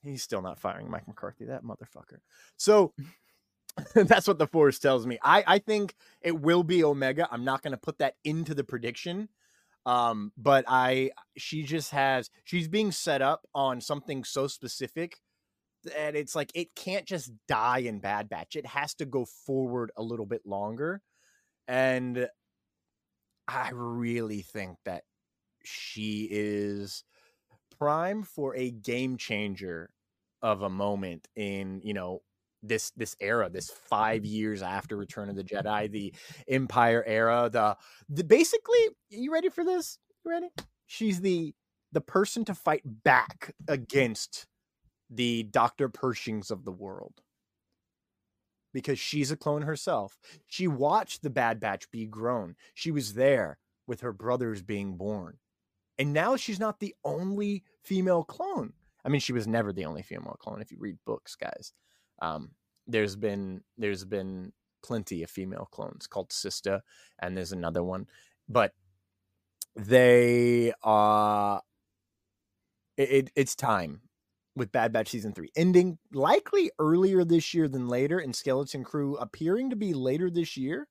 [0.05, 2.19] He's still not firing Mike McCarthy, that motherfucker.
[2.57, 2.93] So
[3.95, 5.19] that's what the force tells me.
[5.23, 7.29] I, I think it will be Omega.
[7.31, 9.29] I'm not gonna put that into the prediction.
[9.87, 15.19] Um, but I she just has she's being set up on something so specific
[15.85, 18.57] that it's like it can't just die in Bad Batch.
[18.57, 21.03] It has to go forward a little bit longer.
[21.69, 22.29] And
[23.47, 25.05] I really think that
[25.63, 27.05] she is
[27.79, 29.91] prime for a game changer
[30.45, 32.21] of a moment in, you know,
[32.63, 34.33] this this era, this five mm-hmm.
[34.33, 36.15] years after Return of the Jedi, the
[36.47, 37.77] Empire era, the
[38.11, 39.99] the basically, you ready for this?
[40.25, 40.51] You ready?
[40.87, 41.55] She's the
[41.93, 44.47] the person to fight back against
[45.09, 45.89] the Dr.
[45.89, 47.23] Pershings of the world.
[48.73, 50.19] Because she's a clone herself.
[50.49, 52.57] She watched the Bad Batch be grown.
[52.75, 55.39] She was there with her brothers being born.
[55.97, 58.73] And now she's not the only female clone.
[59.05, 61.73] I mean, she was never the only female clone if you read books, guys.
[62.23, 62.51] Um,
[62.87, 64.53] there's been there's been
[64.83, 66.81] plenty of female clones called Sista,
[67.21, 68.07] and there's another one,
[68.49, 68.73] but
[69.77, 71.59] they uh
[72.97, 74.01] it, it, it's time
[74.57, 79.17] with Bad Batch season three ending likely earlier this year than later, and Skeleton Crew
[79.17, 80.87] appearing to be later this year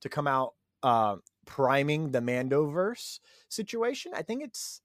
[0.00, 1.16] to come out uh
[1.46, 4.12] priming the Mandoverse situation.
[4.14, 4.80] I think it's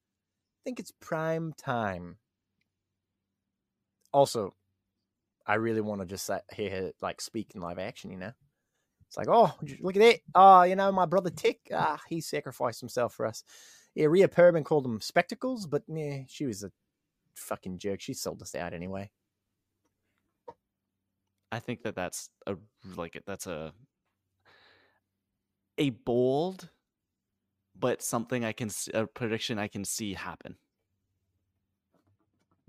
[0.60, 2.18] I think it's prime time.
[4.12, 4.56] Also,
[5.46, 8.32] I really want to just hear her like speak in live action, you know.
[9.08, 10.22] It's like, oh, look at it.
[10.36, 13.44] Oh, you know, my brother Tick, ah, he sacrificed himself for us.
[13.96, 16.72] Yeah, Rhea Perlman called them spectacles, but yeah, she was a
[17.36, 18.02] fucking jerk.
[18.02, 19.10] She sold us out anyway.
[21.52, 22.56] I think that that's a
[22.96, 23.74] like that's a
[25.80, 26.70] a bold
[27.80, 30.58] but something I can a prediction I can see happen.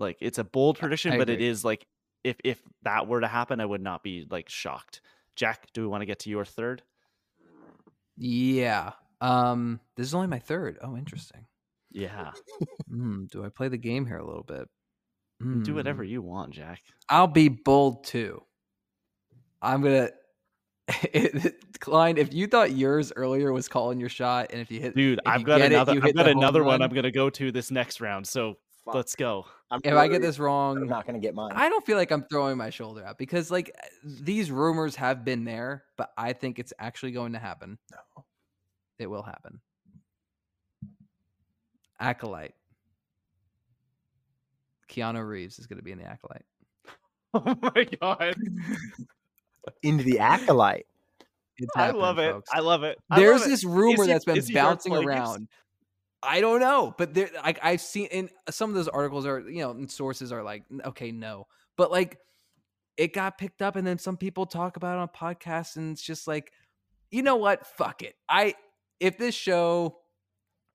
[0.00, 1.86] Like it's a bold prediction, but it is like
[2.24, 5.00] if if that were to happen, I would not be like shocked.
[5.36, 6.82] Jack, do we want to get to your third?
[8.16, 8.92] Yeah.
[9.20, 10.78] Um, this is only my third.
[10.82, 11.46] Oh, interesting.
[11.90, 12.32] Yeah.
[12.92, 14.68] mm, do I play the game here a little bit?
[15.42, 15.64] Mm.
[15.64, 16.80] Do whatever you want, Jack.
[17.08, 18.42] I'll be bold too.
[19.62, 20.10] I'm gonna.
[21.80, 25.20] Klein, if you thought yours earlier was calling your shot, and if you hit, dude,
[25.24, 25.92] I've got another.
[25.98, 26.82] It, I've got another one.
[26.82, 28.26] I'm gonna go to this next round.
[28.26, 28.94] So Fuck.
[28.94, 29.46] let's go.
[29.70, 31.52] I'm if I get this wrong, I'm not going to get mine.
[31.54, 35.24] I don't feel like I'm throwing my shoulder out because like eh, these rumors have
[35.24, 37.78] been there, but I think it's actually going to happen.
[37.90, 38.24] No.
[38.98, 39.60] It will happen.
[42.00, 42.54] Acolyte.
[44.90, 46.44] Keanu Reeves is going to be in the Acolyte.
[47.32, 48.34] Oh my god.
[49.84, 50.86] Into the Acolyte.
[51.76, 52.32] I love it.
[52.32, 52.50] Folks.
[52.52, 52.98] I love it.
[53.08, 55.46] I There's love this rumor that's been bouncing around.
[56.22, 59.60] I don't know, but there, like I've seen in some of those articles are, you
[59.60, 62.18] know, sources are like, okay, no, but like
[62.96, 66.02] it got picked up, and then some people talk about it on podcasts, and it's
[66.02, 66.52] just like,
[67.10, 67.66] you know what?
[67.66, 68.14] Fuck it.
[68.28, 68.54] I
[69.00, 69.98] if this show,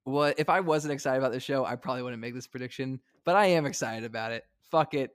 [0.03, 3.35] what if I wasn't excited about the show, I probably wouldn't make this prediction, but
[3.35, 4.43] I am excited about it.
[4.71, 5.11] Fuck it.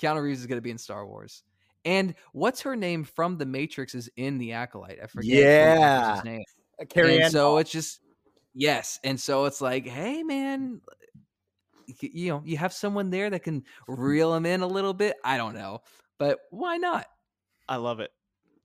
[0.00, 1.42] Keanu Reeves is going to be in Star Wars.
[1.84, 4.98] And what's her name from The Matrix is in The Acolyte.
[5.02, 5.30] I forget.
[5.30, 6.22] Yeah.
[6.24, 8.00] Uh, Carrie and so it's just
[8.54, 10.80] Yes, and so it's like, hey, man,
[12.00, 15.16] you know, you have someone there that can reel them in a little bit.
[15.24, 15.80] I don't know,
[16.18, 17.06] but why not?
[17.68, 18.10] I love it.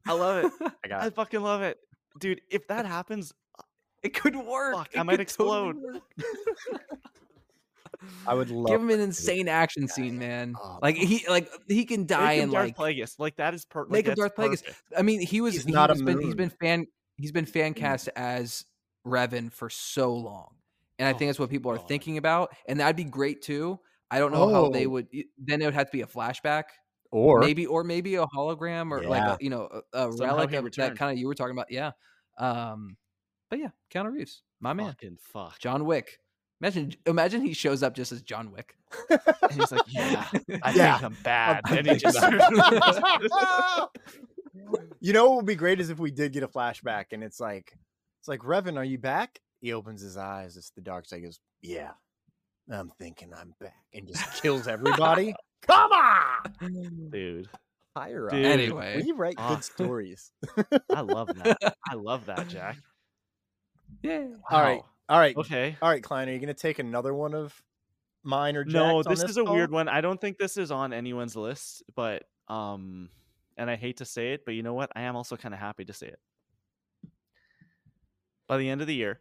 [0.07, 0.52] I love it.
[0.84, 1.78] I, got I fucking love it,
[2.20, 2.41] dude.
[2.49, 3.64] If that happens, uh,
[4.03, 4.76] it could work.
[4.76, 5.74] Fuck, I might explode.
[5.74, 6.02] Totally
[8.28, 10.56] I would love give him an insane action scene, man.
[10.61, 13.20] Oh, like he like he can die in Darth like Plagueis.
[13.20, 14.64] Like that is per- make like, him Darth Plagueis.
[14.98, 16.38] I mean, he was he's he not has a been he's moon.
[16.38, 16.88] been fan
[17.18, 18.66] he's been fan cast as
[19.05, 20.55] Revan for so long.
[20.97, 21.88] And I Oh think that's what people are God.
[21.88, 22.55] thinking about.
[22.67, 23.80] And that'd be great too.
[24.11, 24.89] I don't know how they Oh.
[24.89, 25.07] would
[25.38, 26.63] then it would have to be a flashback.
[27.11, 30.71] Or maybe or maybe a hologram or like a you know a, a relic of
[30.76, 31.71] that kind of you were talking about.
[31.71, 31.91] Yeah.
[32.38, 32.97] Um
[33.49, 34.89] but yeah, Keanu Reeves, my man.
[34.89, 35.57] Fucking fuck.
[35.59, 36.19] John Wick.
[36.61, 38.76] Imagine imagine he shows up just as John Wick.
[39.09, 40.27] And he's like, yeah,
[40.63, 40.97] I Yeah.
[40.99, 41.61] think I'm bad.
[41.69, 42.19] And he just
[44.99, 47.39] you know what would be great is if we did get a flashback and it's
[47.39, 47.73] like
[48.20, 49.40] it's like Revan, are you back?
[49.62, 50.56] He opens his eyes.
[50.58, 51.18] It's the dark side.
[51.18, 51.91] He goes, Yeah,
[52.72, 55.34] I'm thinking I'm back, and just kills everybody.
[55.68, 57.50] Come on, dude.
[57.96, 58.32] higher up.
[58.34, 58.46] Dude.
[58.46, 59.02] Anyway.
[59.04, 59.56] we write Ah.
[59.56, 60.32] good stories.
[60.94, 61.58] I love that.
[61.90, 62.78] I love that, Jack.
[64.04, 64.28] Yeah.
[64.50, 64.86] All right, Wow.
[65.10, 65.76] all right, Okay.
[65.82, 66.30] all right, Klein.
[66.30, 67.54] Are you gonna take another one of
[68.24, 69.54] mine or No, Jack's on this, is a call?
[69.56, 69.88] weird one.
[69.90, 73.10] I don't think this is on anyone's list, but um
[73.58, 74.90] and I hate to say it, but you know what?
[74.96, 76.20] I am also kind of happy to say it.
[78.49, 79.19] By the end of the year,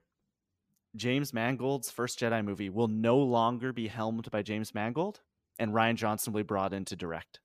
[0.97, 5.21] James Mangold's first Jedi movie will no longer be helmed by James Mangold,
[5.59, 7.39] and Rian Johnson will be brought in to direct.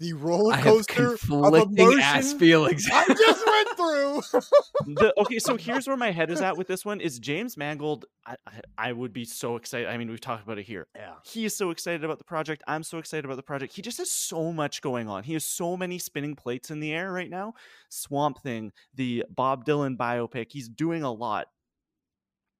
[0.00, 2.88] The roller I have coaster of conflicting ass feelings.
[2.90, 4.94] I just went through.
[4.94, 8.06] the, okay, so here's where my head is at with this one: is James Mangold.
[8.26, 9.88] I, I, I would be so excited.
[9.88, 10.86] I mean, we've talked about it here.
[10.96, 11.16] Yeah.
[11.26, 12.62] He is so excited about the project.
[12.66, 13.74] I'm so excited about the project.
[13.74, 15.22] He just has so much going on.
[15.22, 17.52] He has so many spinning plates in the air right now.
[17.90, 20.46] Swamp Thing, the Bob Dylan biopic.
[20.50, 21.48] He's doing a lot.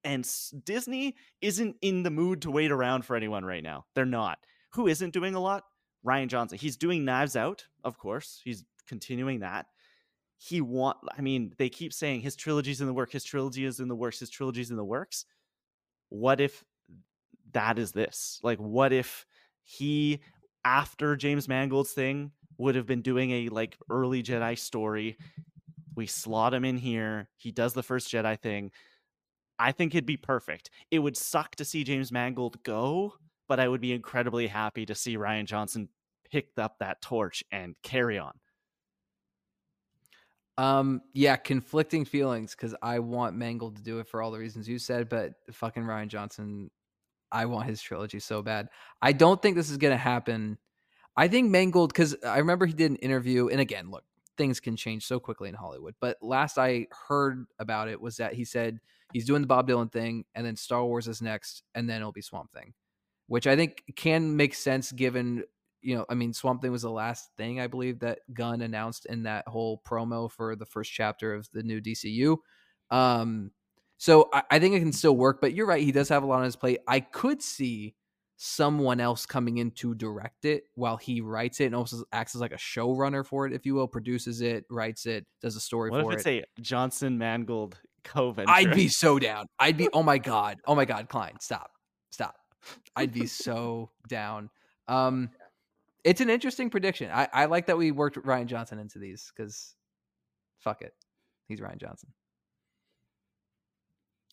[0.03, 0.27] And
[0.63, 3.85] Disney isn't in the mood to wait around for anyone right now.
[3.95, 4.37] They're not.
[4.73, 5.63] Who isn't doing a lot?
[6.05, 6.57] Rian Johnson.
[6.57, 8.41] He's doing Knives Out, of course.
[8.43, 9.67] He's continuing that.
[10.37, 13.79] He want I mean, they keep saying his trilogy's in the work, his trilogy is
[13.79, 15.25] in the works, his trilogy's in the works.
[16.09, 16.63] What if
[17.53, 18.39] that is this?
[18.41, 19.25] Like what if
[19.63, 20.21] he
[20.65, 25.17] after James Mangold's thing would have been doing a like early Jedi story.
[25.95, 27.27] We slot him in here.
[27.35, 28.71] He does the first Jedi thing.
[29.59, 30.69] I think it'd be perfect.
[30.89, 33.13] It would suck to see James Mangold go,
[33.51, 35.89] but I would be incredibly happy to see Rian Johnson
[36.31, 38.31] pick up that torch and carry on.
[40.57, 44.69] Um, yeah, conflicting feelings because I want Mangold to do it for all the reasons
[44.69, 46.71] you said, but fucking Rian Johnson,
[47.29, 48.69] I want his trilogy so bad.
[49.01, 50.57] I don't think this is gonna happen.
[51.17, 54.05] I think Mangold because I remember he did an interview, and again, look,
[54.37, 55.95] things can change so quickly in Hollywood.
[55.99, 58.79] But last I heard about it was that he said
[59.11, 62.13] he's doing the Bob Dylan thing, and then Star Wars is next, and then it'll
[62.13, 62.73] be Swamp Thing,
[63.27, 65.43] which I think can make sense given
[65.81, 69.05] you know, I mean, Swamp Thing was the last thing I believe that Gunn announced
[69.07, 72.37] in that whole promo for the first chapter of the new DCU.
[72.91, 73.51] Um,
[73.97, 75.83] so I, I think it can still work, but you're right.
[75.83, 76.79] He does have a lot on his plate.
[76.87, 77.95] I could see
[78.37, 82.41] someone else coming in to direct it while he writes it and also acts as
[82.41, 85.91] like a showrunner for it, if you will, produces it, writes it, does a story
[85.91, 86.45] What for if it's it.
[86.57, 88.51] a Johnson Mangold co-venture?
[88.51, 89.45] I'd be so down.
[89.59, 90.57] I'd be, oh my God.
[90.65, 91.69] Oh my God, Klein, stop.
[92.09, 92.35] Stop.
[92.95, 94.49] I'd be so down.
[94.87, 95.29] Um,
[96.03, 97.11] it's an interesting prediction.
[97.11, 99.75] I, I like that we worked Rian Johnson into these because
[100.59, 100.93] fuck it.
[101.47, 102.09] He's Rian Johnson.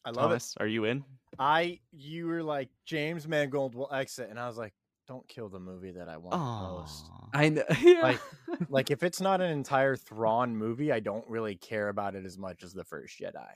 [0.04, 1.04] I love Thomas, are you in?
[1.38, 4.72] I you were like James Mangold will exit, and I was like,
[5.06, 7.10] don't kill the movie that I want the most.
[7.32, 7.64] I know.
[7.82, 8.02] Yeah.
[8.02, 8.20] Like,
[8.68, 12.38] like if it's not an entire Thrawn movie, I don't really care about it as
[12.38, 13.46] much as the first Jedi.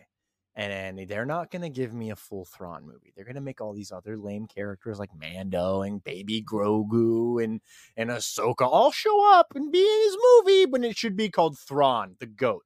[0.54, 3.12] And, they're not gonna give me a full Thrawn movie.
[3.16, 7.60] They're gonna make all these other lame characters like Mando and Baby Grogu and
[7.96, 11.58] and Ahsoka all show up and be in his movie, when it should be called
[11.58, 12.64] Thrawn, the goat.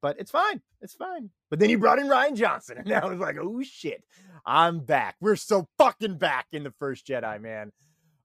[0.00, 0.62] But it's fine.
[0.80, 1.30] It's fine.
[1.48, 4.02] But then you brought in Rian Johnson, and now it's like, oh shit,
[4.44, 5.16] I'm back.
[5.20, 7.70] We're so fucking back in the first Jedi, man.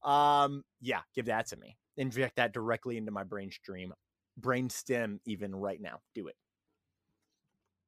[0.03, 1.78] Um, yeah, give that to me.
[1.98, 3.94] Inject that directly into my brain stream,
[4.38, 5.99] brain stem, even right now.
[6.15, 6.36] Do it.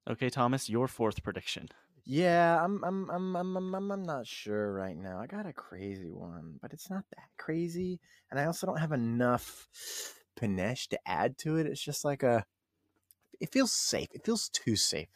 [0.09, 1.69] Okay, Thomas, your fourth prediction.
[2.05, 5.19] Yeah, I'm I'm I'm I'm I'm I'm, not sure right now.
[5.19, 7.99] I got a crazy one, but it's not that crazy,
[8.31, 9.67] and I also don't have enough
[10.35, 11.67] panache to add to it.
[11.67, 12.45] It's just like a
[13.39, 14.07] it feels safe.
[14.13, 15.09] It feels too safe.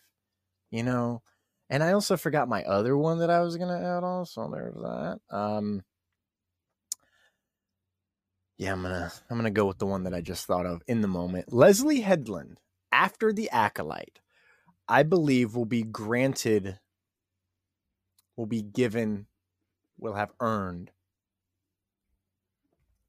[0.72, 1.22] You know?
[1.70, 4.76] And I also forgot my other one that I was gonna add on, so there's
[4.76, 5.20] that.
[5.32, 5.84] Um
[8.58, 11.02] Yeah, I'm gonna I'm gonna go with the one that I just thought of in
[11.02, 11.52] the moment.
[11.52, 12.60] Leslie Headland,
[12.92, 14.20] after the acolyte,
[14.88, 16.80] I believe will be granted
[18.36, 19.28] will be given
[19.98, 20.92] will have earned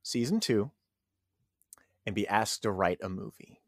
[0.03, 0.71] season two
[2.07, 3.61] and be asked to write a movie.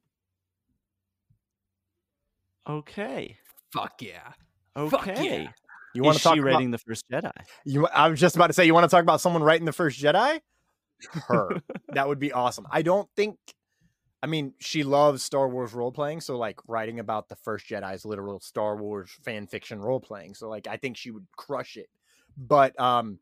[2.68, 3.38] Okay.
[3.72, 4.32] Fuck yeah.
[4.76, 4.90] Okay.
[4.90, 5.48] Fuck yeah.
[5.94, 7.30] You want to talk she about writing the first Jedi?
[7.64, 9.72] you I was just about to say you want to talk about someone writing the
[9.72, 10.40] first Jedi?
[11.10, 11.62] Her.
[11.88, 12.66] that would be awesome.
[12.70, 13.38] I don't think
[14.26, 18.04] I mean, she loves Star Wars role playing, so like writing about the first Jedi's
[18.04, 20.34] literal Star Wars fan fiction role playing.
[20.34, 21.88] So like I think she would crush it.
[22.36, 23.20] But um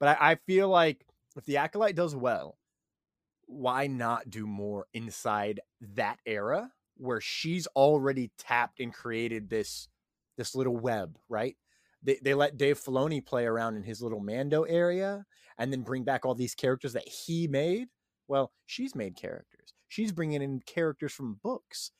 [0.00, 1.04] but I, I feel like
[1.36, 2.56] if the acolyte does well,
[3.44, 9.86] why not do more inside that era where she's already tapped and created this
[10.38, 11.58] this little web, right?
[12.02, 15.26] They they let Dave Filoni play around in his little Mando area
[15.58, 17.88] and then bring back all these characters that he made.
[18.28, 19.57] Well, she's made characters.
[19.88, 21.90] She's bringing in characters from books.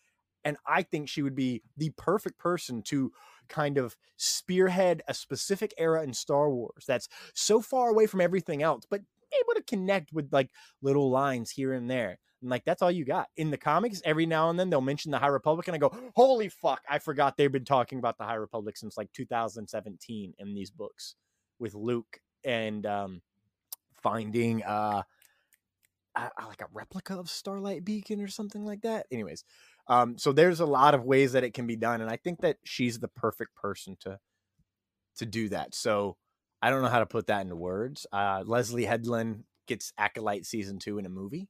[0.44, 3.12] And I think she would be the perfect person to
[3.48, 8.62] kind of spearhead a specific era in Star Wars that's so far away from everything
[8.62, 9.02] else, but
[9.32, 10.50] able to connect with like
[10.80, 12.18] little lines here and there.
[12.40, 13.28] And like that's all you got.
[13.36, 15.92] In the comics, every now and then they'll mention the High Republic, and I go,
[16.14, 20.54] Holy fuck, I forgot they've been talking about the High Republic since like 2017 in
[20.54, 21.16] these books
[21.58, 23.20] with Luke and um
[24.00, 25.02] finding uh
[26.18, 29.06] uh, like a replica of Starlight Beacon or something like that.
[29.10, 29.44] Anyways,
[29.86, 32.40] Um, so there's a lot of ways that it can be done, and I think
[32.40, 34.18] that she's the perfect person to
[35.16, 35.74] to do that.
[35.74, 36.16] So
[36.62, 38.06] I don't know how to put that into words.
[38.12, 41.48] Uh, Leslie Headland gets Acolyte season two in a movie.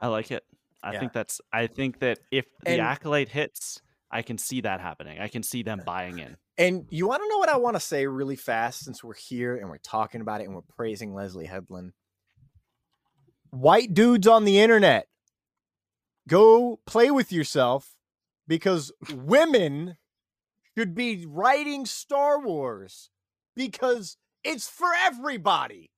[0.00, 0.44] I like it.
[0.82, 1.00] I Yeah.
[1.00, 1.40] think that's.
[1.52, 5.18] I think that if the And- acolyte hits, I can see that happening.
[5.18, 6.36] I can see them buying in.
[6.56, 9.56] And you want to know what I want to say really fast since we're here
[9.56, 11.92] and we're talking about it and we're praising Leslie Headland?
[13.50, 15.08] White dudes on the internet,
[16.28, 17.96] go play with yourself
[18.46, 19.96] because women
[20.76, 23.10] should be writing Star Wars
[23.56, 25.90] because it's for everybody.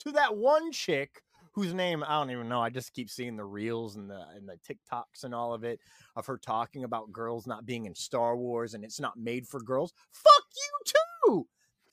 [0.00, 1.22] To that one chick
[1.52, 2.60] whose name I don't even know.
[2.60, 5.80] I just keep seeing the reels and the and the TikToks and all of it
[6.14, 9.60] of her talking about girls not being in Star Wars and it's not made for
[9.60, 9.92] girls.
[10.12, 10.92] Fuck you
[11.26, 11.46] too.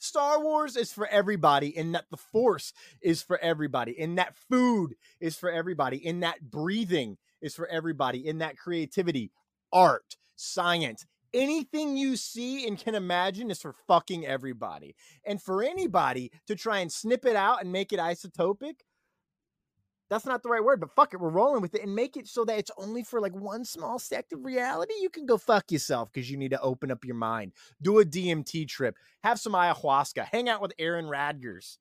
[0.06, 4.95] Star Wars is for everybody, and that the Force is for everybody, and that food
[5.19, 9.32] is for everybody, and that breathing is for everybody, and that creativity,
[9.73, 14.95] art, science, anything you see and can imagine is for fucking everybody.
[15.26, 18.76] And for anybody to try and snip it out and make it isotopic,
[20.10, 22.27] that's not the right word, but fuck it, we're rolling with it and make it
[22.27, 24.94] so that it's only for like one small sect of reality.
[25.02, 27.53] You can go fuck yourself because you need to open up your mind.
[27.82, 31.80] Do a DMT trip, have some ayahuasca, hang out with Aaron Rodgers.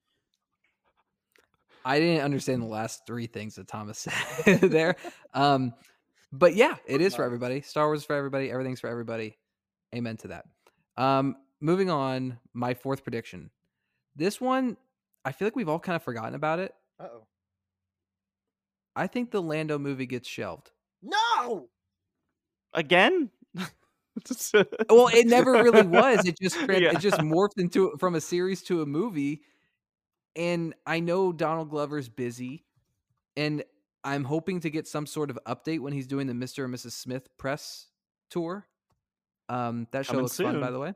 [1.84, 3.98] I didn't understand the last three things that Thomas
[4.44, 4.96] said there.
[5.34, 5.74] Um,
[6.32, 7.60] but yeah, it is for everybody.
[7.60, 8.51] Star Wars is for everybody.
[8.51, 9.36] Everything's for everybody.
[9.94, 10.46] Amen to that.
[10.96, 13.51] Um, moving on, my fourth prediction.
[14.16, 14.76] This one,
[15.24, 16.74] I feel like we've all kind of forgotten about it.
[16.98, 17.26] Uh oh.
[18.97, 20.71] I think the Lando movie gets shelved.
[21.03, 21.69] No.
[22.73, 23.31] Again?
[24.89, 26.25] Well, it never really was.
[26.27, 26.93] It just Yeah.
[26.93, 29.43] it just morphed into from a series to a movie.
[30.37, 32.65] And I know Donald Glover's busy,
[33.37, 33.65] and
[34.05, 36.65] I'm hoping to get some sort of update when he's doing the Mr.
[36.65, 36.93] and Mrs.
[36.93, 37.87] Smith press
[38.31, 38.66] tour.
[39.49, 40.95] Um, that show Coming looks fun, by the way.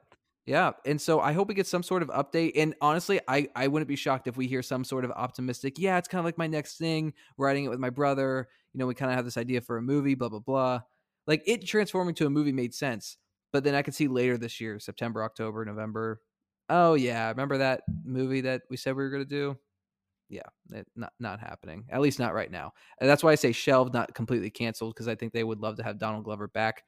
[0.49, 2.53] Yeah, and so I hope we get some sort of update.
[2.57, 5.75] And honestly, I I wouldn't be shocked if we hear some sort of optimistic.
[5.79, 7.13] Yeah, it's kind of like my next thing.
[7.37, 8.49] Writing it with my brother.
[8.73, 10.15] You know, we kind of have this idea for a movie.
[10.15, 10.81] Blah blah blah.
[11.27, 13.19] Like it transforming to a movie made sense,
[13.53, 16.23] but then I could see later this year, September, October, November.
[16.71, 19.59] Oh yeah, remember that movie that we said we were gonna do?
[20.31, 20.43] Yeah,
[20.73, 21.87] it, not not happening.
[21.91, 22.73] At least not right now.
[23.01, 25.77] And that's why I say shelved, not completely canceled, because I think they would love
[25.77, 26.85] to have Donald Glover back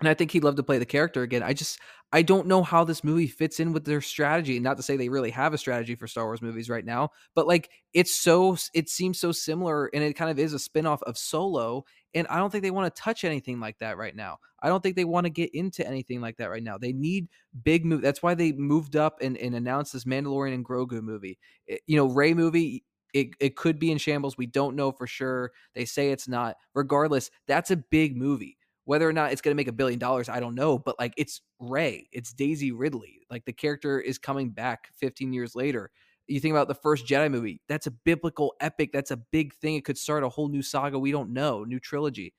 [0.00, 1.42] and I think he'd love to play the character again.
[1.42, 1.80] I just
[2.12, 4.58] I don't know how this movie fits in with their strategy.
[4.60, 7.46] Not to say they really have a strategy for Star Wars movies right now, but
[7.46, 11.18] like it's so it seems so similar and it kind of is a spin-off of
[11.18, 11.84] Solo
[12.14, 14.38] and I don't think they want to touch anything like that right now.
[14.62, 16.78] I don't think they want to get into anything like that right now.
[16.78, 17.28] They need
[17.62, 18.00] big move.
[18.02, 21.38] That's why they moved up and, and announced this Mandalorian and Grogu movie.
[21.66, 22.84] It- you know, Rey movie
[23.14, 24.36] it, it could be in shambles.
[24.36, 25.52] We don't know for sure.
[25.74, 26.56] They say it's not.
[26.74, 28.57] Regardless, that's a big movie
[28.88, 31.12] whether or not it's going to make a billion dollars i don't know but like
[31.18, 35.90] it's rey it's daisy ridley like the character is coming back 15 years later
[36.26, 39.74] you think about the first jedi movie that's a biblical epic that's a big thing
[39.74, 42.32] it could start a whole new saga we don't know new trilogy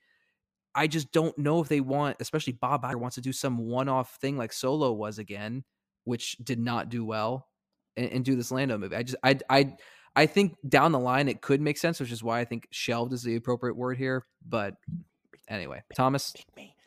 [0.74, 4.16] i just don't know if they want especially bob Iger wants to do some one-off
[4.20, 5.62] thing like solo was again
[6.02, 7.46] which did not do well
[7.96, 9.72] and, and do this lando movie i just i i
[10.16, 13.12] I think down the line it could make sense, which is why I think shelved
[13.12, 14.26] is the appropriate word here.
[14.44, 14.74] But
[15.50, 16.32] anyway, Thomas,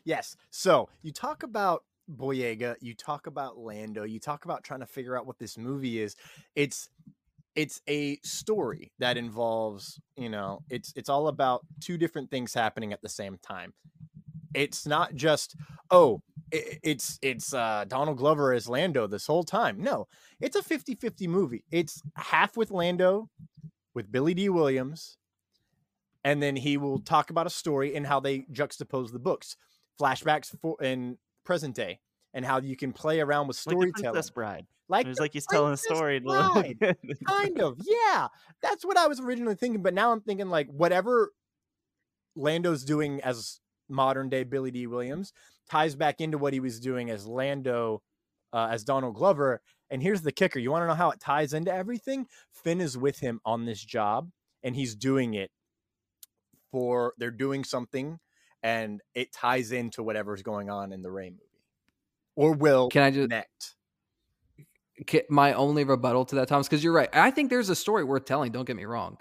[0.06, 0.36] Yes.
[0.50, 1.84] So you talk about
[2.14, 6.02] Boyega, you talk about Lando, you talk about trying to figure out what this movie
[6.02, 6.16] is.
[6.56, 6.90] It's
[7.56, 12.92] it's a story that involves, you know, it's it's all about two different things happening
[12.92, 13.74] at the same time.
[14.54, 15.56] It's not just,
[15.90, 16.22] oh,
[16.54, 19.82] i- it's it's uh Donald Glover as Lando this whole time.
[19.82, 20.08] No,
[20.42, 21.64] it's a 50-50 movie.
[21.72, 23.30] It's half with Lando
[23.94, 25.18] with Billy Dee Williams,
[26.24, 29.56] and then he will talk about a story and how they juxtapose the books,
[30.00, 32.00] flashbacks for in present day,
[32.34, 34.14] and how you can play around with Like storytelling.
[34.14, 34.66] Princess Bride.
[34.90, 36.20] Like it was the like he's telling a story.
[36.20, 36.78] to the little Bride.
[36.80, 36.98] kid.
[37.28, 38.28] kind of, yeah.
[38.62, 41.32] That's what I was originally thinking, but now I'm thinking like whatever
[42.36, 43.60] Lando's doing as
[43.90, 45.34] modern day Billy Dee Williams
[45.70, 48.02] ties back into what he was doing as Lando,
[48.52, 49.62] uh, as Donald Glover.
[49.90, 52.28] And here's the kicker: you want to know how it ties into everything?
[52.52, 54.30] Finn is with him on this job,
[54.64, 55.52] and he's doing it
[56.74, 58.20] for they're doing something,
[58.64, 61.62] and it ties into whatever's going on in the Rey movie,
[62.36, 63.76] or will Can I just- connect.
[65.30, 67.10] My only rebuttal to that, Thomas, because you're right.
[67.14, 68.52] I think there's a story worth telling.
[68.52, 69.18] Don't get me wrong.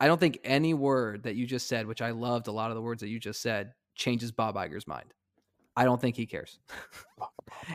[0.00, 2.74] I don't think any word that you just said, which I loved a lot of
[2.74, 5.12] the words that you just said, changes Bob Iger's mind.
[5.76, 6.58] I don't think he cares.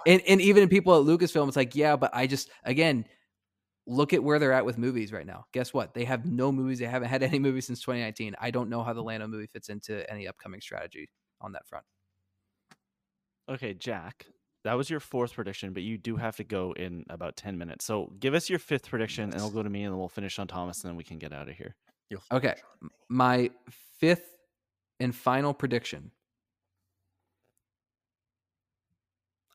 [0.08, 3.06] and and even in people at Lucasfilm, it's like, yeah, but I just again,
[3.92, 5.46] look at where they're at with movies right now.
[5.54, 5.94] Guess what?
[5.94, 6.80] They have no movies.
[6.80, 8.36] They haven't had any movies since 2019.
[8.40, 11.10] I don't know how the Lando movie fits into any upcoming strategy
[11.42, 11.86] on that front.
[13.50, 14.28] Okay, Jack,
[14.64, 17.84] that was your fourth prediction, but you do have to go in about 10 minutes.
[17.84, 20.40] So give us your fifth prediction, and it'll go to me, and then we'll finish
[20.40, 21.76] on Thomas, and then we can get out of here.
[22.32, 22.56] Okay.
[23.10, 23.52] My
[24.00, 24.38] fifth
[25.00, 26.12] and final prediction.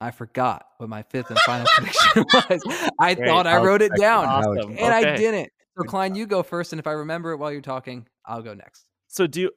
[0.01, 2.91] I forgot what my fifth and final prediction was.
[2.99, 3.29] I Great.
[3.29, 4.73] thought I wrote it down, Awesome.
[4.79, 5.51] and I didn't.
[5.79, 8.55] So, Klein, you go first, and if I remember it while you're talking, I'll go
[8.55, 8.87] next.
[9.09, 9.51] So do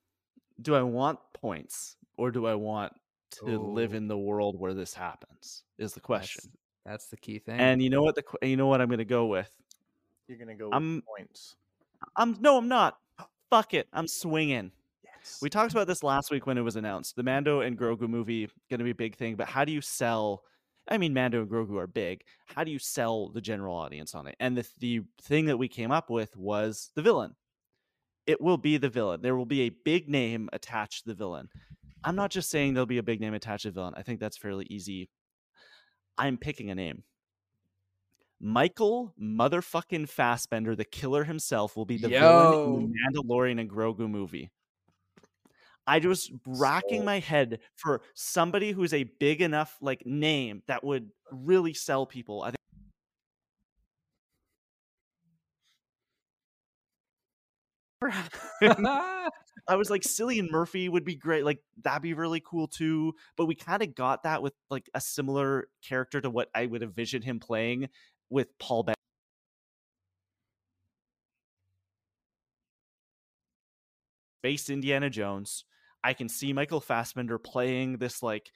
[0.62, 2.92] do I want points or do I want
[3.44, 5.62] to live in the world where this happens?
[5.78, 6.42] Is the question.
[6.84, 7.58] That's, that's the key thing.
[7.58, 9.50] And you know what the you know what I'm going to go with?
[10.28, 11.56] You're gonna go I'm- points.
[12.16, 12.98] I'm no, I'm not.
[13.50, 13.88] Fuck it.
[13.92, 14.72] I'm swinging.
[15.40, 17.16] We talked about this last week when it was announced.
[17.16, 19.80] The Mando and Grogu movie going to be a big thing, but how do you
[19.80, 20.42] sell?
[20.88, 22.22] I mean, Mando and Grogu are big.
[22.46, 24.36] How do you sell the general audience on it?
[24.40, 27.34] And the the thing that we came up with was the villain.
[28.26, 29.20] It will be the villain.
[29.22, 31.48] There will be a big name attached to the villain.
[32.04, 33.94] I'm not just saying there'll be a big name attached to the villain.
[33.96, 35.08] I think that's fairly easy.
[36.16, 37.02] I'm picking a name.
[38.40, 44.08] Michael motherfucking Fassbender, the killer himself, will be the villain in the Mandalorian and Grogu
[44.08, 44.50] movie.
[45.86, 51.10] I was racking my head for somebody who's a big enough like name that would
[51.30, 52.42] really sell people.
[52.42, 52.56] I think
[59.66, 61.44] I was like Cillian Murphy would be great.
[61.44, 63.14] Like that'd be really cool too.
[63.36, 66.82] But we kind of got that with like a similar character to what I would
[66.82, 67.88] envision him playing
[68.30, 68.94] with Paul Bettany.
[74.42, 75.64] Based Indiana Jones.
[76.04, 78.52] I can see Michael Fassbender playing this like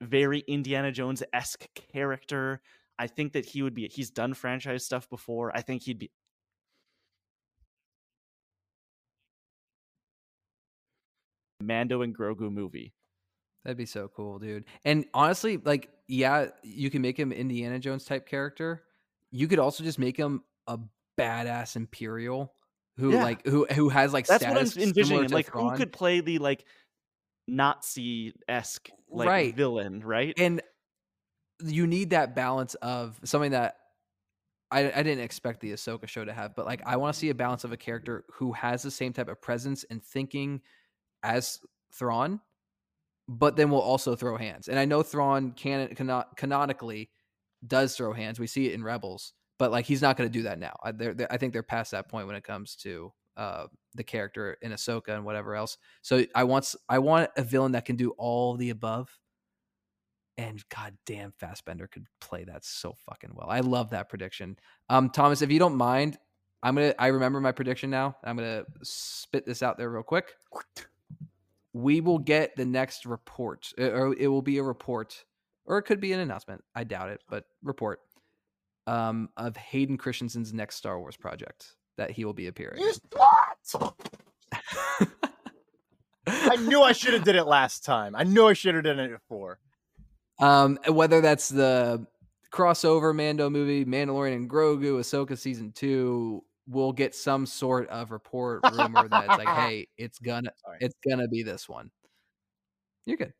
[0.00, 2.62] very Indiana Jones esque character.
[2.98, 3.88] I think that he would be.
[3.88, 5.54] He's done franchise stuff before.
[5.54, 6.10] I think he'd be.
[11.60, 12.94] Mando and Grogu movie.
[13.64, 14.64] That'd be so cool, dude.
[14.84, 18.84] And honestly, like, yeah, you can make him Indiana Jones type character.
[19.32, 20.78] You could also just make him a
[21.18, 22.54] badass Imperial
[22.98, 23.22] who Yeah.
[23.22, 24.94] like who who has like That's what I'm envisioning.
[24.94, 25.28] similar him.
[25.28, 26.64] to Like who could play the like
[27.46, 29.54] Nazi esque like Right.
[29.54, 30.34] villain, right?
[30.38, 30.60] and
[31.64, 33.76] you need that balance of something that
[34.70, 37.30] I, I didn't expect the Ahsoka show to have, but like I want to see
[37.30, 40.60] a balance of a character who has the same type of presence and thinking
[41.22, 41.60] as
[41.94, 42.40] Thrawn,
[43.28, 44.68] but then will also throw hands.
[44.68, 47.08] And I know Thrawn can cano- canonically
[47.66, 48.38] does throw hands.
[48.38, 50.74] We see it in Rebels, but like he's not going to do that now.
[50.82, 54.04] I, they're, they're- I think they're past that point when it comes to uh, the
[54.04, 55.78] character in Ahsoka and whatever else.
[56.02, 59.16] So I want I want a villain that can do all the above.
[60.38, 63.48] And goddamn, Fassbender could play that so fucking well.
[63.48, 64.58] I love that prediction.
[64.90, 66.18] Um, Thomas, if you don't mind,
[66.62, 66.94] I'm gonna.
[66.98, 68.16] I remember my prediction now.
[68.22, 70.34] I'm gonna spit this out there real quick.
[71.72, 75.24] We will get the next report, uh, or it will be a report,
[75.64, 76.62] or it could be an announcement.
[76.74, 78.00] I doubt it, but report
[78.86, 82.80] um, of Hayden Christensen's next Star Wars project that he will be appearing.
[82.80, 82.86] in.
[86.26, 88.14] I knew I should have did it last time.
[88.14, 89.58] I knew I should have done it before.
[90.38, 92.06] Um, whether that's the
[92.52, 98.60] crossover Mando movie, Mandalorian and Grogu, Ahsoka season two, we'll get some sort of report
[98.72, 100.50] rumor that it's like, hey, it's gonna,
[100.80, 101.90] it's gonna be this one.
[103.06, 103.32] You're good.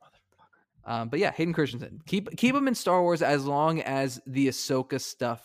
[0.86, 4.46] Um, but yeah, Hayden Christensen, keep keep him in Star Wars as long as the
[4.48, 5.44] Ahsoka stuff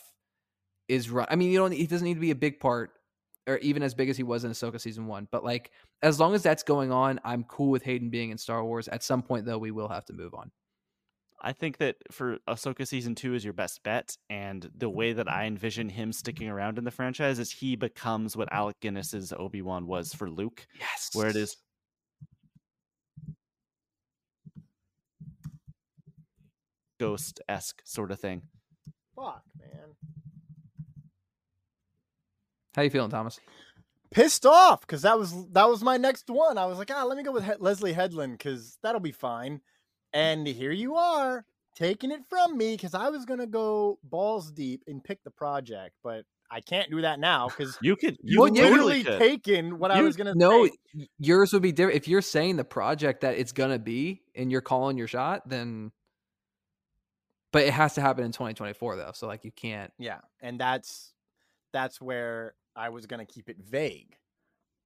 [0.88, 1.26] is run.
[1.30, 1.72] I mean, you don't.
[1.72, 2.92] He doesn't need to be a big part,
[3.48, 5.28] or even as big as he was in Ahsoka season one.
[5.32, 5.72] But like,
[6.04, 8.88] as long as that's going on, I'm cool with Hayden being in Star Wars.
[8.88, 10.52] At some point, though, we will have to move on.
[11.44, 15.28] I think that for Ahsoka season two is your best bet, and the way that
[15.28, 19.64] I envision him sticking around in the franchise is he becomes what Alec Guinness's Obi
[19.64, 20.68] Wan was for Luke.
[20.80, 21.58] Yes, where it is
[27.02, 28.44] ghost esque sort of thing.
[29.16, 29.96] Fuck, man.
[32.76, 33.40] How you feeling, Thomas?
[34.12, 36.58] Pissed off because that was that was my next one.
[36.58, 39.62] I was like, ah, let me go with he- Leslie Headland because that'll be fine.
[40.14, 41.46] And here you are
[41.76, 45.96] taking it from me because I was gonna go balls deep and pick the project,
[46.04, 49.20] but I can't do that now because You could you you literally literally could.
[49.20, 51.08] taken what I was gonna no, say.
[51.18, 51.96] yours would be different.
[51.98, 55.92] If you're saying the project that it's gonna be and you're calling your shot, then.
[57.52, 59.92] But it has to happen in 2024 though, so like you can't.
[59.98, 61.14] Yeah, and that's
[61.74, 64.16] that's where I was gonna keep it vague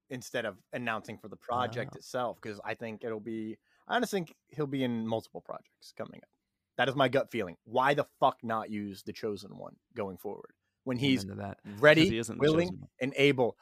[0.09, 1.97] instead of announcing for the project Ah.
[1.97, 3.57] itself because I think it'll be.
[3.87, 6.29] I honestly think he'll be in multiple projects coming up.
[6.77, 7.55] That is my gut feeling.
[7.65, 10.51] Why the fuck not use the chosen one going forward?
[10.85, 11.57] when he's that.
[11.79, 12.69] ready, he isn't the willing,
[13.01, 13.57] and able.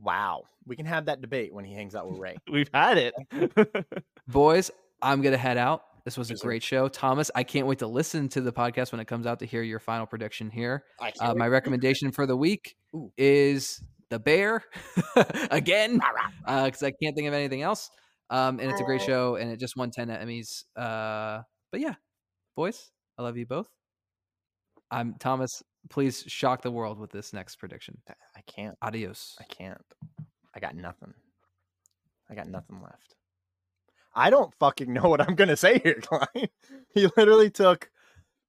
[0.00, 2.36] Wow, we can have that debate when he hangs out with Rey.
[2.50, 3.14] We've had it.
[4.28, 4.70] Boys,
[5.02, 5.84] I'm gonna head out.
[6.04, 7.30] This was a great show, Thomas.
[7.34, 9.78] I can't wait to listen to the podcast when it comes out to hear your
[9.78, 10.84] final prediction here.
[11.18, 13.10] Uh, my recommendation for the week Ooh.
[13.16, 14.62] is the bear
[15.50, 15.98] again
[16.44, 17.88] because I can't think of anything else.
[18.28, 19.06] Um, and it's a great Oh.
[19.06, 20.64] show, and it just won ten Emmys.
[20.76, 21.94] Uh, but yeah,
[22.54, 23.68] boys, I love you both.
[24.90, 25.62] I'm Thomas.
[25.90, 27.96] Please shock the world with this next prediction.
[28.08, 28.76] I can't.
[28.82, 29.36] Adios.
[29.40, 29.80] I can't.
[30.54, 31.12] I got nothing.
[32.30, 33.14] I got nothing left.
[34.14, 36.48] I don't fucking know what I'm gonna say here, Klein.
[36.94, 37.90] He literally took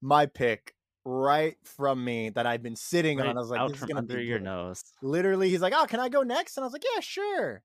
[0.02, 0.74] my pick
[1.04, 3.38] right from me that I've been sitting Right on.
[3.38, 4.46] I was like, this is gonna under be your good.
[4.46, 4.84] nose.
[5.02, 7.64] Literally, he's like, "Oh, can I go next?" And I was like, "Yeah, sure."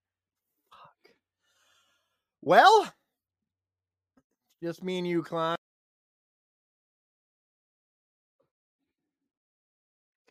[0.71, 1.15] Fuck.
[2.43, 2.93] Well,
[4.63, 5.57] just me and you, Klein.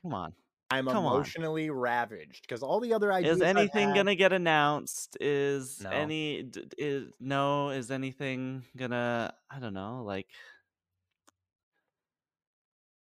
[0.02, 0.34] Come on.
[0.72, 1.16] I'm Come on.
[1.16, 5.18] emotionally ravaged because all the other ideas Is anything had- gonna get announced?
[5.20, 5.90] Is No.
[5.90, 7.70] any d- is no?
[7.70, 9.34] Is anything gonna?
[9.50, 10.04] I don't know.
[10.04, 10.28] Like,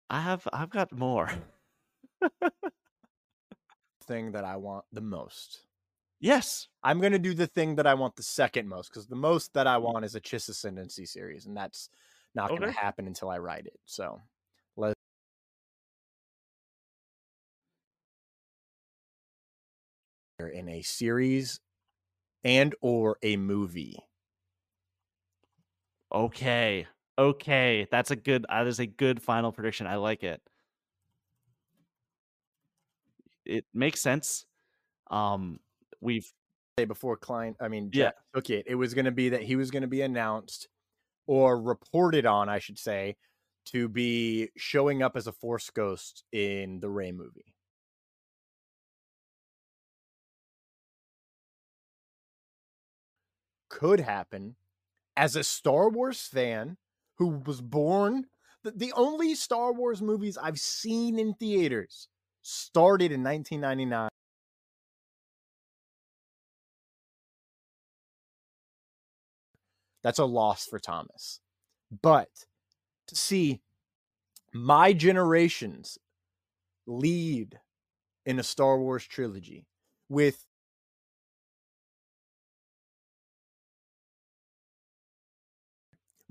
[0.09, 1.29] I have I've got more.
[4.05, 5.63] thing that I want the most.
[6.19, 6.67] Yes.
[6.83, 9.67] I'm gonna do the thing that I want the second most because the most that
[9.67, 9.83] I mm.
[9.83, 11.89] want is a Chiss Ascendancy series, and that's
[12.33, 13.79] not gonna happen until I write it.
[13.85, 14.19] So
[20.47, 21.59] in a series
[22.43, 23.97] and or a movie.
[26.13, 26.88] Okay.
[27.18, 27.88] Okay.
[27.91, 28.45] That's a good.
[28.49, 29.88] That is a good final prediction.
[29.88, 30.41] I like it.
[33.45, 34.45] It makes sense.
[35.09, 35.59] Um,
[35.99, 36.31] we've
[36.80, 38.05] Say before Klein, I mean, Yeah.
[38.05, 38.65] Jack took it.
[38.65, 40.69] It was gonna be that he was gonna be announced
[41.27, 43.18] or reported on, I should say,
[43.65, 47.53] to be showing up as a Force Ghost in the Rey movie.
[53.72, 54.57] Could happen
[55.15, 56.76] as a Star Wars fan
[57.15, 58.26] who was born.
[58.64, 62.10] The, the only Star Wars movies I've seen in theaters
[62.41, 64.10] started in 1999.
[70.03, 71.39] That's a loss for Thomas.
[72.02, 72.30] But
[73.07, 73.61] to see
[74.53, 75.98] my generations
[76.85, 77.60] lead
[78.26, 79.65] in a Star Wars trilogy
[80.10, 80.45] with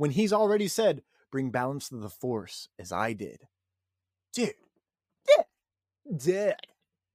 [0.01, 3.47] when he's already said, bring balance to the force as I did.
[4.33, 4.55] Dude,
[5.27, 6.55] dude, dude,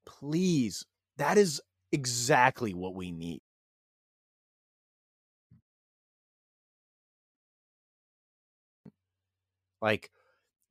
[0.06, 0.86] please.
[1.18, 1.60] That is
[1.92, 3.42] exactly what we need.
[9.82, 10.12] Like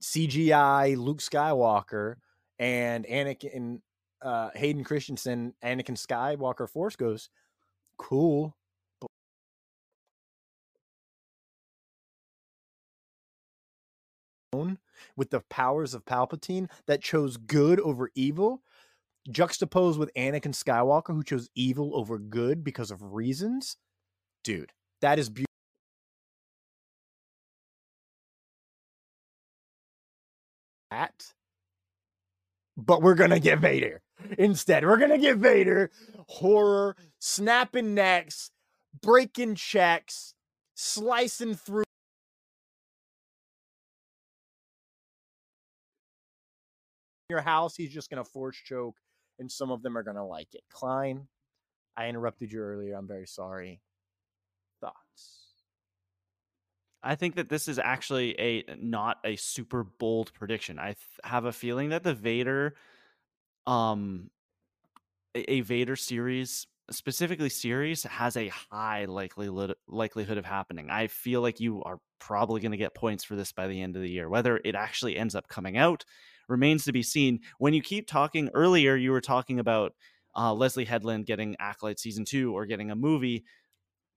[0.00, 2.18] CGI Luke Skywalker
[2.60, 3.80] and Anakin
[4.22, 7.28] uh Hayden Christensen, Anakin Skywalker Force Ghost.
[7.98, 8.56] Cool.
[15.16, 18.62] With the powers of Palpatine that chose good over evil,
[19.30, 23.76] juxtaposed with Anakin Skywalker, who chose evil over good because of reasons.
[24.44, 25.46] Dude, that is beautiful.
[30.90, 31.34] That
[32.76, 34.02] but we're gonna get Vader
[34.38, 34.84] instead.
[34.84, 35.90] We're gonna get Vader
[36.28, 38.50] horror, snapping necks,
[39.00, 40.34] breaking checks,
[40.74, 41.83] slicing through.
[47.30, 48.96] Your house, he's just gonna force choke,
[49.38, 50.62] and some of them are gonna like it.
[50.70, 51.26] Klein,
[51.96, 52.94] I interrupted you earlier.
[52.94, 53.80] I'm very sorry.
[54.80, 55.44] Thoughts?
[57.02, 60.78] I think that this is actually a not a super bold prediction.
[60.78, 62.74] I th- have a feeling that the Vader,
[63.66, 64.30] um,
[65.34, 70.90] a, a Vader series, specifically series, has a high likelihood likelihood of happening.
[70.90, 73.96] I feel like you are probably going to get points for this by the end
[73.96, 74.28] of the year.
[74.28, 76.04] Whether it actually ends up coming out
[76.48, 77.40] remains to be seen.
[77.58, 79.92] When you keep talking earlier, you were talking about
[80.36, 83.44] uh, Leslie Headland getting Acolyte season two or getting a movie.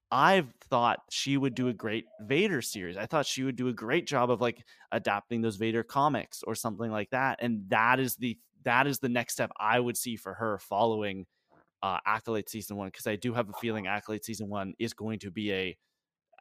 [0.10, 2.96] I've thought she would do a great Vader series.
[2.96, 4.64] I thought she would do a great job of like
[4.94, 7.40] adapting those Vader comics or something like that.
[7.42, 11.26] And that is the that is the next step I would see for her following
[11.84, 15.20] uh Acolyte season one because I do have a feeling Acolyte season one is going
[15.20, 15.78] to be a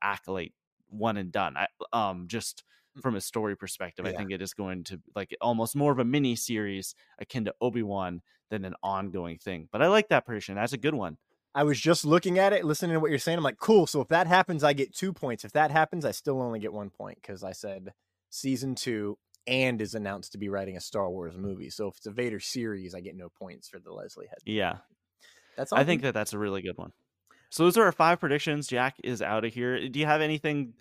[0.01, 0.55] Acolyte
[0.89, 1.57] one and done.
[1.57, 2.65] I um just
[3.01, 6.05] from a story perspective, I think it is going to like almost more of a
[6.05, 9.69] mini series akin to Obi Wan than an ongoing thing.
[9.71, 10.55] But I like that prediction.
[10.55, 11.19] That's a good one.
[11.55, 13.39] I was just looking at it, listening to what you're saying.
[13.39, 13.87] I'm like, cool.
[13.87, 15.45] So if that happens, I get two points.
[15.45, 17.93] If that happens, I still only get one point because I said
[18.31, 21.71] season two and is announced to be writing a Star Wars movie.
[21.71, 24.39] So if it's a Vader series, I get no points for the Leslie Head.
[24.45, 24.79] Yeah.
[25.57, 26.93] That's I think that that's a really good one.
[27.57, 28.67] So those are our five predictions.
[28.67, 29.89] Jack is out of here.
[29.89, 30.75] Do you have anything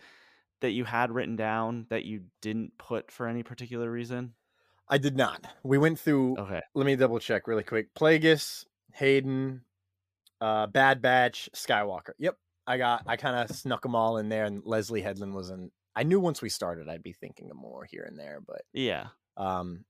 [0.60, 4.34] that you had written down that you didn't put for any particular reason?
[4.90, 5.48] I did not.
[5.64, 6.36] We went through.
[6.38, 6.60] Okay.
[6.74, 7.94] Let me double check really quick.
[7.96, 9.62] Plagueis, Hayden,
[10.42, 12.12] uh, Bad Batch, Skywalker.
[12.20, 12.36] Yep,
[12.68, 13.04] I got.
[13.08, 15.72] I kind of snuck them all in there, and Leslie Headland was in.
[15.96, 19.08] I knew once we started, I'd be thinking of more here and there, but Yeah.
[19.38, 19.86] um,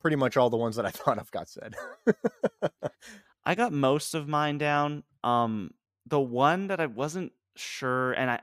[0.00, 1.76] pretty much all the ones that I thought of got said.
[3.44, 5.04] I got most of mine down.
[5.22, 5.70] Um,
[6.06, 8.40] the one that I wasn't sure, and I,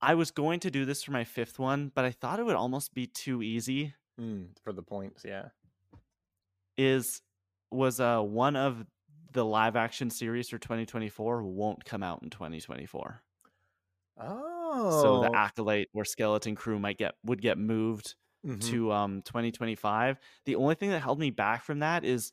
[0.00, 2.56] I was going to do this for my fifth one, but I thought it would
[2.56, 3.94] almost be too easy.
[4.18, 5.50] Mm, for the points, yeah.
[6.76, 7.22] Is
[7.70, 8.86] was uh one of
[9.32, 13.22] the live action series for 2024 won't come out in 2024.
[14.18, 18.76] Oh, So the acolyte or skeleton crew might get would get moved Mhm.
[18.76, 20.18] to um 2025.
[20.46, 22.32] The only thing that held me back from that is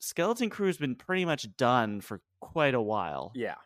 [0.00, 3.32] skeleton crew has been pretty much done for quite a while.
[3.34, 3.56] yeah.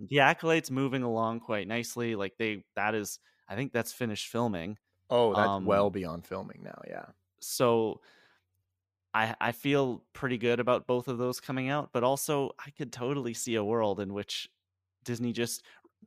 [0.00, 3.18] the acolytes moving along quite nicely like they that is
[3.48, 4.76] i think that's finished filming
[5.10, 6.80] Oh, that's well Um, beyond filming now.
[6.88, 7.06] Yeah.
[7.40, 8.00] so
[9.12, 12.92] i i feel pretty good about both of those coming out but also i could
[12.92, 14.48] totally see a world in which
[15.04, 15.62] disney just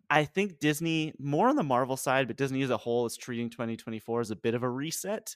[0.09, 3.49] i think disney more on the marvel side but disney as a whole is treating
[3.49, 5.35] 2024 as a bit of a reset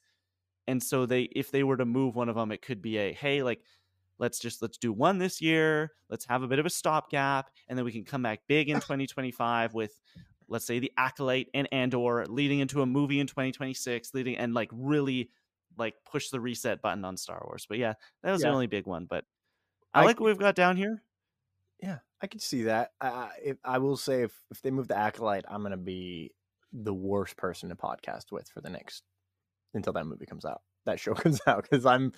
[0.67, 3.13] and so they if they were to move one of them it could be a
[3.13, 3.61] hey like
[4.21, 7.77] let's just let's do one this year let's have a bit of a stopgap and
[7.77, 9.99] then we can come back big in 2025 with
[10.47, 14.69] let's say the acolyte and andor leading into a movie in 2026 leading and like
[14.71, 15.29] really
[15.77, 17.93] like push the reset button on star wars but yeah
[18.23, 18.47] that was Yeah.
[18.49, 19.25] the only big one but
[19.93, 21.01] i, I like what we've got down here
[21.81, 22.91] Yeah, I can see that.
[23.01, 26.31] I, I, if, I will say if, if they move the acolyte, I'm gonna be
[26.71, 29.01] the worst person to podcast with for the next
[29.73, 30.61] until that movie comes out.
[30.85, 32.13] That show comes out because I'm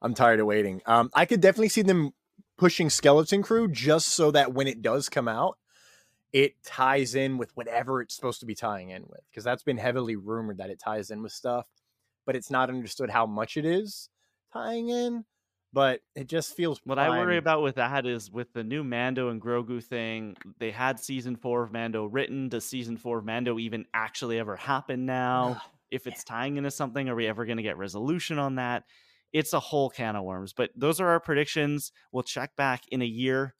[0.00, 0.80] I'm tired of waiting.
[0.86, 2.12] Um, I could definitely see them
[2.56, 5.58] pushing Skeleton Crew just so that when it does come out,
[6.32, 9.20] it ties in with whatever it's supposed to be tying in with.
[9.30, 11.66] Because that's been heavily rumored that it ties in with stuff,
[12.26, 14.08] but it's not understood how much it is
[14.52, 15.24] tying in.
[15.70, 19.28] But it just feels What I worry about with that is with the new Mando
[19.28, 22.48] and Grogu thing, they had season four of Mando written.
[22.48, 25.60] Does season four of Mando even actually ever happen now?
[25.90, 28.84] if it's tying into something, are we ever going to get resolution on that?
[29.32, 30.52] It's a whole can of worms.
[30.52, 31.92] But those are our predictions.
[32.12, 33.54] We'll check back in a year,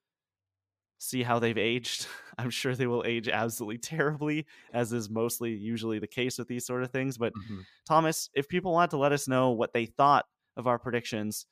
[0.99, 2.07] see how they've aged.
[2.39, 6.67] I'm sure they will age absolutely terribly, as is mostly usually the case with these
[6.67, 7.19] sort of things.
[7.19, 7.67] But Mhm.
[7.87, 10.27] Thomas, if people want to let us know what they thought
[10.57, 11.47] of our predictions,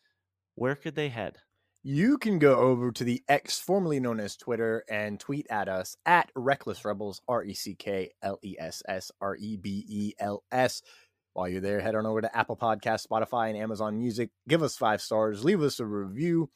[0.57, 1.39] where could they head?
[1.83, 5.97] you can go over to the X, formerly known as Twitter, and tweet at us
[6.05, 10.13] at Reckless Rebels, R E C K L E S S R E B E
[10.19, 10.83] L S.
[11.37, 14.31] While you're there, head on over to Apple Podcasts, Spotify, and Amazon Music.
[14.49, 16.49] Give us five stars, leave us a review,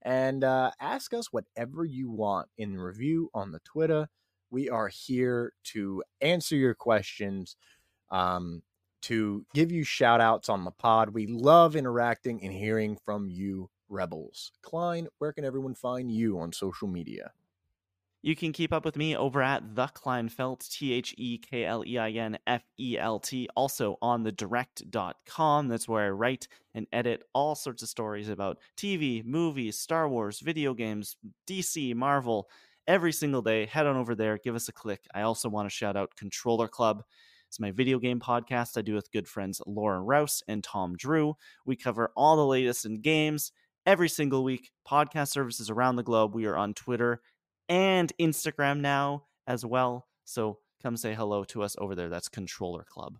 [0.00, 4.08] and uh, ask us whatever you want in review on the Twitter.
[4.50, 7.56] We are here to answer your questions,
[8.10, 8.62] um,
[9.02, 11.10] to give you shout outs on the pod.
[11.10, 14.52] We love interacting and hearing from you, Rebels.
[14.62, 17.32] Klein, where can everyone find you on social media?
[18.24, 21.84] You can keep up with me over at the Kleinfelt, T H E K L
[21.86, 25.68] E I N F E L T, also on the direct.com.
[25.68, 30.40] That's where I write and edit all sorts of stories about TV, movies, Star Wars,
[30.40, 32.48] video games, DC, Marvel,
[32.86, 33.66] every single day.
[33.66, 35.02] Head on over there, give us a click.
[35.14, 37.02] I also want to shout out Controller Club.
[37.48, 41.36] It's my video game podcast I do with good friends Lauren Rouse and Tom Drew.
[41.66, 43.52] We cover all the latest in games
[43.84, 44.70] every single week.
[44.88, 46.34] Podcast services around the globe.
[46.34, 47.20] We are on Twitter
[47.68, 50.06] and Instagram now as well.
[50.24, 52.08] So come say hello to us over there.
[52.08, 53.18] That's Controller Club.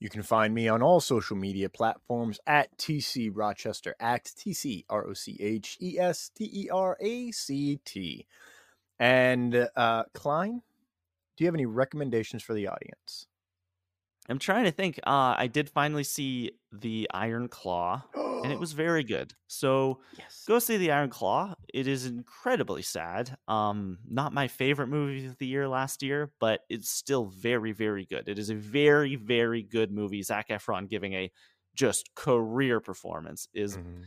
[0.00, 4.84] You can find me on all social media platforms at TC Rochester Act, T C
[4.90, 8.26] R O C H E S T E R A C T.
[8.98, 10.62] And uh, Klein,
[11.36, 13.26] do you have any recommendations for the audience?
[14.28, 14.98] I'm trying to think.
[15.06, 18.02] Uh, I did finally see the Iron Claw,
[18.42, 19.34] and it was very good.
[19.48, 20.44] So yes.
[20.46, 21.54] go see the Iron Claw.
[21.72, 23.36] It is incredibly sad.
[23.48, 28.06] Um, not my favorite movie of the year last year, but it's still very, very
[28.06, 28.28] good.
[28.28, 30.22] It is a very, very good movie.
[30.22, 31.30] Zac Efron giving a
[31.74, 34.04] just career performance is Mhm.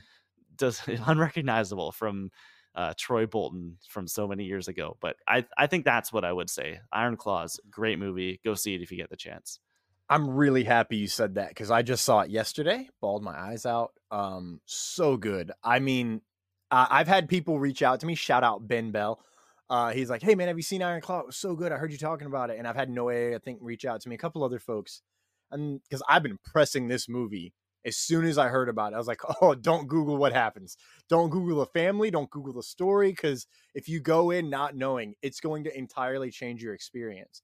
[0.56, 2.31] does unrecognizable from
[2.76, 4.98] uh, Troy Bolton from so many years ago.
[5.02, 6.80] But I I think that's what I would say.
[6.91, 8.39] Iron Claws, great movie.
[8.44, 9.60] Go see it if you get the chance.
[10.10, 13.66] I'm really happy you said that because I just saw it yesterday, bawled my eyes
[13.66, 13.92] out.
[14.10, 15.52] Um, so good.
[15.64, 16.22] I mean,
[16.72, 18.16] I've had people reach out to me.
[18.16, 19.22] Shout out Ben Bell.
[19.70, 21.20] Uh, he's like, "Hey man, have you seen Iron Claw?
[21.20, 21.72] It was so good.
[21.72, 24.10] I heard you talking about it." And I've had Noé, I think, reach out to
[24.10, 24.16] me.
[24.16, 25.02] A couple other folks.
[25.52, 27.54] and because I've been pressing this movie
[27.88, 30.78] as soon as I heard about it, I was like, oh, don't Google what happens.
[31.10, 32.12] Don't Google the family.
[32.12, 33.12] Don't Google the story.
[33.12, 37.42] Because if you go in not knowing, it's going to entirely change your experience.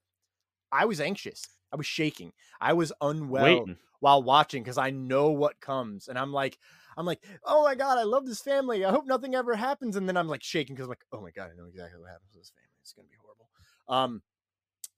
[0.72, 1.44] I was anxious.
[1.74, 2.32] I was shaking.
[2.62, 3.78] I was unwell Waiting.
[4.00, 6.08] while watching because I know what comes.
[6.08, 6.60] And I'm like,
[6.96, 8.86] I'm like, oh my God, I love this family.
[8.86, 9.96] I hope nothing ever happens.
[9.96, 12.12] And then I'm like shaking because I'm like, oh my God, I know exactly what
[12.12, 12.70] happens to this family.
[12.82, 13.48] It's going to be horrible.
[13.90, 14.22] Um,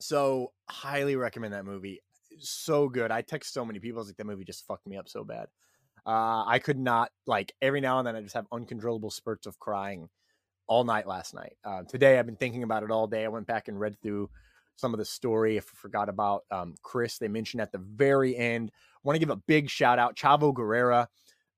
[0.02, 2.02] so highly recommend that movie
[2.40, 3.12] so good.
[3.12, 4.00] I text so many people.
[4.00, 5.48] I was like, that movie just fucked me up so bad.
[6.06, 9.58] Uh, I could not like every now and then I just have uncontrollable spurts of
[9.60, 10.10] crying
[10.68, 11.56] all night last night.
[11.64, 13.24] Uh, today I've been thinking about it all day.
[13.24, 14.30] I went back and read through
[14.76, 15.58] some of the story.
[15.58, 17.18] If I forgot about um, Chris.
[17.18, 18.72] They mentioned at the very end.
[18.76, 21.08] I want to give a big shout out, Chavo Guerrero.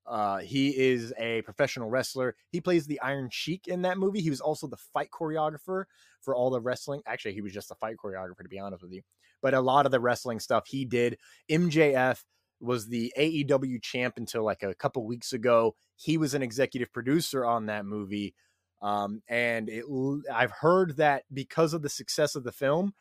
[0.06, 2.36] Uh, he is a professional wrestler.
[2.50, 4.22] He plays the Iron Sheik in that movie.
[4.22, 5.84] He was also the fight choreographer
[6.22, 7.02] for all the wrestling.
[7.06, 9.02] Actually, he was just a fight choreographer, to be honest with you
[9.42, 11.18] but a lot of the wrestling stuff he did.
[11.50, 12.24] MJF
[12.60, 15.76] was the AEW champ until like a couple weeks ago.
[15.96, 18.34] He was an executive producer on that movie.
[18.82, 19.86] Um, and it,
[20.32, 22.94] I've heard that because of the success of the film,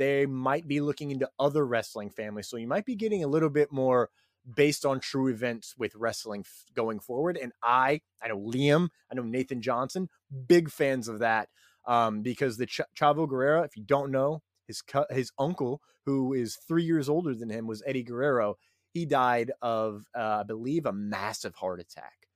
[0.00, 2.48] they might be looking into other wrestling families.
[2.48, 4.08] So you might be getting a little bit more
[4.56, 7.36] based on true events with wrestling f- going forward.
[7.36, 10.08] And I, I know Liam, I know Nathan Johnson,
[10.48, 11.50] big fans of that.
[11.86, 16.56] Um, because the Ch- Chavo Guerrero, if you don't know, his his uncle, who is
[16.66, 18.56] three years older than him, was Eddie Guerrero.
[18.94, 22.26] He died of, uh, I believe, a massive heart attack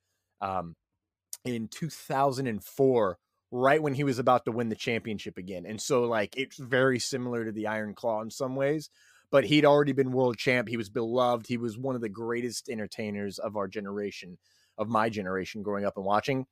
[0.43, 0.77] um,
[1.45, 3.19] in 2004,
[3.56, 5.64] right when he was about to win the championship again.
[5.64, 8.90] And so, like, it's very similar to the Iron Claw in some ways.
[9.31, 10.68] But he'd already been world champ.
[10.68, 11.47] He was beloved.
[11.47, 14.39] He was one of the greatest entertainers of our generation,
[14.76, 16.47] of my generation, growing up and watching.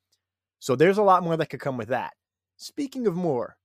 [0.61, 2.13] So there's a lot more that could come with that.
[2.57, 3.57] Speaking of more,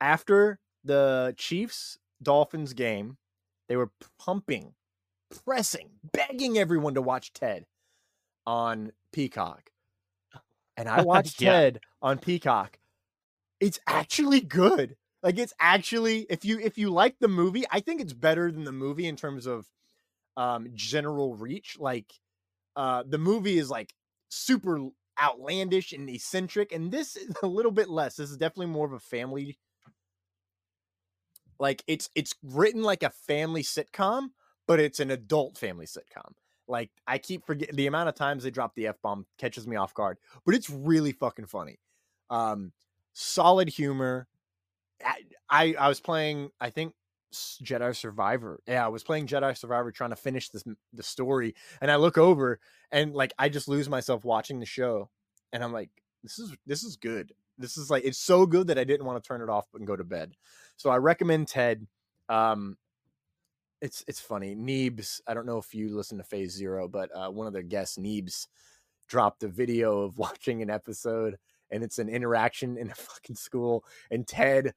[0.00, 3.16] after the Chiefs Dolphins game,
[3.68, 4.74] they were pumping,
[5.44, 7.64] pressing, begging everyone to watch Ted
[8.44, 9.70] on Peacock.
[10.78, 11.52] And I watched yeah.
[11.52, 12.78] Ted on Peacock.
[13.60, 14.96] It's actually good.
[15.22, 18.64] Like it's actually if you if you like the movie, I think it's better than
[18.64, 19.66] the movie in terms of
[20.36, 21.76] um general reach.
[21.78, 22.12] Like
[22.76, 23.92] uh the movie is like
[24.28, 24.78] super
[25.20, 28.16] outlandish and eccentric and this is a little bit less.
[28.16, 29.58] This is definitely more of a family
[31.58, 34.28] like it's it's written like a family sitcom,
[34.68, 36.34] but it's an adult family sitcom.
[36.68, 39.76] Like I keep forgetting the amount of times they drop the f bomb catches me
[39.76, 41.78] off guard, but it's really fucking funny.
[42.30, 42.72] Um,
[43.14, 44.28] solid humor.
[45.04, 46.94] I, I I was playing I think
[47.32, 48.60] Jedi Survivor.
[48.66, 52.18] Yeah, I was playing Jedi Survivor trying to finish this the story, and I look
[52.18, 55.10] over and like I just lose myself watching the show,
[55.52, 55.90] and I'm like,
[56.22, 57.32] this is this is good.
[57.58, 59.86] This is like it's so good that I didn't want to turn it off and
[59.86, 60.34] go to bed.
[60.76, 61.86] So I recommend Ted.
[62.28, 62.76] Um,
[63.80, 64.54] it's it's funny.
[64.54, 67.62] Neebs, I don't know if you listen to Phase Zero, but uh, one of their
[67.62, 68.46] guests, Neebs,
[69.08, 71.36] dropped a video of watching an episode,
[71.70, 73.84] and it's an interaction in a fucking school.
[74.10, 74.74] And Ted,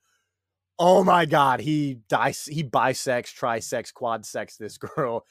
[0.80, 5.26] oh my god, he dice he bisects, trisects, quad sex this girl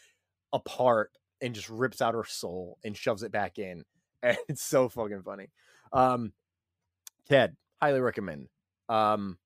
[0.52, 1.10] apart
[1.40, 3.84] and just rips out her soul and shoves it back in.
[4.22, 5.46] And it's so fucking funny.
[5.94, 6.34] Um,
[7.26, 8.48] Ted, highly recommend.
[8.86, 9.38] Um,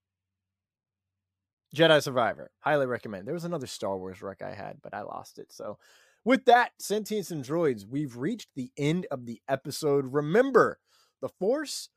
[1.75, 3.27] Jedi Survivor, highly recommend.
[3.27, 5.53] There was another Star Wars rec I had, but I lost it.
[5.53, 5.79] So,
[6.25, 10.15] with that, sentience and droids, we've reached the end of the episode.
[10.15, 10.79] Remember,
[11.21, 11.91] the Force.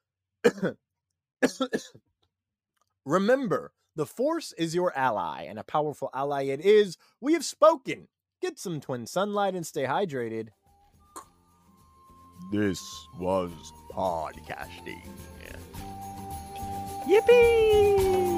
[3.06, 6.98] Remember, the Force is your ally, and a powerful ally it is.
[7.22, 8.08] We have spoken.
[8.42, 10.50] Get some twin sunlight and stay hydrated.
[12.52, 12.82] This
[13.20, 13.52] was
[13.94, 15.08] podcasting.
[17.08, 18.37] Yippee!